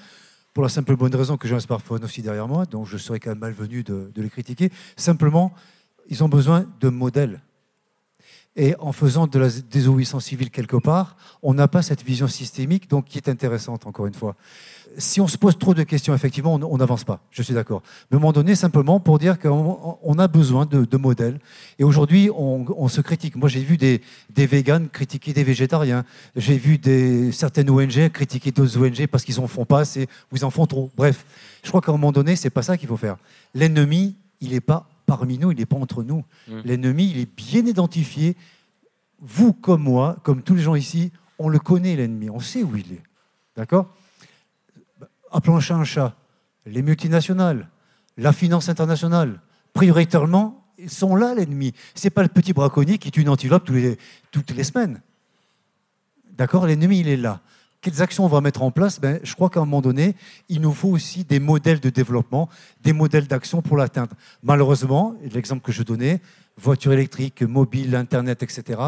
[0.53, 3.21] pour la simple bonne raison que j'ai un smartphone aussi derrière moi, donc je serais
[3.21, 4.73] quand même malvenu de, de les critiquer.
[4.97, 5.53] Simplement,
[6.09, 7.43] ils ont besoin de modèles.
[8.57, 12.89] Et en faisant de la désobéissance civile quelque part, on n'a pas cette vision systémique,
[12.89, 14.35] donc qui est intéressante, encore une fois.
[14.99, 17.83] Si on se pose trop de questions, effectivement, on n'avance pas, je suis d'accord.
[18.11, 21.39] Mais à un moment donné, simplement pour dire qu'on on a besoin de, de modèles.
[21.79, 23.37] Et aujourd'hui, on, on se critique.
[23.37, 26.05] Moi, j'ai vu des, des véganes critiquer des végétariens.
[26.35, 30.37] J'ai vu des, certaines ONG critiquer d'autres ONG parce qu'ils en font pas assez ou
[30.37, 30.91] ils en font trop.
[30.97, 31.27] Bref,
[31.63, 33.17] je crois qu'à un moment donné, c'est pas ça qu'il faut faire.
[33.55, 36.25] L'ennemi, il n'est pas parmi nous, il n'est pas entre nous.
[36.49, 36.61] Mm.
[36.65, 38.37] L'ennemi, il est bien identifié.
[39.21, 42.31] Vous comme moi, comme tous les gens ici, on le connaît, l'ennemi.
[42.31, 43.03] On sait où il est.
[43.57, 43.95] D'accord?
[45.33, 46.17] Appelons un chat un chat.
[46.67, 47.69] Les multinationales,
[48.17, 49.41] la finance internationale,
[49.73, 51.73] prioritairement, ils sont là, l'ennemi.
[51.95, 53.71] Ce n'est pas le petit braconnier qui tue une antilope
[54.31, 55.01] toutes les semaines.
[56.37, 57.41] D'accord L'ennemi, il est là.
[57.81, 59.01] Quelles actions on va mettre en place?
[59.01, 60.17] Ben, Je crois qu'à un moment donné,
[60.49, 62.49] il nous faut aussi des modèles de développement,
[62.83, 64.15] des modèles d'action pour l'atteindre.
[64.43, 66.21] Malheureusement, l'exemple que je donnais,
[66.57, 68.81] voiture électrique, mobile, Internet, etc.,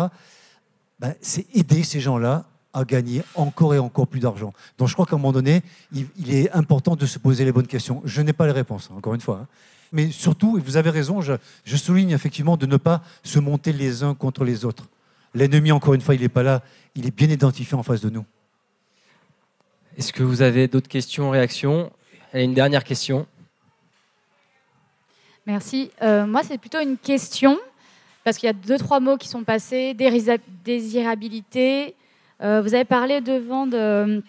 [0.98, 4.52] ben, c'est aider ces gens-là à gagner encore et encore plus d'argent.
[4.76, 5.62] Donc je crois qu'à un moment donné,
[5.92, 8.02] il, il est important de se poser les bonnes questions.
[8.04, 9.40] Je n'ai pas les réponses, encore une fois.
[9.42, 9.46] hein.
[9.90, 11.32] Mais surtout, et vous avez raison, je,
[11.64, 14.84] je souligne effectivement de ne pas se monter les uns contre les autres.
[15.34, 16.62] L'ennemi, encore une fois, il n'est pas là,
[16.94, 18.24] il est bien identifié en face de nous.
[19.96, 21.90] Est-ce que vous avez d'autres questions, réactions?
[22.34, 23.26] Une dernière question.
[25.46, 25.90] Merci.
[26.02, 27.58] Euh, moi, c'est plutôt une question,
[28.24, 29.94] parce qu'il y a deux, trois mots qui sont passés.
[30.64, 31.94] Désirabilité.
[32.42, 34.22] Euh, vous avez parlé devant de,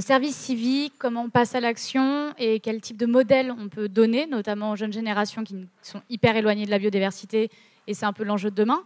[0.00, 4.26] service civique, comment on passe à l'action et quel type de modèle on peut donner,
[4.26, 7.50] notamment aux jeunes générations qui sont hyper éloignées de la biodiversité,
[7.86, 8.82] et c'est un peu l'enjeu de demain.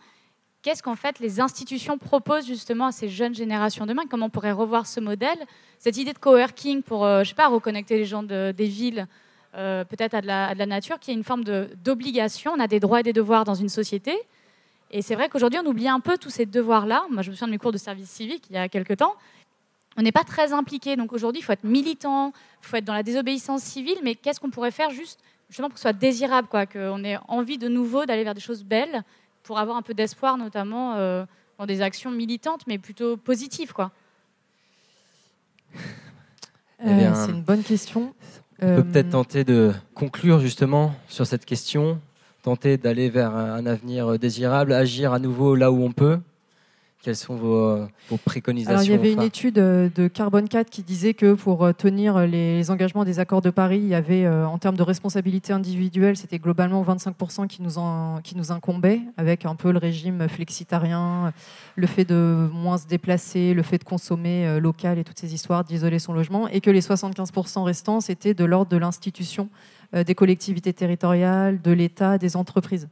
[0.62, 4.04] Qu'est-ce qu'en fait les institutions proposent justement à ces jeunes générations demain?
[4.08, 5.38] Comment on pourrait revoir ce modèle?
[5.78, 9.06] Cette idée de coworking pour, euh, je sais pas, reconnecter les gens de- des villes
[9.54, 12.52] euh, peut-être à, à de la nature, qui est une forme d'obligation.
[12.56, 14.16] On a des droits et des devoirs dans une société.
[14.92, 17.06] Et c'est vrai qu'aujourd'hui, on oublie un peu tous ces devoirs-là.
[17.10, 19.14] Moi, je me souviens de mes cours de service civique il y a quelques temps.
[19.96, 20.96] On n'est pas très impliqué.
[20.96, 22.32] Donc aujourd'hui, il faut être militant,
[22.62, 23.96] il faut être dans la désobéissance civile.
[24.02, 27.18] Mais qu'est-ce qu'on pourrait faire juste justement pour que ce soit désirable, quoi, qu'on ait
[27.28, 29.02] envie de nouveau d'aller vers des choses belles,
[29.42, 31.24] pour avoir un peu d'espoir, notamment euh,
[31.58, 33.90] dans des actions militantes, mais plutôt positives, quoi?
[36.84, 38.14] Eh bien, Euh, c'est une bonne question.
[38.60, 42.00] On Euh, peut peut-être tenter de conclure justement sur cette question,
[42.42, 46.18] tenter d'aller vers un avenir désirable, agir à nouveau là où on peut.
[47.04, 47.78] Quelles sont vos,
[48.08, 51.34] vos préconisations Alors, il y avait une étude euh, de Carbone 4 qui disait que
[51.34, 54.76] pour euh, tenir les engagements des accords de Paris, il y avait, euh, en termes
[54.76, 59.72] de responsabilité individuelle, c'était globalement 25% qui nous, en- qui nous incombait, avec un peu
[59.72, 61.32] le régime flexitarien,
[61.74, 65.34] le fait de moins se déplacer, le fait de consommer euh, local et toutes ces
[65.34, 69.81] histoires, d'isoler son logement, et que les 75% restants, c'était de l'ordre de l'institution, euh,
[69.92, 72.88] des collectivités territoriales, de l'État, des entreprises.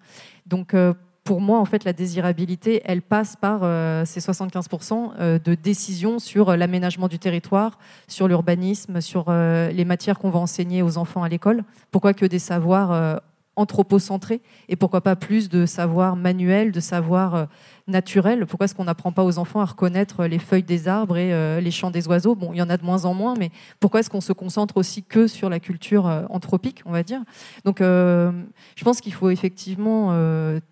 [0.46, 0.92] Donc, euh,
[1.24, 6.18] pour moi, en fait, la désirabilité, elle passe par euh, ces 75% euh, de décisions
[6.18, 7.78] sur l'aménagement du territoire,
[8.08, 11.62] sur l'urbanisme, sur euh, les matières qu'on va enseigner aux enfants à l'école.
[11.90, 13.20] Pourquoi que des savoirs
[13.60, 17.48] anthropocentrés et pourquoi pas plus de savoirs manuels, de savoirs
[17.90, 18.46] naturel.
[18.46, 21.60] Pourquoi est-ce qu'on n'apprend pas aux enfants à reconnaître les feuilles des arbres et euh,
[21.60, 22.34] les chants des oiseaux?
[22.34, 23.50] Bon, il y en a de moins en moins, mais
[23.80, 27.20] pourquoi est-ce qu'on se concentre aussi que sur la culture euh, anthropique, on va dire?
[27.64, 28.32] Donc, euh,
[28.76, 29.90] je pense qu'il faut effectivement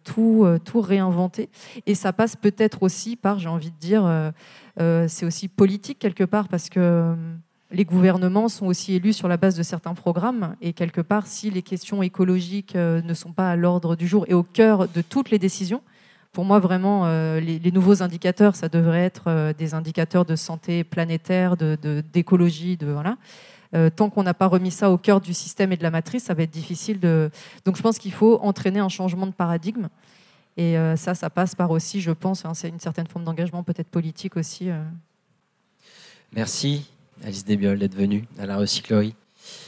[0.05, 1.51] tout, tout réinventer.
[1.87, 4.33] Et ça passe peut-être aussi par, j'ai envie de dire,
[5.09, 7.15] c'est aussi politique quelque part, parce que
[7.71, 10.57] les gouvernements sont aussi élus sur la base de certains programmes.
[10.61, 14.35] Et quelque part, si les questions écologiques ne sont pas à l'ordre du jour et
[14.35, 15.83] au cœur de toutes les décisions,
[16.33, 20.85] pour moi, vraiment, euh, les, nouveaux indicateurs, ça devrait être euh, des indicateurs de santé
[20.85, 23.17] planétaire, d'écologie, de, voilà.
[23.75, 26.25] Euh, tant qu'on n'a pas remis ça au cœur du système et de la matrice,
[26.25, 27.31] ça va être difficile de.
[27.65, 29.89] Donc, je pense qu'il faut entraîner un changement de paradigme.
[30.57, 33.87] Et ça, ça passe par aussi, je pense, hein, c'est une certaine forme d'engagement, peut-être
[33.87, 34.71] politique aussi.
[36.33, 36.91] Merci,
[37.25, 39.15] Alice Desbiol, d'être venue à la recyclerie.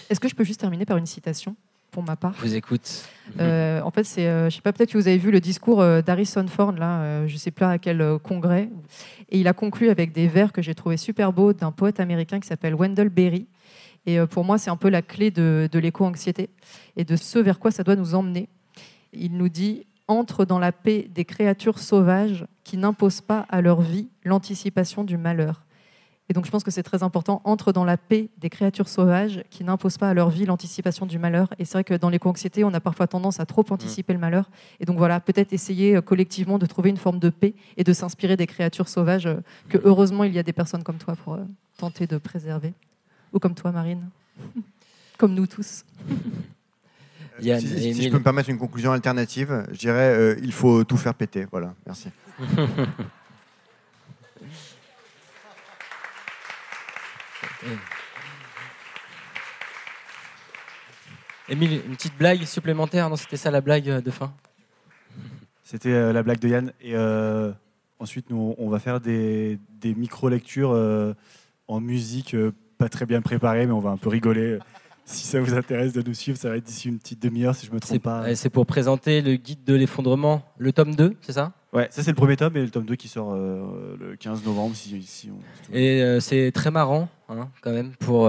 [0.09, 1.57] Est-ce que je peux juste terminer par une citation
[1.91, 2.35] pour ma part.
[2.37, 3.05] Je vous écoute.
[3.39, 5.81] Euh, en fait, c'est, euh, je sais pas, peut-être que vous avez vu le discours
[5.81, 8.71] euh, d'Harrison Ford, là, je sais pas à quel congrès,
[9.31, 12.41] et il a conclu avec des vers que j'ai trouvé super beaux d'un poète américain
[12.41, 13.47] qui s'appelle Wendell Berry.
[14.07, 16.49] Et pour moi, c'est un peu la clé de, de l'éco-anxiété
[16.97, 18.49] et de ce vers quoi ça doit nous emmener.
[19.13, 23.83] Il nous dit entre dans la paix des créatures sauvages qui n'imposent pas à leur
[23.83, 25.65] vie l'anticipation du malheur.
[26.31, 29.43] Et donc je pense que c'est très important, entre dans la paix des créatures sauvages
[29.51, 31.53] qui n'imposent pas à leur vie l'anticipation du malheur.
[31.59, 34.49] Et c'est vrai que dans l'éco-anxiété, on a parfois tendance à trop anticiper le malheur.
[34.79, 37.93] Et donc voilà, peut-être essayer euh, collectivement de trouver une forme de paix et de
[37.93, 41.35] s'inspirer des créatures sauvages euh, que heureusement il y a des personnes comme toi pour
[41.35, 41.45] euh,
[41.79, 42.75] tenter de préserver.
[43.33, 44.09] Ou comme toi, Marine.
[45.19, 45.85] comme nous tous.
[47.41, 51.49] si, je peux me permettre une conclusion alternative, je dirais il faut tout faire péter.
[51.51, 52.09] Voilà, merci.
[61.49, 64.33] Émile, une petite blague supplémentaire Non, c'était ça la blague de fin
[65.65, 66.73] C'était euh, la blague de Yann.
[66.81, 67.51] Et euh,
[67.99, 71.13] ensuite, nous, on va faire des, micro-lectures euh,
[71.67, 72.37] en musique,
[72.79, 74.59] pas très bien préparées, mais on va un peu rigoler.
[75.05, 77.67] Si ça vous intéresse de nous suivre, ça va être d'ici une petite demi-heure, si
[77.67, 78.33] je me trompe pas.
[78.37, 81.53] C'est pour présenter le guide de l'effondrement, le tome 2, c'est ça?
[81.73, 84.75] Ouais, ça c'est le premier tome et le tome 2 qui sort le 15 novembre.
[84.75, 85.31] Si,
[85.73, 88.29] Et c'est très marrant, hein, quand même, pour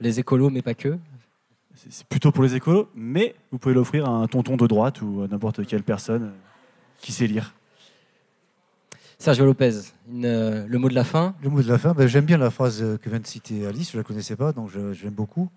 [0.00, 0.96] les écolos, mais pas que
[1.90, 5.22] c'est plutôt pour les écolos, mais vous pouvez l'offrir à un tonton de droite ou
[5.22, 6.30] à n'importe quelle personne euh,
[7.00, 7.54] qui sait lire.
[9.18, 12.24] Sergio Lopez, euh, le mot de la fin Le mot de la fin, ben, j'aime
[12.24, 15.12] bien la phrase que vient de citer Alice, je ne la connaissais pas, donc j'aime
[15.12, 15.48] beaucoup.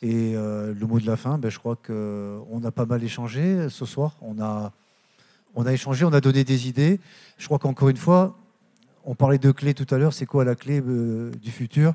[0.00, 3.68] Et euh, le mot de la fin, ben, je crois qu'on a pas mal échangé
[3.68, 4.16] ce soir.
[4.22, 4.72] On a,
[5.54, 7.00] on a échangé, on a donné des idées.
[7.38, 8.36] Je crois qu'encore une fois,
[9.04, 10.12] on parlait de clés tout à l'heure.
[10.12, 11.94] C'est quoi la clé du futur?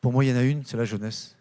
[0.00, 1.36] Pour moi, il y en a une, c'est la jeunesse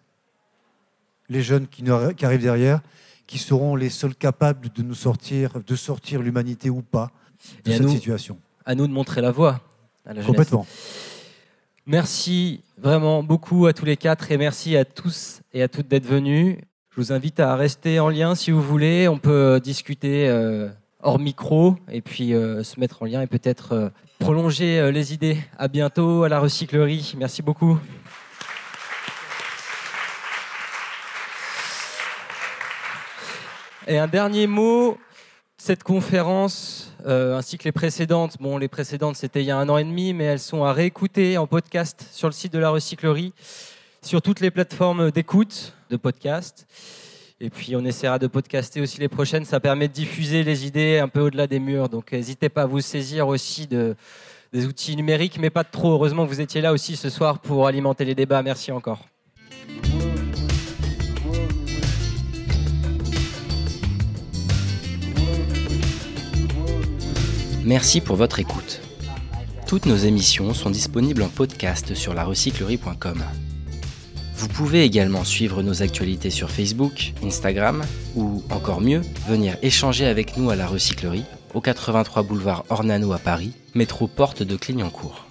[1.31, 2.81] les jeunes qui, arrivent derrière,
[3.25, 7.09] qui seront les seuls capables de nous sortir, de sortir l'humanité ou pas
[7.63, 8.37] de cette situation.
[8.65, 9.61] À nous de montrer la voie.
[10.05, 10.67] À la Complètement.
[11.85, 16.05] Merci vraiment beaucoup à tous les quatre et merci à tous et à toutes d'être
[16.05, 16.57] venus.
[16.93, 19.07] Je vous invite à rester en lien si vous voulez.
[19.07, 20.67] On peut discuter euh,
[21.01, 23.89] hors micro et puis euh, se mettre en lien et peut-être euh,
[24.19, 25.37] prolonger les idées.
[25.57, 27.13] À bientôt à la recyclerie.
[27.17, 27.79] Merci beaucoup.
[33.87, 34.97] Et un dernier mot,
[35.57, 39.77] cette conférence, ainsi que les précédentes, bon, les précédentes c'était il y a un an
[39.77, 43.33] et demi, mais elles sont à réécouter en podcast sur le site de la recyclerie,
[44.01, 46.65] sur toutes les plateformes d'écoute de podcast.
[47.39, 50.99] Et puis on essaiera de podcaster aussi les prochaines, ça permet de diffuser les idées
[50.99, 51.89] un peu au-delà des murs.
[51.89, 53.95] Donc n'hésitez pas à vous saisir aussi de,
[54.53, 55.91] des outils numériques, mais pas de trop.
[55.91, 58.41] Heureusement que vous étiez là aussi ce soir pour alimenter les débats.
[58.41, 59.07] Merci encore.
[67.63, 68.81] Merci pour votre écoute.
[69.67, 73.23] Toutes nos émissions sont disponibles en podcast sur larecyclerie.com.
[74.41, 77.83] Vous pouvez également suivre nos actualités sur Facebook, Instagram
[78.15, 83.19] ou, encore mieux, venir échanger avec nous à la recyclerie au 83 boulevard Ornano à
[83.19, 85.30] Paris, métro porte de Clignancourt.